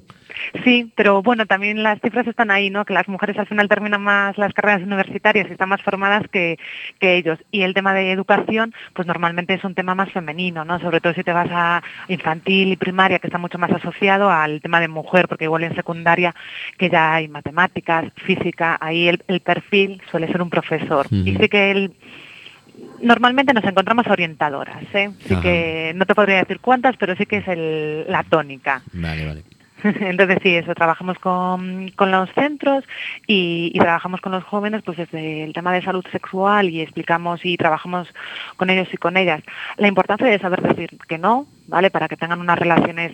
Sí, 0.64 0.92
pero 0.96 1.22
bueno, 1.22 1.46
también 1.46 1.82
las 1.82 2.00
cifras 2.00 2.26
están 2.26 2.50
ahí, 2.50 2.70
¿no? 2.70 2.84
Que 2.84 2.94
las 2.94 3.08
mujeres 3.08 3.38
al 3.38 3.46
final 3.46 3.68
terminan 3.68 4.02
más 4.02 4.36
las 4.38 4.52
carreras 4.52 4.82
universitarias 4.82 5.46
y 5.48 5.52
están 5.52 5.68
más 5.68 5.82
formadas 5.82 6.24
que, 6.30 6.58
que 6.98 7.16
ellos. 7.16 7.38
Y 7.50 7.62
el 7.62 7.74
tema 7.74 7.94
de 7.94 8.10
educación, 8.12 8.74
pues 8.92 9.06
normalmente 9.06 9.54
es 9.54 9.64
un 9.64 9.74
tema 9.74 9.94
más 9.94 10.10
femenino, 10.12 10.64
¿no? 10.64 10.78
Sobre 10.80 11.00
todo 11.00 11.14
si 11.14 11.22
te 11.24 11.32
vas 11.32 11.48
a 11.50 11.82
infantil 12.08 12.72
y 12.72 12.76
primaria, 12.76 13.18
que 13.18 13.26
está 13.26 13.38
mucho 13.38 13.58
más 13.58 13.72
asociado 13.72 14.30
al 14.30 14.60
tema 14.60 14.80
de 14.80 14.88
mujer, 14.88 15.28
porque 15.28 15.44
igual 15.44 15.64
en 15.64 15.74
secundaria 15.74 16.34
que 16.78 16.90
ya 16.90 17.14
hay 17.14 17.28
matemáticas, 17.28 18.12
física, 18.16 18.76
ahí 18.80 19.08
el, 19.08 19.22
el 19.28 19.40
perfil 19.40 20.02
suele 20.10 20.26
ser 20.28 20.42
un 20.42 20.50
profesor. 20.50 21.06
Y 21.10 21.36
sí 21.36 21.48
que 21.48 21.70
el 21.70 21.92
Normalmente 23.00 23.52
nos 23.54 23.64
encontramos 23.64 24.06
orientadoras, 24.08 24.82
¿eh? 24.94 25.10
Sí 25.26 25.34
Ajá. 25.34 25.42
que 25.42 25.92
no 25.94 26.06
te 26.06 26.14
podría 26.14 26.38
decir 26.38 26.58
cuántas, 26.60 26.96
pero 26.96 27.14
sí 27.16 27.26
que 27.26 27.36
es 27.38 27.48
el- 27.48 28.04
la 28.08 28.22
tónica. 28.24 28.82
Vale, 28.92 29.26
vale 29.26 29.42
Entonces 30.00 30.38
sí, 30.42 30.56
eso, 30.56 30.74
trabajamos 30.74 31.18
con, 31.18 31.90
con 31.90 32.10
los 32.10 32.30
centros 32.32 32.84
y, 33.26 33.70
y 33.74 33.78
trabajamos 33.78 34.22
con 34.22 34.32
los 34.32 34.42
jóvenes 34.42 34.82
pues 34.82 34.96
desde 34.96 35.44
el 35.44 35.52
tema 35.52 35.74
de 35.74 35.82
salud 35.82 36.04
sexual 36.10 36.70
y 36.70 36.80
explicamos 36.80 37.44
y 37.44 37.58
trabajamos 37.58 38.08
con 38.56 38.70
ellos 38.70 38.88
y 38.92 38.96
con 38.96 39.18
ellas 39.18 39.42
la 39.76 39.88
importancia 39.88 40.26
de 40.26 40.38
saber 40.38 40.62
decir 40.62 40.98
que 41.06 41.18
no, 41.18 41.46
¿vale? 41.68 41.90
Para 41.90 42.08
que 42.08 42.16
tengan 42.16 42.40
unas 42.40 42.58
relaciones 42.58 43.12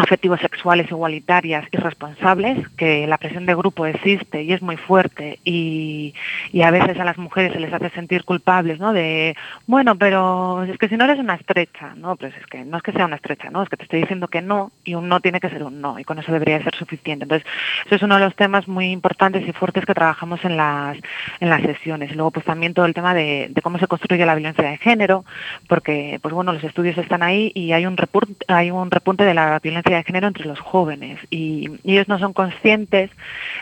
afectivos 0.00 0.40
sexuales 0.40 0.90
igualitarias 0.90 1.66
y 1.70 1.76
responsables, 1.76 2.68
que 2.70 3.06
la 3.06 3.18
presión 3.18 3.46
de 3.46 3.54
grupo 3.54 3.86
existe 3.86 4.42
y 4.42 4.52
es 4.52 4.62
muy 4.62 4.76
fuerte 4.76 5.38
y, 5.44 6.14
y 6.52 6.62
a 6.62 6.70
veces 6.70 6.98
a 6.98 7.04
las 7.04 7.18
mujeres 7.18 7.52
se 7.52 7.60
les 7.60 7.72
hace 7.72 7.90
sentir 7.90 8.24
culpables, 8.24 8.78
¿no? 8.80 8.92
De, 8.92 9.36
bueno, 9.66 9.96
pero 9.96 10.64
es 10.64 10.78
que 10.78 10.88
si 10.88 10.96
no 10.96 11.04
eres 11.04 11.18
una 11.18 11.34
estrecha, 11.34 11.94
¿no? 11.96 12.16
Pues 12.16 12.34
es 12.36 12.46
que 12.46 12.64
no 12.64 12.76
es 12.78 12.82
que 12.82 12.92
sea 12.92 13.06
una 13.06 13.16
estrecha, 13.16 13.50
¿no? 13.50 13.62
Es 13.62 13.68
que 13.68 13.76
te 13.76 13.84
estoy 13.84 14.00
diciendo 14.00 14.28
que 14.28 14.42
no 14.42 14.72
y 14.84 14.94
un 14.94 15.08
no 15.08 15.20
tiene 15.20 15.40
que 15.40 15.50
ser 15.50 15.62
un 15.62 15.80
no 15.80 15.98
y 15.98 16.04
con 16.04 16.18
eso 16.18 16.32
debería 16.32 16.62
ser 16.62 16.74
suficiente. 16.74 17.24
Entonces, 17.24 17.46
eso 17.86 17.94
es 17.94 18.02
uno 18.02 18.16
de 18.16 18.24
los 18.24 18.34
temas 18.34 18.68
muy 18.68 18.90
importantes 18.90 19.46
y 19.46 19.52
fuertes 19.52 19.84
que 19.84 19.94
trabajamos 19.94 20.44
en 20.44 20.56
las, 20.56 20.98
en 21.40 21.50
las 21.50 21.62
sesiones. 21.62 22.10
Y 22.10 22.14
luego, 22.14 22.30
pues 22.30 22.46
también 22.46 22.74
todo 22.74 22.86
el 22.86 22.94
tema 22.94 23.14
de, 23.14 23.52
cómo 23.62 23.78
se 23.78 23.86
construye 23.86 24.24
la 24.24 24.34
violencia 24.34 24.68
de 24.68 24.78
género, 24.78 25.24
porque, 25.68 26.18
pues 26.22 26.34
bueno, 26.34 26.52
los 26.52 26.64
estudios 26.64 26.96
están 26.98 27.22
ahí 27.22 27.52
y 27.54 27.72
hay 27.72 27.86
un 27.86 27.96
repunte, 27.96 28.44
hay 28.48 28.70
un 28.70 28.90
repunte 28.90 29.24
de 29.24 29.34
la 29.34 29.58
violencia 29.58 29.89
de 29.96 30.04
género 30.04 30.28
entre 30.28 30.46
los 30.46 30.60
jóvenes 30.60 31.18
y, 31.30 31.68
y 31.82 31.92
ellos 31.92 32.08
no 32.08 32.18
son 32.18 32.32
conscientes 32.32 33.10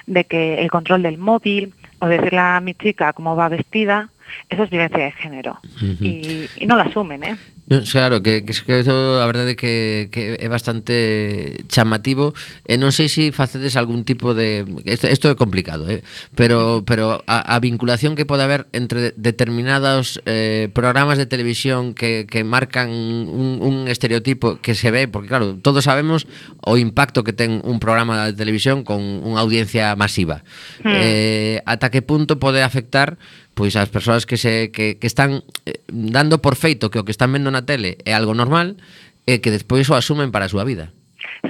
de 0.07 0.25
que 0.25 0.61
el 0.61 0.71
control 0.71 1.03
del 1.03 1.19
móvil 1.19 1.75
o 2.01 2.07
decirle 2.07 2.39
a 2.39 2.61
mi 2.61 2.75
chica 2.75 3.13
cómo 3.13 3.37
va 3.37 3.49
vestida, 3.49 4.09
eso 4.49 4.65
es 4.65 4.71
violencia 4.71 5.05
de 5.05 5.13
género 5.13 5.59
y, 5.81 6.47
y 6.57 6.67
no 6.67 6.77
lo 6.77 6.83
asumen, 6.83 7.25
¿eh? 7.25 7.37
Claro, 7.69 8.23
que, 8.23 8.45
que, 8.45 8.53
que 8.55 8.81
eso, 8.81 9.21
a 9.21 9.27
verdade 9.27 9.55
que, 9.55 10.09
que 10.11 10.41
é 10.41 10.49
bastante 10.49 11.65
chamativo 11.69 12.33
e 12.65 12.81
non 12.81 12.97
sei 12.97 13.13
se 13.13 13.29
facedes 13.29 13.77
algún 13.77 14.09
tipo 14.09 14.33
de 14.33 14.65
isto, 14.89 15.05
isto 15.05 15.29
é 15.29 15.37
complicado, 15.37 15.85
eh? 15.85 16.01
pero 16.33 16.81
pero 16.89 17.21
a, 17.29 17.45
a 17.45 17.61
vinculación 17.61 18.17
que 18.17 18.25
pode 18.25 18.41
haber 18.41 18.73
entre 18.73 19.13
determinados 19.21 20.17
eh, 20.25 20.73
programas 20.73 21.21
de 21.21 21.29
televisión 21.29 21.93
que, 21.93 22.25
que 22.25 22.41
marcan 22.41 22.89
un, 22.89 23.61
un 23.61 23.85
estereotipo 23.85 24.65
que 24.65 24.73
se 24.73 24.89
ve, 24.89 25.05
porque 25.05 25.29
claro, 25.29 25.61
todos 25.61 25.85
sabemos 25.85 26.25
o 26.65 26.81
impacto 26.81 27.21
que 27.21 27.37
ten 27.37 27.61
un 27.69 27.85
programa 27.85 28.25
de 28.25 28.33
televisión 28.33 28.81
con 28.81 29.05
unha 29.05 29.45
audiencia 29.45 29.93
masiva. 29.93 30.41
Hmm. 30.81 30.97
Eh, 30.97 31.61
ata 31.69 31.93
que 31.93 32.01
punto 32.01 32.41
pode 32.41 32.65
afectar 32.65 33.21
pois 33.59 33.75
as 33.75 33.91
persoas 33.91 34.23
que 34.23 34.39
se 34.39 34.71
que, 34.71 35.03
que 35.03 35.09
están 35.11 35.43
eh, 35.67 35.83
dando 35.91 36.39
por 36.39 36.55
feito 36.55 36.95
que 36.95 37.03
o 37.03 37.05
que 37.05 37.11
están 37.11 37.35
vendo 37.35 37.51
na 37.51 37.67
tele 37.67 37.99
é 38.07 38.15
algo 38.15 38.31
normal 38.31 38.79
e 39.27 39.43
que 39.43 39.51
despois 39.51 39.91
o 39.91 39.99
asumen 39.99 40.31
para 40.31 40.47
a 40.47 40.53
súa 40.55 40.63
vida. 40.63 40.95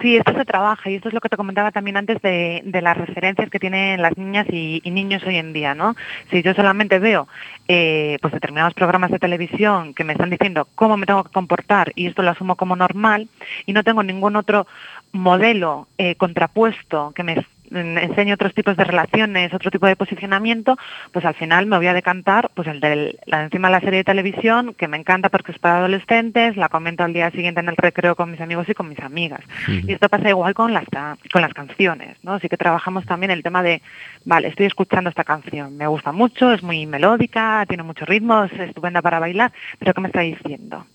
Sí, 0.00 0.16
esto 0.16 0.32
se 0.32 0.44
trabaja 0.44 0.88
y 0.88 0.96
esto 0.96 1.09
es 1.09 1.14
lo 1.14 1.20
que 1.20 1.28
te 1.28 1.36
comentaba 1.36 1.70
también 1.72 1.96
antes 1.96 2.20
de, 2.22 2.62
de 2.64 2.80
las 2.80 2.96
referencias 2.96 3.50
que 3.50 3.59
tienen 3.59 4.00
las 4.00 4.16
niñas 4.16 4.46
y, 4.50 4.80
y 4.84 4.90
niños 4.90 5.22
hoy 5.26 5.36
en 5.36 5.52
día, 5.52 5.74
¿no? 5.74 5.96
Si 6.30 6.42
yo 6.42 6.54
solamente 6.54 6.98
veo 6.98 7.28
eh, 7.68 8.18
pues 8.20 8.32
determinados 8.32 8.74
programas 8.74 9.11
de 9.11 9.18
televisión 9.18 9.92
que 9.92 10.04
me 10.04 10.12
están 10.12 10.30
diciendo 10.30 10.68
cómo 10.74 10.96
me 10.96 11.06
tengo 11.06 11.24
que 11.24 11.32
comportar 11.32 11.92
y 11.94 12.06
esto 12.06 12.22
lo 12.22 12.30
asumo 12.30 12.56
como 12.56 12.76
normal 12.76 13.28
y 13.66 13.72
no 13.72 13.84
tengo 13.84 14.02
ningún 14.02 14.36
otro 14.36 14.66
modelo 15.12 15.88
eh, 15.98 16.14
contrapuesto 16.16 17.12
que 17.14 17.22
me 17.22 17.44
enseñe 17.70 18.32
otros 18.32 18.54
tipos 18.54 18.76
de 18.76 18.84
relaciones, 18.84 19.52
otro 19.54 19.70
tipo 19.70 19.86
de 19.86 19.96
posicionamiento, 19.96 20.76
pues 21.12 21.24
al 21.24 21.34
final 21.34 21.66
me 21.66 21.76
voy 21.76 21.86
a 21.86 21.94
decantar 21.94 22.50
pues 22.54 22.68
el 22.68 22.80
de 22.80 23.18
la 23.26 23.44
encima 23.44 23.68
de 23.68 23.72
la 23.72 23.80
serie 23.80 23.98
de 23.98 24.04
televisión, 24.04 24.74
que 24.74 24.88
me 24.88 24.96
encanta 24.96 25.28
porque 25.28 25.52
es 25.52 25.58
para 25.58 25.78
adolescentes, 25.78 26.56
la 26.56 26.68
comento 26.68 27.04
al 27.04 27.12
día 27.12 27.30
siguiente 27.30 27.60
en 27.60 27.68
el 27.68 27.76
recreo 27.76 28.16
con 28.16 28.30
mis 28.30 28.40
amigos 28.40 28.68
y 28.68 28.74
con 28.74 28.88
mis 28.88 29.00
amigas. 29.00 29.40
Y 29.68 29.92
esto 29.92 30.08
pasa 30.08 30.28
igual 30.28 30.54
con 30.54 30.72
las 30.72 30.84
con 31.32 31.42
las 31.42 31.54
canciones, 31.54 32.16
¿no? 32.22 32.34
Así 32.34 32.48
que 32.48 32.56
trabajamos 32.56 33.04
también 33.04 33.30
el 33.30 33.42
tema 33.42 33.62
de, 33.62 33.82
vale, 34.24 34.48
estoy 34.48 34.66
escuchando 34.66 35.10
esta 35.10 35.24
canción, 35.24 35.76
me 35.76 35.86
gusta 35.86 36.12
mucho, 36.12 36.52
es 36.52 36.62
muy 36.62 36.86
melódica, 36.86 37.64
tiene 37.68 37.82
mucho 37.82 38.04
ritmo, 38.04 38.44
es 38.44 38.52
estupenda 38.52 39.02
para 39.02 39.18
bailar, 39.18 39.52
pero 39.78 39.94
¿qué 39.94 40.00
me 40.00 40.08
está 40.08 40.20
diciendo? 40.20 40.86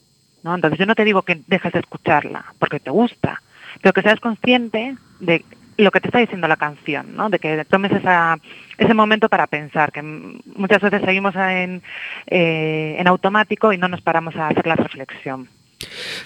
¿No? 0.43 0.55
Entonces 0.55 0.79
yo 0.79 0.85
no 0.85 0.95
te 0.95 1.05
digo 1.05 1.21
que 1.21 1.41
dejes 1.47 1.71
de 1.71 1.79
escucharla 1.79 2.45
porque 2.59 2.79
te 2.79 2.89
gusta, 2.89 3.41
pero 3.81 3.93
que 3.93 4.01
seas 4.01 4.19
consciente 4.19 4.95
de 5.19 5.45
lo 5.77 5.91
que 5.91 5.99
te 5.99 6.07
está 6.07 6.19
diciendo 6.19 6.47
la 6.47 6.57
canción, 6.57 7.15
¿no? 7.15 7.29
De 7.29 7.39
que 7.39 7.65
tomes 7.65 7.91
esa, 7.91 8.37
ese 8.77 8.93
momento 8.93 9.29
para 9.29 9.47
pensar, 9.47 9.91
que 9.91 10.01
muchas 10.01 10.81
veces 10.81 11.01
seguimos 11.03 11.35
en, 11.35 11.81
eh, 12.27 12.95
en 12.99 13.07
automático 13.07 13.73
y 13.73 13.77
no 13.77 13.87
nos 13.87 14.01
paramos 14.01 14.35
a 14.35 14.47
hacer 14.49 14.67
la 14.67 14.75
reflexión. 14.75 15.47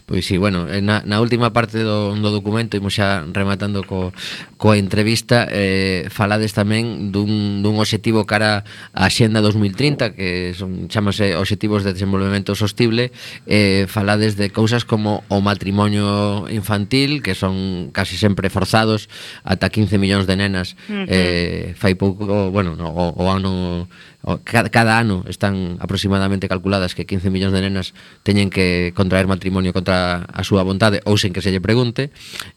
Pois 0.06 0.26
sí, 0.26 0.38
bueno, 0.38 0.68
eh, 0.70 0.82
na, 0.82 1.04
na 1.06 1.20
última 1.20 1.52
parte 1.52 1.84
do, 1.84 2.16
do 2.16 2.30
documento 2.32 2.78
imos 2.78 2.96
xa 2.96 3.26
rematando 3.34 3.84
co, 3.84 4.14
coa 4.58 4.78
entrevista 4.78 5.48
eh, 5.50 6.10
falades 6.10 6.56
tamén 6.56 7.14
dun, 7.14 7.62
dun 7.62 7.78
objetivo 7.78 8.26
cara 8.26 8.66
á 8.94 9.06
Xenda 9.12 9.40
2030 9.44 10.18
que 10.18 10.54
son, 10.58 10.90
chamase 10.90 11.38
Objetivos 11.38 11.86
de 11.86 11.94
Desenvolvemento 11.94 12.58
Sostible 12.58 13.14
eh, 13.46 13.86
falades 13.86 14.36
de 14.36 14.50
cousas 14.50 14.84
como 14.84 15.24
o 15.30 15.42
matrimonio 15.42 16.50
infantil 16.50 17.22
que 17.22 17.36
son 17.36 17.90
casi 17.94 18.18
sempre 18.18 18.50
forzados 18.50 19.10
ata 19.44 19.70
15 19.70 20.02
millóns 20.02 20.26
de 20.26 20.36
nenas 20.36 20.74
uh 20.90 20.94
-huh. 20.94 21.06
eh, 21.08 21.64
fai 21.78 21.94
pouco, 21.94 22.50
bueno, 22.50 22.74
no, 22.76 22.90
o, 22.90 23.14
o 23.14 23.24
ano 23.30 23.86
cada, 24.44 24.68
cada 24.68 25.00
ano 25.00 25.24
están 25.30 25.78
aproximadamente 25.80 26.50
calculadas 26.50 26.96
que 26.96 27.06
15 27.06 27.30
millóns 27.30 27.54
de 27.54 27.62
nenas 27.62 27.94
teñen 28.26 28.50
que 28.50 28.92
contraer 28.98 29.30
matrimonio 29.30 29.72
contra 29.72 30.26
a 30.28 30.42
súa 30.44 30.66
vontade 30.66 31.00
ou 31.06 31.16
sen 31.22 31.32
que 31.32 31.46
se 31.46 31.54
lle 31.54 31.62
pregunte. 31.62 32.10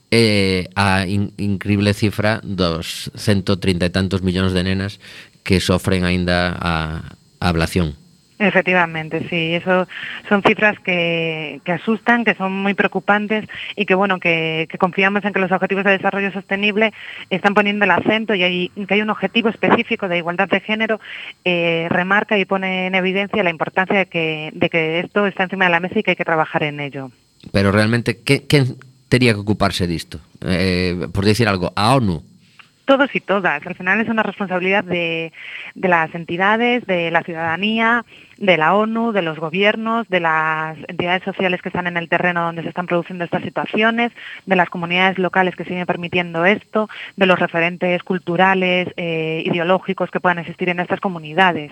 E 0.08 0.66
a 0.74 1.04
in, 1.04 1.36
increíble 1.36 1.92
cifra 1.92 2.40
dos 2.42 3.12
130 3.14 3.86
e 3.86 3.90
tantos 3.92 4.24
millóns 4.24 4.56
de 4.56 4.64
nenas 4.64 4.98
que 5.44 5.60
sofren 5.60 6.02
aínda 6.08 6.56
a, 6.56 7.14
a 7.38 7.46
ablación. 7.46 7.99
Efectivamente, 8.40 9.26
sí, 9.28 9.54
eso 9.54 9.86
son 10.26 10.42
cifras 10.42 10.78
que, 10.80 11.60
asustan, 11.66 12.24
que 12.24 12.34
son 12.34 12.50
muy 12.52 12.72
preocupantes 12.72 13.44
y 13.76 13.84
que 13.84 13.94
bueno, 13.94 14.18
que, 14.18 14.66
confiamos 14.78 15.22
en 15.26 15.34
que 15.34 15.40
los 15.40 15.52
objetivos 15.52 15.84
de 15.84 15.90
desarrollo 15.90 16.32
sostenible 16.32 16.94
están 17.28 17.52
poniendo 17.52 17.84
el 17.84 17.90
acento 17.90 18.34
y 18.34 18.42
hay, 18.42 18.68
que 18.88 18.94
hay 18.94 19.02
un 19.02 19.10
objetivo 19.10 19.50
específico 19.50 20.08
de 20.08 20.16
igualdad 20.16 20.48
de 20.48 20.60
género, 20.60 21.00
eh, 21.44 21.86
remarca 21.90 22.38
y 22.38 22.46
pone 22.46 22.86
en 22.86 22.94
evidencia 22.94 23.42
la 23.42 23.50
importancia 23.50 23.98
de 23.98 24.06
que, 24.06 24.50
de 24.54 24.70
que 24.70 25.00
esto 25.00 25.26
está 25.26 25.42
encima 25.42 25.66
de 25.66 25.72
la 25.72 25.80
mesa 25.80 25.98
y 25.98 26.02
que 26.02 26.12
hay 26.12 26.16
que 26.16 26.24
trabajar 26.24 26.62
en 26.62 26.80
ello. 26.80 27.10
Pero 27.52 27.72
realmente, 27.72 28.22
¿qué, 28.22 28.46
quién 28.46 28.76
tenía 29.10 29.34
que 29.34 29.40
ocuparse 29.40 29.86
de 29.86 29.96
esto? 29.96 30.18
Eh, 30.46 31.08
por 31.12 31.26
decir 31.26 31.46
algo, 31.46 31.74
¿a 31.76 31.94
ONU? 31.94 32.22
Todos 32.90 33.14
y 33.14 33.20
todas. 33.20 33.64
Al 33.64 33.76
final 33.76 34.00
es 34.00 34.08
una 34.08 34.24
responsabilidad 34.24 34.82
de, 34.82 35.32
de, 35.76 35.88
las 35.88 36.12
entidades, 36.12 36.84
de 36.88 37.12
la 37.12 37.22
ciudadanía, 37.22 38.04
de 38.36 38.56
la 38.56 38.74
ONU, 38.74 39.12
de 39.12 39.22
los 39.22 39.38
gobiernos, 39.38 40.08
de 40.08 40.18
las 40.18 40.76
entidades 40.88 41.22
sociales 41.22 41.62
que 41.62 41.68
están 41.68 41.86
en 41.86 41.96
el 41.96 42.08
terreno 42.08 42.42
donde 42.42 42.64
se 42.64 42.68
están 42.70 42.86
produciendo 42.86 43.24
estas 43.24 43.44
situaciones, 43.44 44.10
de 44.44 44.56
las 44.56 44.68
comunidades 44.70 45.18
locales 45.18 45.54
que 45.54 45.62
siguen 45.62 45.86
permitiendo 45.86 46.44
esto, 46.44 46.90
de 47.16 47.26
los 47.26 47.38
referentes 47.38 48.02
culturales, 48.02 48.88
eh, 48.96 49.44
ideológicos 49.46 50.10
que 50.10 50.18
puedan 50.18 50.40
existir 50.40 50.68
en 50.68 50.80
estas 50.80 50.98
comunidades 50.98 51.70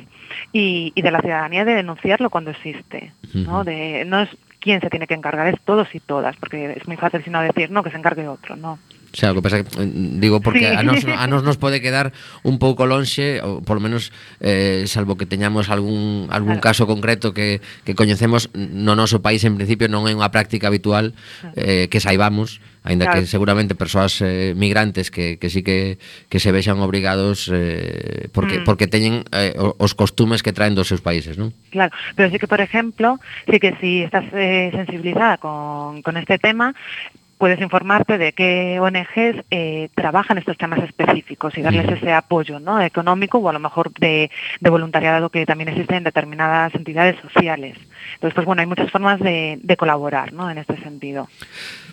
y, 0.53 0.93
y, 0.95 1.03
de 1.03 1.11
la 1.11 1.21
ciudadanía 1.21 1.65
de 1.65 1.75
denunciarlo 1.75 2.31
cuando 2.31 2.53
existe. 2.53 3.13
¿no? 3.35 3.65
De, 3.65 4.05
no 4.05 4.21
es 4.21 4.29
quién 4.61 4.81
se 4.81 4.89
tiene 4.89 5.09
que 5.09 5.15
encargar, 5.15 5.49
es 5.49 5.61
todos 5.63 5.93
y 5.97 5.99
todas, 5.99 6.37
porque 6.37 6.75
es 6.77 6.87
muy 6.87 6.97
fácil 6.97 7.25
sino 7.25 7.41
decir, 7.41 7.73
no, 7.73 7.83
que 7.83 7.91
se 7.91 7.97
encargue 7.97 8.29
otro, 8.29 8.55
no. 8.55 8.79
Xa, 9.13 9.33
o 9.33 9.35
que 9.35 9.41
pasa 9.41 9.65
que 9.65 9.73
eh, 9.81 9.89
digo 10.21 10.45
porque 10.45 10.69
sí. 10.69 10.77
a 10.77 10.85
nos 10.85 11.01
a 11.09 11.25
nos 11.25 11.41
nos 11.41 11.57
pode 11.57 11.81
quedar 11.81 12.13
un 12.45 12.61
pouco 12.61 12.85
lonxe, 12.85 13.41
ou 13.41 13.65
por 13.65 13.81
lo 13.81 13.83
menos 13.83 14.13
eh 14.45 14.85
salvo 14.85 15.17
que 15.17 15.25
teñamos 15.25 15.73
algún 15.73 16.29
algún 16.29 16.61
claro. 16.61 16.69
caso 16.69 16.85
concreto 16.85 17.33
que 17.33 17.65
que 17.89 17.97
coñecemos 17.97 18.53
no 18.53 18.93
noso 18.93 19.25
país 19.25 19.49
en 19.49 19.57
principio 19.57 19.89
non 19.89 20.05
é 20.05 20.13
unha 20.13 20.29
práctica 20.29 20.69
habitual 20.69 21.17
eh 21.57 21.89
que 21.89 22.05
saibamos, 22.05 22.61
aínda 22.85 23.09
claro. 23.09 23.25
que 23.25 23.33
seguramente 23.33 23.73
persoas 23.73 24.21
eh, 24.21 24.53
migrantes 24.53 25.09
que 25.09 25.41
que 25.41 25.49
sí 25.49 25.65
que 25.65 25.97
que 26.29 26.37
se 26.37 26.53
vexan 26.53 26.77
obrigados 26.85 27.49
eh 27.49 28.29
porque 28.37 28.61
mm. 28.61 28.65
porque 28.69 28.93
teñen 28.93 29.25
eh, 29.33 29.57
os 29.57 29.97
costumes 29.97 30.45
que 30.45 30.53
traen 30.53 30.77
dos 30.77 30.93
seus 30.93 31.01
países, 31.01 31.41
non? 31.41 31.57
Claro, 31.73 31.97
pero 32.13 32.29
sí 32.29 32.37
que 32.37 32.45
por 32.45 32.61
exemplo, 32.61 33.17
sí 33.49 33.57
que 33.57 33.73
si 33.81 34.05
estás 34.05 34.29
eh, 34.37 34.69
sensibilizada 34.69 35.41
con 35.41 36.05
con 36.05 36.21
este 36.21 36.37
tema, 36.37 36.77
puedes 37.39 37.61
informarte 37.61 38.19
de 38.19 38.33
qué 38.33 38.79
ONGs 38.81 39.45
eh, 39.51 39.89
trabajan 39.95 40.39
estos 40.39 40.59
temas 40.59 40.81
específicos 40.83 41.57
y 41.57 41.63
darles 41.63 41.89
ese 41.89 42.13
apoyo 42.13 42.59
¿no? 42.61 42.81
económico 42.81 43.39
o 43.39 43.49
a 43.49 43.53
lo 43.53 43.61
mejor 43.61 43.93
de, 43.95 44.31
de, 44.61 44.71
voluntariado 44.71 45.31
que 45.31 45.47
también 45.47 45.69
existe 45.69 45.97
en 45.97 46.05
determinadas 46.05 46.75
entidades 46.75 47.19
sociales. 47.21 47.79
Entonces, 48.15 48.35
pues 48.35 48.47
bueno, 48.47 48.61
hay 48.61 48.67
muchas 48.67 48.91
formas 48.91 49.21
de, 49.21 49.59
de 49.63 49.77
colaborar 49.77 50.33
¿no? 50.33 50.51
en 50.51 50.59
este 50.59 50.77
sentido. 50.83 51.29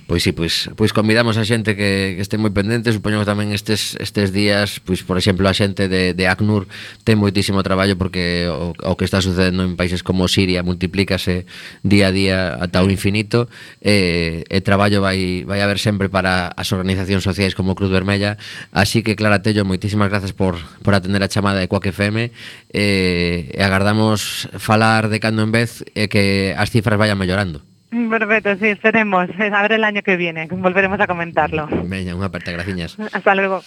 Pois 0.07 0.21
sí, 0.21 0.33
pois, 0.33 0.69
pois 0.77 0.93
convidamos 0.93 1.33
a 1.41 1.43
xente 1.49 1.73
que, 1.73 2.13
que 2.13 2.21
este 2.21 2.37
moi 2.37 2.53
pendente. 2.53 2.93
Supoño 2.93 3.17
que 3.17 3.25
tamén 3.25 3.49
estes, 3.49 3.97
estes 3.97 4.29
días 4.29 4.77
Pois, 4.77 5.01
por 5.01 5.17
exemplo, 5.17 5.49
a 5.49 5.53
xente 5.57 5.89
de, 5.89 6.13
de 6.13 6.25
ACNUR 6.29 6.69
Ten 7.01 7.17
moitísimo 7.17 7.65
traballo 7.65 7.97
porque 7.97 8.45
o, 8.45 8.77
o 8.77 8.93
que 9.01 9.05
está 9.09 9.25
sucedendo 9.25 9.65
en 9.65 9.73
países 9.73 10.05
como 10.05 10.29
Siria 10.29 10.61
Multiplícase 10.61 11.49
día 11.81 12.09
a 12.09 12.13
día 12.13 12.37
ata 12.61 12.85
o 12.85 12.89
infinito 12.93 13.49
E, 13.81 14.45
e 14.45 14.61
traballo 14.61 15.01
vai, 15.01 15.41
vai 15.41 15.65
haber 15.65 15.81
sempre 15.81 16.05
para 16.05 16.53
as 16.53 16.69
organizacións 16.69 17.25
sociais 17.25 17.57
como 17.57 17.73
Cruz 17.73 17.89
Vermella. 17.89 18.37
Así 18.69 19.01
que, 19.01 19.17
Clara 19.17 19.41
Tello, 19.41 19.65
moitísimas 19.65 20.13
grazas 20.13 20.37
por, 20.37 20.61
por 20.85 20.93
atender 20.93 21.25
a 21.25 21.31
chamada 21.33 21.57
de 21.57 21.65
Coac 21.65 21.89
FM 21.89 22.29
E, 22.69 23.49
e 23.49 23.61
agardamos 23.65 24.53
falar 24.61 25.09
de 25.09 25.17
cando 25.17 25.41
en 25.41 25.49
vez 25.49 25.81
E 25.97 26.05
que 26.13 26.53
as 26.53 26.69
cifras 26.69 27.01
vayan 27.01 27.17
mellorando. 27.17 27.65
Perfecto, 28.09 28.55
sí, 28.57 28.67
esperemos. 28.67 29.29
Eh, 29.39 29.51
a 29.53 29.61
ver 29.61 29.73
el 29.73 29.83
año 29.83 30.01
que 30.01 30.17
viene, 30.17 30.47
volveremos 30.51 30.99
a 30.99 31.07
comentarlo. 31.07 31.67
Veña, 31.87 32.11
unha 32.11 32.27
aperta, 32.27 32.51
graciñas. 32.51 32.99
Hasta 32.99 33.31
luego. 33.35 33.63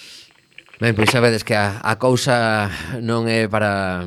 Ben, 0.78 0.92
pois 0.92 1.08
sabedes 1.08 1.42
que 1.42 1.56
a, 1.56 1.80
a 1.80 1.96
cousa 1.96 2.68
non 3.00 3.24
é 3.26 3.48
para 3.48 4.04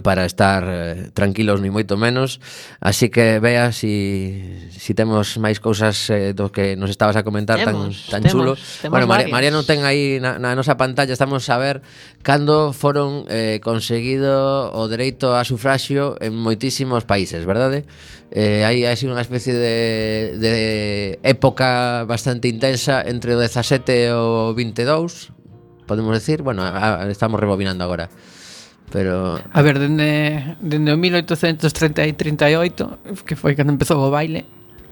para 0.00 0.24
estar 0.24 0.64
eh, 0.64 1.10
tranquilos 1.12 1.60
ni 1.60 1.68
moito 1.68 2.00
menos. 2.00 2.40
Así 2.80 3.12
que 3.12 3.36
vea 3.44 3.72
si, 3.76 4.70
si 4.72 4.96
temos 4.96 5.36
máis 5.36 5.60
cousas 5.60 6.08
eh, 6.08 6.32
do 6.32 6.48
que 6.48 6.80
nos 6.80 6.88
estabas 6.88 7.20
a 7.20 7.26
comentar 7.26 7.60
temos, 7.60 8.08
tan, 8.08 8.22
tan 8.22 8.22
temos, 8.24 8.32
chulo. 8.32 8.52
temos 8.80 8.94
bueno, 8.96 9.06
Mar 9.06 9.28
Mariano 9.28 9.60
ten 9.68 9.84
aí 9.84 10.16
na, 10.16 10.40
na 10.40 10.56
nosa 10.56 10.80
pantalla. 10.80 11.12
Estamos 11.12 11.44
a 11.52 11.60
ver 11.60 11.84
cando 12.24 12.72
foron 12.72 13.28
eh, 13.28 13.60
conseguido 13.60 14.72
o 14.72 14.88
dereito 14.88 15.36
a 15.36 15.44
sufraxio 15.44 16.16
en 16.24 16.32
moitísimos 16.32 17.04
países 17.04 17.44
verdade? 17.44 17.84
Eh, 18.32 18.64
hai, 18.64 18.88
hai 18.88 18.96
unha 19.04 19.20
especie 19.20 19.52
de, 19.52 19.76
de 20.40 20.54
época 21.20 22.08
bastante 22.08 22.48
intensa 22.48 23.04
entre 23.04 23.36
o 23.36 23.38
17 23.44 23.92
e 23.92 24.08
o 24.16 24.56
22 24.56 25.42
podemos 25.92 26.16
decir. 26.16 26.40
Bueno, 26.40 26.62
a, 26.62 27.02
a, 27.02 27.10
estamos 27.10 27.38
rebobinando 27.38 27.84
agora 27.84 28.08
pero 28.92 29.40
a 29.40 29.60
ver, 29.64 29.80
dende 29.80 30.60
dende 30.60 30.92
o 30.92 31.00
1838, 31.00 33.24
que 33.24 33.34
foi 33.34 33.56
cando 33.56 33.72
empezou 33.72 34.04
o 34.04 34.12
baile. 34.12 34.44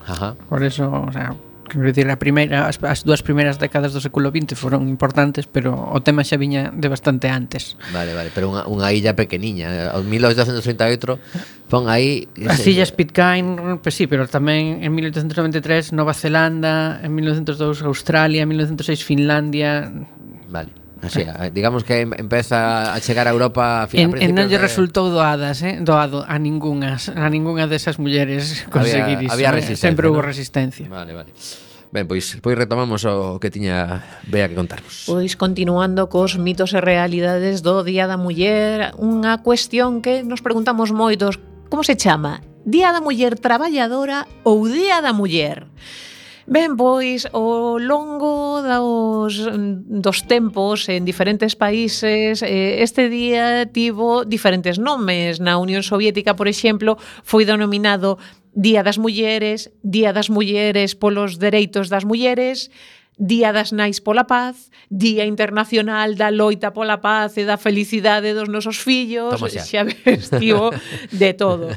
Ajá. 0.08 0.34
Por 0.48 0.64
eso, 0.64 0.88
o 0.88 1.12
sea, 1.12 1.36
quero 1.68 1.84
dicir, 1.84 2.08
a 2.10 2.16
primeira 2.16 2.66
as, 2.66 2.82
as 2.82 3.04
dúas 3.04 3.22
primeiras 3.22 3.60
décadas 3.60 3.92
do 3.92 4.00
século 4.00 4.32
XX 4.32 4.56
foron 4.58 4.88
importantes, 4.88 5.44
pero 5.44 5.76
o 5.76 6.00
tema 6.00 6.24
xa 6.24 6.40
viña 6.40 6.72
de 6.72 6.88
bastante 6.88 7.28
antes. 7.28 7.76
Vale, 7.92 8.16
vale, 8.16 8.32
pero 8.34 8.48
unha, 8.48 8.64
unha 8.66 8.88
illa 8.90 9.12
pequeniña, 9.12 9.92
o 9.92 10.02
1838 10.02 11.68
pon 11.68 11.86
aí 11.86 12.26
As 12.48 12.64
illas 12.64 12.90
Pitcairn, 12.90 13.78
pues 13.84 13.94
sí, 13.94 14.08
pero 14.08 14.26
tamén 14.26 14.82
en 14.82 14.90
1893 14.96 15.92
Nova 15.92 16.16
Zelanda, 16.16 16.98
en 17.04 17.14
1902 17.14 17.84
Australia, 17.84 18.42
en 18.42 18.48
1906 18.50 19.04
Finlandia. 19.04 19.86
Vale. 20.50 20.79
Así, 21.02 21.24
digamos 21.52 21.84
que 21.84 22.02
empeza 22.02 22.92
a 22.92 23.00
chegar 23.00 23.26
a 23.26 23.30
Europa 23.30 23.84
a 23.84 23.88
en, 23.92 24.12
en 24.20 24.36
non 24.36 24.52
lle 24.52 24.60
de... 24.60 24.64
resultou 24.68 25.08
doadas, 25.08 25.64
eh? 25.64 25.80
doado 25.80 26.28
a 26.28 26.36
ningunhas, 26.36 27.08
a 27.08 27.24
ningunha 27.32 27.64
desas 27.64 27.96
mulleres 27.96 28.68
conseguir 28.68 29.24
había, 29.24 29.28
iso. 29.28 29.32
Había 29.32 29.48
eh, 29.48 29.58
resistencia, 29.64 29.88
eh? 29.88 29.90
Sempre 29.96 30.06
¿no? 30.12 30.20
resistencia. 30.20 30.86
Vale, 30.92 31.16
vale. 31.16 31.32
Ben, 31.90 32.06
pois, 32.06 32.38
pois 32.44 32.54
retomamos 32.54 33.02
o 33.08 33.40
que 33.40 33.50
tiña 33.50 34.04
Bea 34.28 34.46
que 34.46 34.54
contarnos. 34.54 35.08
Pois 35.08 35.34
continuando 35.40 36.12
cos 36.12 36.36
mitos 36.36 36.76
e 36.76 36.84
realidades 36.84 37.64
do 37.64 37.80
Día 37.80 38.04
da 38.04 38.20
Muller, 38.20 38.92
unha 39.00 39.40
cuestión 39.40 40.04
que 40.04 40.20
nos 40.20 40.44
preguntamos 40.44 40.92
moitos, 40.92 41.40
como 41.72 41.80
se 41.80 41.96
chama? 41.96 42.44
Día 42.68 42.92
da 42.92 43.00
Muller 43.00 43.40
Traballadora 43.40 44.28
ou 44.44 44.68
Día 44.68 45.00
da 45.00 45.16
Muller? 45.16 45.64
Día 45.64 45.64
da 45.64 45.64
Muller 45.64 46.08
Ben, 46.46 46.76
pois 46.76 47.28
ao 47.32 47.76
longo 47.76 48.62
dos, 48.64 49.44
mm, 49.44 50.00
dos 50.00 50.24
tempos 50.24 50.88
en 50.88 51.04
diferentes 51.04 51.56
países 51.56 52.42
eh, 52.42 52.82
este 52.82 53.08
día 53.08 53.68
tivo 53.68 54.24
diferentes 54.24 54.78
nomes. 54.80 55.40
Na 55.40 55.60
Unión 55.60 55.84
Soviética, 55.84 56.36
por 56.36 56.48
exemplo, 56.48 56.96
foi 57.22 57.44
denominado 57.44 58.16
Día 58.54 58.82
das 58.82 58.98
Mulleres, 58.98 59.70
Día 59.82 60.12
das 60.12 60.30
Mulleres 60.30 60.96
polos 60.96 61.38
Dereitos 61.38 61.88
das 61.88 62.04
Mulleres, 62.04 62.70
Día 63.20 63.52
das 63.52 63.70
Nais 63.70 64.00
pola 64.00 64.24
Paz, 64.24 64.72
Día 64.88 65.28
Internacional 65.28 66.16
da 66.16 66.32
Loita 66.32 66.72
pola 66.72 67.04
Paz 67.04 67.36
e 67.36 67.44
da 67.44 67.60
Felicidade 67.60 68.32
dos 68.32 68.48
nosos 68.48 68.80
fillos, 68.80 69.36
xa 69.36 69.84
ves, 69.88 70.32
tío, 70.32 70.72
de 71.12 71.30
todo. 71.36 71.68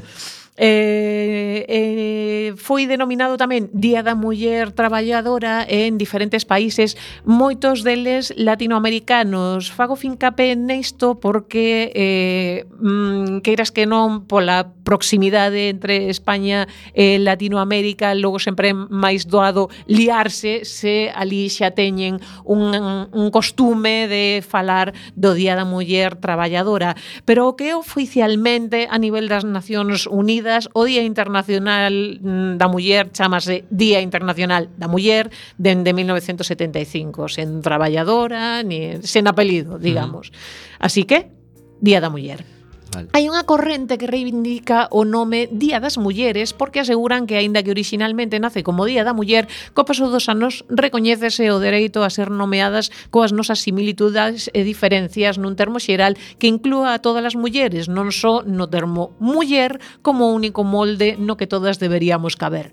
Eh, 0.56 1.66
eh, 1.66 2.54
foi 2.54 2.86
denominado 2.86 3.34
tamén 3.34 3.66
Día 3.74 4.06
da 4.06 4.14
Muller 4.14 4.70
Traballadora 4.70 5.66
en 5.66 5.98
diferentes 5.98 6.46
países, 6.46 6.94
moitos 7.26 7.82
deles 7.82 8.30
latinoamericanos. 8.38 9.74
Fago 9.74 9.98
fincape 9.98 10.54
nisto 10.54 11.18
porque 11.18 11.90
eh, 11.98 12.70
mm, 12.70 13.42
queiras 13.42 13.74
que 13.74 13.82
non 13.82 14.30
pola 14.30 14.70
proximidade 14.86 15.74
entre 15.74 16.06
España 16.06 16.70
e 16.94 17.18
Latinoamérica, 17.18 18.14
logo 18.14 18.38
sempre 18.38 18.70
máis 18.70 19.26
doado 19.26 19.74
liarse 19.90 20.62
se 20.62 21.10
ali 21.10 21.50
xa 21.50 21.74
teñen 21.74 22.22
un, 22.46 22.70
un 23.10 23.26
costume 23.34 24.06
de 24.06 24.38
falar 24.46 24.94
do 25.18 25.34
Día 25.34 25.58
da 25.58 25.66
Muller 25.66 26.14
Traballadora. 26.14 26.94
Pero 27.26 27.50
o 27.50 27.58
que 27.58 27.74
oficialmente 27.74 28.86
a 28.86 29.02
nivel 29.02 29.26
das 29.26 29.42
Nacións 29.42 30.06
Unidas 30.06 30.43
Unidas, 30.44 30.68
o 30.74 30.84
Día 30.84 31.02
Internacional 31.02 32.20
mm, 32.20 32.60
da 32.60 32.68
Muller, 32.68 33.08
chamase 33.10 33.64
Día 33.72 34.04
Internacional 34.04 34.68
da 34.76 34.92
Muller, 34.92 35.32
dende 35.56 35.96
1975, 35.96 37.32
sen 37.32 37.64
traballadora, 37.64 38.60
ni 38.60 39.00
sen 39.00 39.24
apelido, 39.24 39.80
digamos. 39.80 40.28
Uh 40.28 40.32
-huh. 40.36 40.84
Así 40.84 41.02
que, 41.08 41.32
Día 41.80 42.04
da 42.04 42.12
Muller. 42.12 42.53
Vale. 42.94 43.08
Hai 43.10 43.26
unha 43.26 43.42
corrente 43.42 43.98
que 43.98 44.06
reivindica 44.06 44.86
o 44.94 45.02
nome 45.02 45.50
Día 45.50 45.82
das 45.82 45.98
Mulleres 45.98 46.54
porque 46.54 46.78
aseguran 46.78 47.26
que, 47.26 47.34
aínda 47.34 47.66
que 47.66 47.74
originalmente 47.74 48.38
nace 48.38 48.62
como 48.62 48.86
Día 48.86 49.02
da 49.02 49.10
Muller, 49.10 49.50
co 49.74 49.82
paso 49.82 50.06
dos 50.06 50.30
anos 50.30 50.62
recoñécese 50.70 51.50
o 51.50 51.58
dereito 51.58 52.06
a 52.06 52.10
ser 52.14 52.30
nomeadas 52.30 52.94
coas 53.10 53.34
nosas 53.34 53.58
similitudes 53.58 54.46
e 54.54 54.62
diferencias 54.62 55.42
nun 55.42 55.58
termo 55.58 55.82
xeral 55.82 56.14
que 56.38 56.46
inclúa 56.46 56.94
a 56.94 57.02
todas 57.02 57.26
as 57.26 57.34
mulleres, 57.34 57.90
non 57.90 58.14
só 58.14 58.46
no 58.46 58.70
termo 58.70 59.10
muller 59.18 59.82
como 60.06 60.30
único 60.30 60.62
molde 60.62 61.18
no 61.18 61.34
que 61.34 61.50
todas 61.50 61.82
deberíamos 61.82 62.38
caber. 62.38 62.70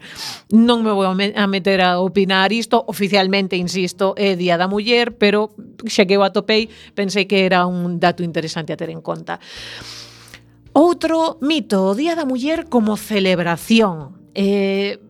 Non 0.53 0.85
me 0.85 0.93
vou 0.93 1.09
a 1.09 1.47
meter 1.49 1.79
a 1.81 1.97
opinar 1.97 2.53
isto, 2.53 2.77
oficialmente, 2.85 3.57
insisto, 3.57 4.13
é 4.19 4.37
Día 4.37 4.59
da 4.61 4.69
Muller, 4.69 5.17
pero 5.17 5.55
xa 5.89 6.05
que 6.05 6.13
eu 6.13 6.21
atopei, 6.21 6.69
pensei 6.93 7.25
que 7.25 7.41
era 7.41 7.65
un 7.65 7.97
dato 7.97 8.21
interesante 8.21 8.73
a 8.73 8.77
ter 8.77 8.93
en 8.93 9.01
conta. 9.01 9.41
Outro 10.73 11.35
mito, 11.41 11.91
o 11.91 11.95
Día 11.95 12.15
da 12.15 12.23
Muller 12.23 12.71
como 12.71 12.95
celebración. 12.95 14.15
Eh, 14.31 15.03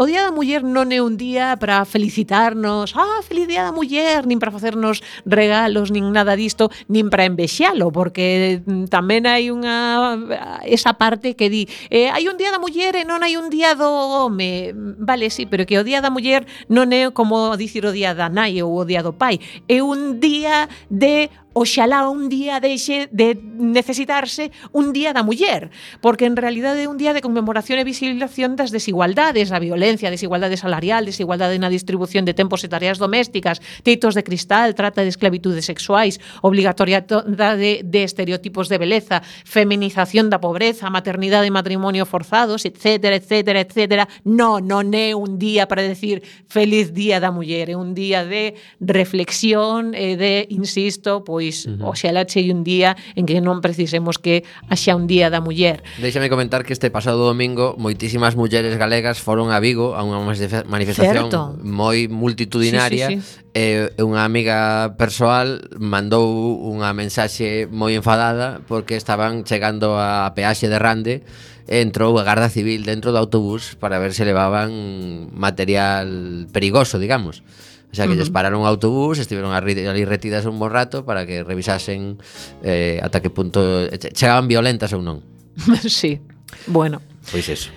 o 0.00 0.06
Día 0.06 0.24
da 0.24 0.32
Muller 0.32 0.64
non 0.64 0.90
é 0.90 1.04
un 1.04 1.20
día 1.20 1.60
para 1.60 1.84
felicitarnos, 1.84 2.96
ah, 2.96 3.20
feliz 3.20 3.44
Día 3.46 3.68
da 3.68 3.70
Muller, 3.70 4.24
nin 4.24 4.40
para 4.40 4.48
facernos 4.48 5.04
regalos, 5.22 5.92
nin 5.92 6.08
nada 6.08 6.40
disto, 6.40 6.72
nin 6.88 7.12
para 7.12 7.28
envexalo, 7.28 7.92
porque 7.92 8.64
mm, 8.64 8.88
tamén 8.88 9.28
hai 9.28 9.52
unha 9.52 10.16
esa 10.64 10.96
parte 10.96 11.36
que 11.36 11.52
di, 11.52 11.68
eh, 11.92 12.08
hai 12.08 12.24
un 12.26 12.40
Día 12.40 12.48
da 12.48 12.56
Muller 12.56 12.96
e 12.96 13.04
non 13.04 13.20
hai 13.20 13.36
un 13.36 13.52
Día 13.52 13.76
do 13.76 13.86
Home. 13.86 14.72
Mm, 14.72 15.04
vale, 15.04 15.28
sí, 15.28 15.44
pero 15.44 15.68
que 15.68 15.76
o 15.76 15.84
Día 15.84 16.00
da 16.00 16.08
Muller 16.08 16.48
non 16.72 16.90
é 16.96 17.12
como 17.12 17.52
dicir 17.60 17.84
o 17.84 17.92
Día 17.92 18.16
da 18.16 18.32
Nai 18.32 18.56
ou 18.64 18.72
o 18.72 18.88
Día 18.88 19.04
do 19.04 19.12
Pai, 19.12 19.36
é 19.68 19.84
un 19.84 20.16
día 20.16 20.66
de 20.88 21.28
oxalá 21.52 22.08
un 22.08 22.28
día 22.30 22.60
deixe 22.62 23.10
de 23.10 23.34
necesitarse 23.34 24.54
un 24.72 24.92
día 24.94 25.12
da 25.12 25.26
muller, 25.26 25.70
porque 26.00 26.26
en 26.26 26.38
realidad 26.38 26.78
é 26.78 26.86
un 26.86 26.94
día 26.96 27.10
de 27.10 27.20
conmemoración 27.20 27.82
e 27.82 27.84
visibilización 27.84 28.54
das 28.54 28.70
desigualdades, 28.70 29.50
a 29.50 29.58
violencia, 29.58 30.08
a 30.08 30.14
desigualdade 30.14 30.54
salarial, 30.54 31.02
desigualdade 31.02 31.58
na 31.58 31.66
distribución 31.66 32.22
de 32.22 32.38
tempos 32.38 32.62
e 32.62 32.70
tareas 32.70 33.02
domésticas, 33.02 33.58
teitos 33.82 34.14
de 34.14 34.22
cristal, 34.22 34.78
trata 34.78 35.02
de 35.02 35.10
esclavitudes 35.10 35.66
sexuais, 35.66 36.22
obligatoriedade 36.46 37.58
de, 37.58 37.72
de 37.82 38.00
estereotipos 38.06 38.70
de 38.70 38.78
beleza, 38.78 39.26
feminización 39.42 40.30
da 40.30 40.38
pobreza, 40.38 40.86
maternidade 40.86 41.50
e 41.50 41.54
matrimonio 41.54 42.06
forzados, 42.06 42.62
etcétera, 42.62 43.18
etcétera, 43.18 43.58
etcétera. 43.58 44.04
No, 44.22 44.62
non 44.62 44.94
é 44.94 45.18
un 45.18 45.42
día 45.42 45.66
para 45.66 45.82
decir 45.82 46.22
feliz 46.46 46.94
día 46.94 47.18
da 47.18 47.34
muller, 47.34 47.74
é 47.74 47.76
un 47.76 47.98
día 47.98 48.22
de 48.22 48.54
reflexión 48.78 49.98
e 49.98 50.14
de, 50.14 50.46
insisto, 50.54 51.26
pois 51.26 51.39
pois 51.40 51.64
uh 51.64 51.80
-huh. 51.80 51.88
oxalá 51.88 52.28
chegue 52.28 52.52
un 52.52 52.60
día 52.60 53.00
en 53.16 53.24
que 53.24 53.40
non 53.40 53.64
precisemos 53.64 54.20
que 54.20 54.44
haxa 54.68 54.92
un 54.92 55.08
día 55.08 55.32
da 55.32 55.40
muller. 55.40 55.80
Déxame 55.96 56.28
comentar 56.28 56.68
que 56.68 56.76
este 56.76 56.92
pasado 56.92 57.24
domingo 57.24 57.80
moitísimas 57.80 58.36
mulleres 58.36 58.76
galegas 58.76 59.24
foron 59.24 59.48
a 59.48 59.56
Vigo 59.56 59.96
a 59.96 60.04
unha 60.04 60.20
manifestación 60.20 61.32
Certo. 61.32 61.56
moi 61.64 62.12
multitudinaria 62.12 63.08
sí, 63.08 63.24
sí, 63.24 63.40
sí. 63.40 63.56
e 63.56 63.64
unha 64.04 64.28
amiga 64.28 64.92
persoal 65.00 65.64
mandou 65.80 66.28
unha 66.60 66.92
mensaxe 66.92 67.64
moi 67.72 67.96
enfadada 67.96 68.60
porque 68.68 69.00
estaban 69.00 69.48
chegando 69.48 69.96
a 69.96 70.28
peaxe 70.36 70.68
de 70.68 70.76
Rande 70.76 71.24
entrou 71.70 72.12
a 72.18 72.26
Garda 72.26 72.52
Civil 72.52 72.84
dentro 72.84 73.16
do 73.16 73.18
autobús 73.22 73.78
para 73.80 73.96
ver 74.02 74.12
se 74.12 74.26
levaban 74.26 75.30
material 75.32 76.50
perigoso, 76.50 76.98
digamos. 76.98 77.46
O 77.90 77.94
sea, 77.94 78.06
que 78.06 78.12
uh 78.12 78.14
-huh. 78.14 78.18
lles 78.22 78.30
pararon 78.30 78.62
un 78.62 78.66
autobús, 78.66 79.18
estiveron 79.18 79.50
ali 79.52 80.04
retidas 80.04 80.46
un 80.46 80.58
bon 80.58 80.70
rato 80.70 81.04
para 81.04 81.26
que 81.26 81.42
revisasen 81.42 82.22
eh, 82.62 83.02
ata 83.02 83.18
que 83.18 83.30
punto 83.30 83.86
eh, 83.86 83.98
chegaban 84.14 84.46
violentas 84.46 84.94
ou 84.94 85.02
non. 85.02 85.26
sí, 85.86 86.22
bueno. 86.70 87.02
Pois 87.30 87.48
eso. 87.50 87.70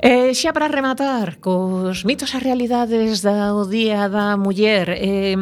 Eh, 0.00 0.32
xa 0.32 0.56
para 0.56 0.66
rematar, 0.66 1.38
cos 1.44 2.08
mitos 2.08 2.32
e 2.32 2.40
realidades 2.40 3.20
da 3.20 3.52
o 3.52 3.68
Día 3.68 4.08
da 4.08 4.40
Muller, 4.40 4.96
eh, 4.96 5.36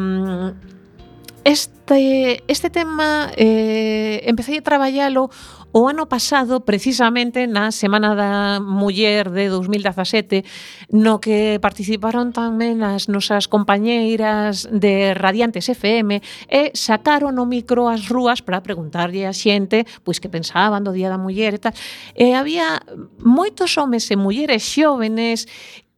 este, 1.47 2.43
este 2.47 2.69
tema 2.69 3.31
eh, 3.39 4.21
empecé 4.27 4.59
a 4.59 4.61
traballalo 4.61 5.31
O 5.71 5.85
ano 5.85 6.09
pasado, 6.09 6.65
precisamente 6.65 7.45
na 7.45 7.69
Semana 7.69 8.17
da 8.17 8.57
Muller 8.57 9.29
de 9.29 9.53
2017, 9.53 10.41
no 10.89 11.21
que 11.21 11.61
participaron 11.61 12.33
tamén 12.33 12.81
as 12.81 13.05
nosas 13.05 13.45
compañeiras 13.45 14.65
de 14.73 15.13
Radiantes 15.13 15.69
FM 15.69 16.25
e 16.49 16.73
sacaron 16.73 17.37
o 17.37 17.45
micro 17.45 17.85
ás 17.85 18.09
rúas 18.09 18.41
para 18.41 18.65
preguntarlle 18.65 19.29
a 19.29 19.33
xente 19.33 19.85
pois 20.01 20.17
que 20.17 20.33
pensaban 20.33 20.81
do 20.81 20.89
Día 20.89 21.13
da 21.13 21.21
Muller 21.21 21.53
e 21.53 21.61
tal. 21.61 21.75
E 22.17 22.33
había 22.33 22.81
moitos 23.21 23.77
homes 23.77 24.09
e 24.09 24.17
mulleres 24.17 24.65
xóvenes 24.65 25.45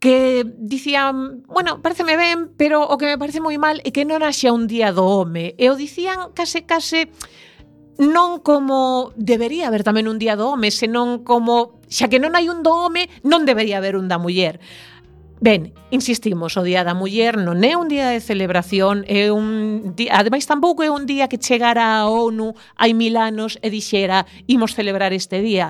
que 0.03 0.43
dicían, 0.57 1.47
bueno, 1.47 1.79
pareceme 1.79 2.17
ben, 2.17 2.51
pero 2.57 2.83
o 2.83 2.97
que 2.99 3.05
me 3.05 3.21
parece 3.21 3.39
moi 3.39 3.55
mal 3.55 3.79
é 3.85 3.93
que 3.95 4.03
non 4.03 4.19
haxa 4.19 4.51
un 4.51 4.67
día 4.67 4.91
do 4.91 5.07
home. 5.07 5.55
E 5.55 5.71
o 5.71 5.79
dicían 5.79 6.35
case 6.35 6.67
case 6.67 7.07
non 8.01 8.41
como 8.41 9.13
debería 9.13 9.69
haber 9.69 9.85
tamén 9.85 10.09
un 10.09 10.17
día 10.17 10.33
do 10.33 10.49
home, 10.49 10.73
senón 10.73 11.21
como 11.21 11.77
xa 11.85 12.09
que 12.09 12.17
non 12.17 12.33
hai 12.33 12.49
un 12.49 12.65
do 12.65 12.73
home, 12.73 13.05
non 13.21 13.45
debería 13.45 13.77
haber 13.77 13.93
un 13.93 14.09
da 14.09 14.17
muller. 14.17 14.57
Ben, 15.41 15.73
insistimos, 15.89 16.57
o 16.57 16.61
Día 16.61 16.85
da 16.85 16.93
Muller 16.93 17.37
non 17.37 17.61
é 17.65 17.77
un 17.77 17.89
día 17.89 18.13
de 18.13 18.21
celebración, 18.21 19.05
é 19.05 19.29
un 19.33 19.93
día, 19.97 20.17
ademais 20.17 20.49
tampouco 20.49 20.81
é 20.81 20.89
un 20.89 21.05
día 21.05 21.29
que 21.29 21.41
chegara 21.41 22.01
a 22.01 22.09
ONU 22.09 22.57
hai 22.77 22.93
mil 22.97 23.17
anos 23.17 23.61
e 23.61 23.69
dixera 23.69 24.25
imos 24.49 24.73
celebrar 24.73 25.13
este 25.13 25.41
día. 25.41 25.69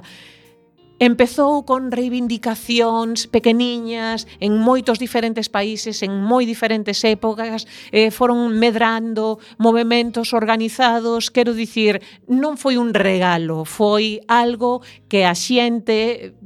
Empezou 1.01 1.65
con 1.65 1.89
reivindicacións 1.89 3.25
pequeniñas 3.25 4.29
en 4.37 4.53
moitos 4.61 5.01
diferentes 5.01 5.49
países, 5.49 6.05
en 6.05 6.13
moi 6.21 6.45
diferentes 6.45 7.01
épocas, 7.01 7.65
eh, 7.89 8.13
foron 8.13 8.53
medrando 8.53 9.41
movimentos 9.57 10.29
organizados, 10.37 11.33
quero 11.33 11.57
dicir, 11.57 12.05
non 12.29 12.53
foi 12.53 12.77
un 12.77 12.93
regalo, 12.93 13.65
foi 13.65 14.21
algo 14.29 14.85
que 15.09 15.25
a 15.25 15.33
xente 15.33 16.37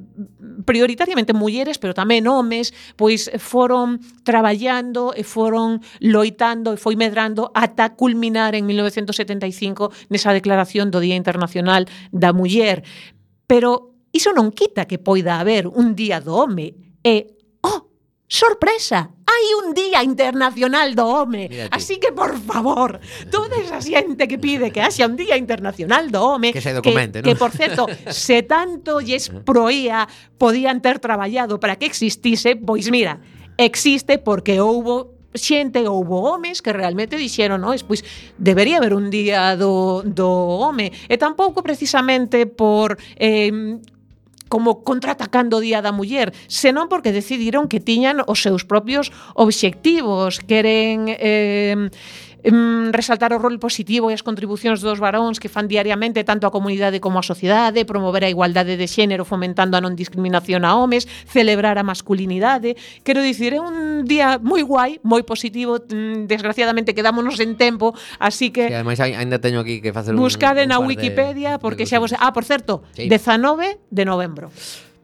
prioritariamente 0.64 1.36
mulleres, 1.36 1.76
pero 1.76 1.92
tamén 1.92 2.24
homes, 2.24 2.72
pois 2.96 3.28
foron 3.44 4.00
traballando 4.24 5.12
e 5.12 5.28
foron 5.28 5.84
loitando 6.00 6.72
e 6.72 6.80
foi 6.80 6.96
medrando 6.96 7.52
ata 7.52 8.00
culminar 8.00 8.56
en 8.56 8.64
1975 8.72 9.92
nesa 10.08 10.32
declaración 10.32 10.96
do 10.96 11.04
Día 11.04 11.20
Internacional 11.20 11.92
da 12.16 12.32
Muller. 12.32 12.88
Pero 13.52 13.95
Iso 14.16 14.32
non 14.32 14.56
quita 14.56 14.88
que 14.88 14.96
poida 14.96 15.44
haber 15.44 15.68
un 15.68 15.92
día 15.92 16.24
do 16.24 16.40
home 16.40 16.72
e, 17.04 17.36
oh, 17.68 17.92
sorpresa, 18.32 19.12
hai 19.28 19.46
un 19.60 19.76
día 19.76 20.00
internacional 20.08 20.96
do 20.96 21.04
home. 21.04 21.52
Así 21.68 22.00
que, 22.00 22.16
por 22.16 22.40
favor, 22.40 23.04
toda 23.28 23.60
esa 23.60 23.84
xente 23.84 24.32
que 24.32 24.40
pide 24.40 24.72
que 24.72 24.80
haxa 24.80 25.04
un 25.04 25.20
día 25.20 25.36
internacional 25.36 26.16
do 26.16 26.24
home, 26.24 26.56
que 26.56 26.64
se 26.64 26.72
documente, 26.72 27.20
que, 27.20 27.28
que 27.28 27.36
por 27.36 27.52
certo, 27.52 27.92
se 28.08 28.40
tanto 28.48 29.04
lles 29.04 29.28
proía 29.44 30.08
podían 30.40 30.80
ter 30.80 31.04
traballado 31.04 31.60
para 31.60 31.76
que 31.76 31.84
existise, 31.84 32.56
pois 32.56 32.88
mira, 32.88 33.20
existe 33.60 34.16
porque 34.16 34.64
houbo 34.64 35.12
xente, 35.36 35.84
houbo 35.92 36.24
homes 36.32 36.64
que 36.64 36.72
realmente 36.72 37.20
dixeron, 37.20 37.60
no, 37.60 37.76
pois 37.84 38.00
debería 38.40 38.80
haber 38.80 38.96
un 38.96 39.12
día 39.12 39.60
do, 39.60 40.08
do 40.08 40.32
home 40.64 40.88
e 41.12 41.20
tampouco 41.20 41.60
precisamente 41.60 42.48
por 42.48 42.96
eh, 43.20 43.52
como 44.50 44.84
contraatacando 44.84 45.60
día 45.60 45.82
da 45.82 45.92
muller, 45.92 46.34
senón 46.48 46.90
porque 46.90 47.12
decidiron 47.12 47.68
que 47.68 47.80
tiñan 47.80 48.22
os 48.26 48.42
seus 48.42 48.66
propios 48.66 49.12
obxectivos, 49.34 50.40
queren 50.40 51.10
eh, 51.10 51.90
em, 52.46 52.94
resaltar 52.94 53.34
o 53.34 53.42
rol 53.42 53.58
positivo 53.58 54.14
e 54.14 54.14
as 54.14 54.22
contribucións 54.22 54.80
dos 54.86 55.02
varóns 55.02 55.42
que 55.42 55.50
fan 55.50 55.66
diariamente 55.66 56.22
tanto 56.22 56.46
a 56.46 56.54
comunidade 56.54 57.02
como 57.02 57.18
a 57.18 57.26
sociedade, 57.26 57.90
promover 57.90 58.22
a 58.22 58.30
igualdade 58.30 58.78
de 58.78 58.86
xénero 58.86 59.26
fomentando 59.26 59.74
a 59.74 59.82
non 59.82 59.98
discriminación 59.98 60.62
a 60.62 60.78
homes, 60.78 61.10
celebrar 61.26 61.82
a 61.82 61.84
masculinidade. 61.84 62.78
Quero 63.02 63.26
dicir, 63.26 63.58
é 63.58 63.62
un 63.62 64.06
día 64.06 64.38
moi 64.38 64.62
guai, 64.62 65.02
moi 65.02 65.26
positivo, 65.26 65.82
mm, 65.82 66.30
desgraciadamente 66.30 66.94
quedámonos 66.94 67.42
en 67.42 67.58
tempo, 67.58 67.98
así 68.22 68.54
que... 68.54 68.70
E 68.70 68.78
ademais 68.78 69.02
aínda 69.02 69.42
teño 69.42 69.66
aquí 69.66 69.82
que 69.82 69.90
facer 69.90 70.14
un... 70.14 70.22
Buscade 70.22 70.70
na 70.70 70.78
Wikipedia, 70.78 71.58
porque 71.58 71.90
xa 71.90 71.98
vos... 71.98 72.14
Ah, 72.14 72.30
por 72.30 72.46
certo, 72.46 72.86
sí. 72.94 73.10
19 73.10 73.82
de 73.90 74.04
novembro. 74.06 74.54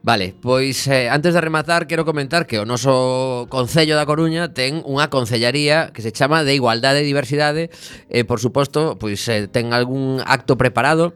Vale, 0.02 0.34
pois 0.42 0.88
eh, 0.88 1.08
antes 1.08 1.32
de 1.32 1.40
rematar 1.40 1.86
quero 1.86 2.04
comentar 2.04 2.50
que 2.50 2.58
o 2.58 2.66
noso 2.66 3.46
Concello 3.46 3.94
da 3.94 4.02
Coruña 4.02 4.50
ten 4.50 4.82
unha 4.82 5.06
concellaría 5.06 5.94
que 5.94 6.02
se 6.02 6.10
chama 6.10 6.42
de 6.42 6.58
Igualdade 6.58 7.06
e 7.06 7.06
Diversidade 7.06 7.70
e 8.10 8.26
por 8.26 8.42
suposto 8.42 8.98
pois 8.98 9.22
eh, 9.30 9.46
ten 9.46 9.70
algún 9.70 10.18
acto 10.26 10.58
preparado 10.58 11.14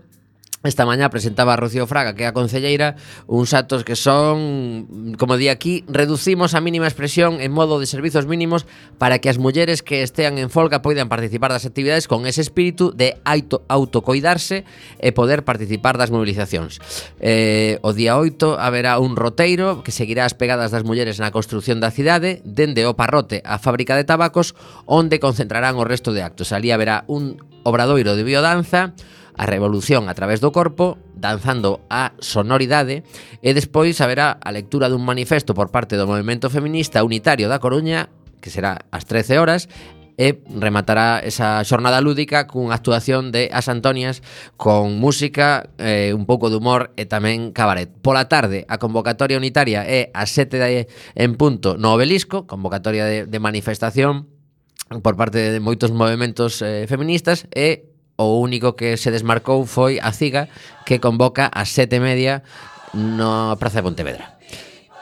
Esta 0.64 0.86
mañá 0.86 1.10
presentaba 1.10 1.52
a 1.52 1.60
Rocío 1.60 1.86
Fraga, 1.86 2.16
que 2.16 2.24
é 2.24 2.28
a 2.28 2.34
concelleira, 2.34 2.96
uns 3.28 3.52
actos 3.52 3.84
que 3.84 3.94
son, 3.94 5.14
como 5.20 5.36
di 5.36 5.52
aquí, 5.52 5.84
reducimos 5.86 6.56
a 6.56 6.64
mínima 6.64 6.88
expresión 6.88 7.44
en 7.44 7.52
modo 7.52 7.78
de 7.78 7.86
servizos 7.86 8.24
mínimos 8.24 8.64
para 8.96 9.20
que 9.20 9.28
as 9.28 9.36
mulleres 9.36 9.84
que 9.84 10.00
estean 10.00 10.40
en 10.40 10.48
folga 10.48 10.80
poidan 10.80 11.12
participar 11.12 11.52
das 11.52 11.68
actividades 11.68 12.08
con 12.08 12.24
ese 12.24 12.40
espírito 12.40 12.90
de 12.90 13.20
auto 13.22 13.68
autocoidarse 13.68 14.64
e 14.98 15.12
poder 15.12 15.44
participar 15.44 16.00
das 16.00 16.08
mobilizacións. 16.08 16.80
Eh, 17.20 17.76
o 17.84 17.92
día 17.92 18.16
8 18.16 18.56
haberá 18.56 18.96
un 18.98 19.14
roteiro 19.14 19.84
que 19.84 19.92
seguirá 19.92 20.24
as 20.24 20.34
pegadas 20.34 20.72
das 20.72 20.88
mulleres 20.88 21.20
na 21.20 21.30
construción 21.30 21.84
da 21.84 21.92
cidade, 21.92 22.40
dende 22.48 22.88
o 22.88 22.96
parrote 22.96 23.44
á 23.44 23.60
fábrica 23.60 23.92
de 23.92 24.08
tabacos, 24.08 24.56
onde 24.88 25.20
concentrarán 25.20 25.76
o 25.76 25.84
resto 25.84 26.16
de 26.16 26.24
actos. 26.24 26.50
Alí 26.50 26.72
haberá 26.72 27.04
un 27.06 27.38
obradoiro 27.62 28.16
de 28.16 28.24
biodanza, 28.24 28.96
a 29.36 29.44
revolución 29.44 30.08
a 30.08 30.14
través 30.16 30.40
do 30.40 30.50
corpo, 30.50 30.96
danzando 31.12 31.84
a 31.92 32.16
sonoridade, 32.18 33.04
e 33.44 33.52
despois 33.52 34.00
haberá 34.00 34.40
a 34.40 34.50
lectura 34.50 34.88
dun 34.88 35.04
manifesto 35.04 35.52
por 35.52 35.68
parte 35.68 36.00
do 36.00 36.08
Movimento 36.08 36.48
Feminista 36.48 37.04
Unitario 37.04 37.52
da 37.52 37.60
Coruña, 37.60 38.08
que 38.40 38.48
será 38.48 38.80
ás 38.88 39.04
13 39.04 39.36
horas, 39.36 39.68
e 40.16 40.40
rematará 40.48 41.20
esa 41.20 41.60
xornada 41.60 42.00
lúdica 42.00 42.48
cunha 42.48 42.72
actuación 42.72 43.36
de 43.36 43.52
As 43.52 43.68
Antonias 43.68 44.24
con 44.56 44.96
música, 44.96 45.68
eh, 45.76 46.16
un 46.16 46.24
pouco 46.24 46.48
de 46.48 46.56
humor 46.56 46.96
e 46.96 47.04
tamén 47.04 47.52
cabaret. 47.52 47.92
Pola 48.00 48.24
tarde, 48.24 48.64
a 48.72 48.80
convocatoria 48.80 49.36
unitaria 49.36 49.84
é 49.84 50.08
a 50.16 50.24
7 50.24 50.56
de, 50.56 50.88
en 50.88 51.36
punto 51.36 51.76
no 51.76 51.92
obelisco, 51.92 52.48
convocatoria 52.48 53.04
de, 53.04 53.18
de 53.28 53.38
manifestación 53.38 54.32
por 55.04 55.20
parte 55.20 55.52
de 55.52 55.60
moitos 55.60 55.92
movimentos 55.92 56.64
eh, 56.64 56.88
feministas 56.88 57.44
e 57.52 57.95
o 58.16 58.40
único 58.40 58.74
que 58.76 58.96
se 58.96 59.12
desmarcou 59.12 59.68
foi 59.68 60.00
a 60.00 60.12
Ciga 60.12 60.48
que 60.88 61.00
convoca 61.00 61.48
a 61.52 61.64
sete 61.68 62.00
media 62.00 62.42
na 62.96 63.56
Praza 63.60 63.80
de 63.80 63.86
Pontevedra. 63.86 64.36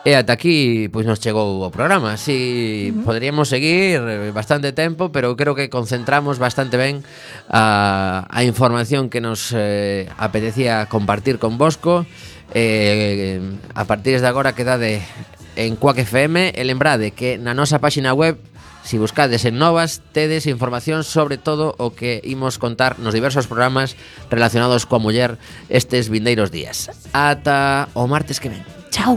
E 0.04 0.12
ata 0.12 0.36
aquí 0.36 0.92
pois 0.92 1.08
nos 1.08 1.16
chegou 1.16 1.64
o 1.64 1.72
programa. 1.72 2.20
Si 2.20 2.92
uh 2.92 3.00
-huh. 3.00 3.08
poderíamos 3.08 3.48
seguir 3.48 4.04
bastante 4.36 4.76
tempo, 4.76 5.08
pero 5.08 5.32
creo 5.32 5.56
que 5.56 5.72
concentramos 5.72 6.36
bastante 6.36 6.76
ben 6.76 7.00
a, 7.48 8.28
a 8.28 8.44
información 8.44 9.08
que 9.08 9.24
nos 9.24 9.48
eh, 9.56 10.04
apetecía 10.20 10.84
compartir 10.92 11.40
con 11.40 11.56
Bosco. 11.56 12.04
Eh, 12.52 13.40
a 13.72 13.88
partir 13.88 14.20
de 14.20 14.28
agora 14.28 14.52
quedade 14.52 15.00
en 15.56 15.80
Quack 15.80 16.04
FM 16.04 16.52
e 16.52 16.62
lembrade 16.68 17.16
que 17.16 17.40
na 17.40 17.56
nosa 17.56 17.80
páxina 17.80 18.12
web 18.12 18.36
Si 18.84 18.98
buscades 18.98 19.44
en 19.46 19.58
Novas, 19.58 20.02
tedes 20.12 20.46
información 20.46 21.04
sobre 21.04 21.38
todo 21.38 21.74
o 21.78 21.96
que 21.96 22.20
imos 22.22 22.60
contar 22.60 23.00
nos 23.00 23.16
diversos 23.16 23.48
programas 23.48 23.96
relacionados 24.28 24.84
coa 24.84 25.00
muller 25.00 25.40
estes 25.72 26.12
vindeiros 26.12 26.52
días. 26.52 26.92
Ata 27.16 27.88
o 27.96 28.04
martes 28.04 28.38
que 28.38 28.52
ven. 28.52 28.62
Chao. 28.92 29.16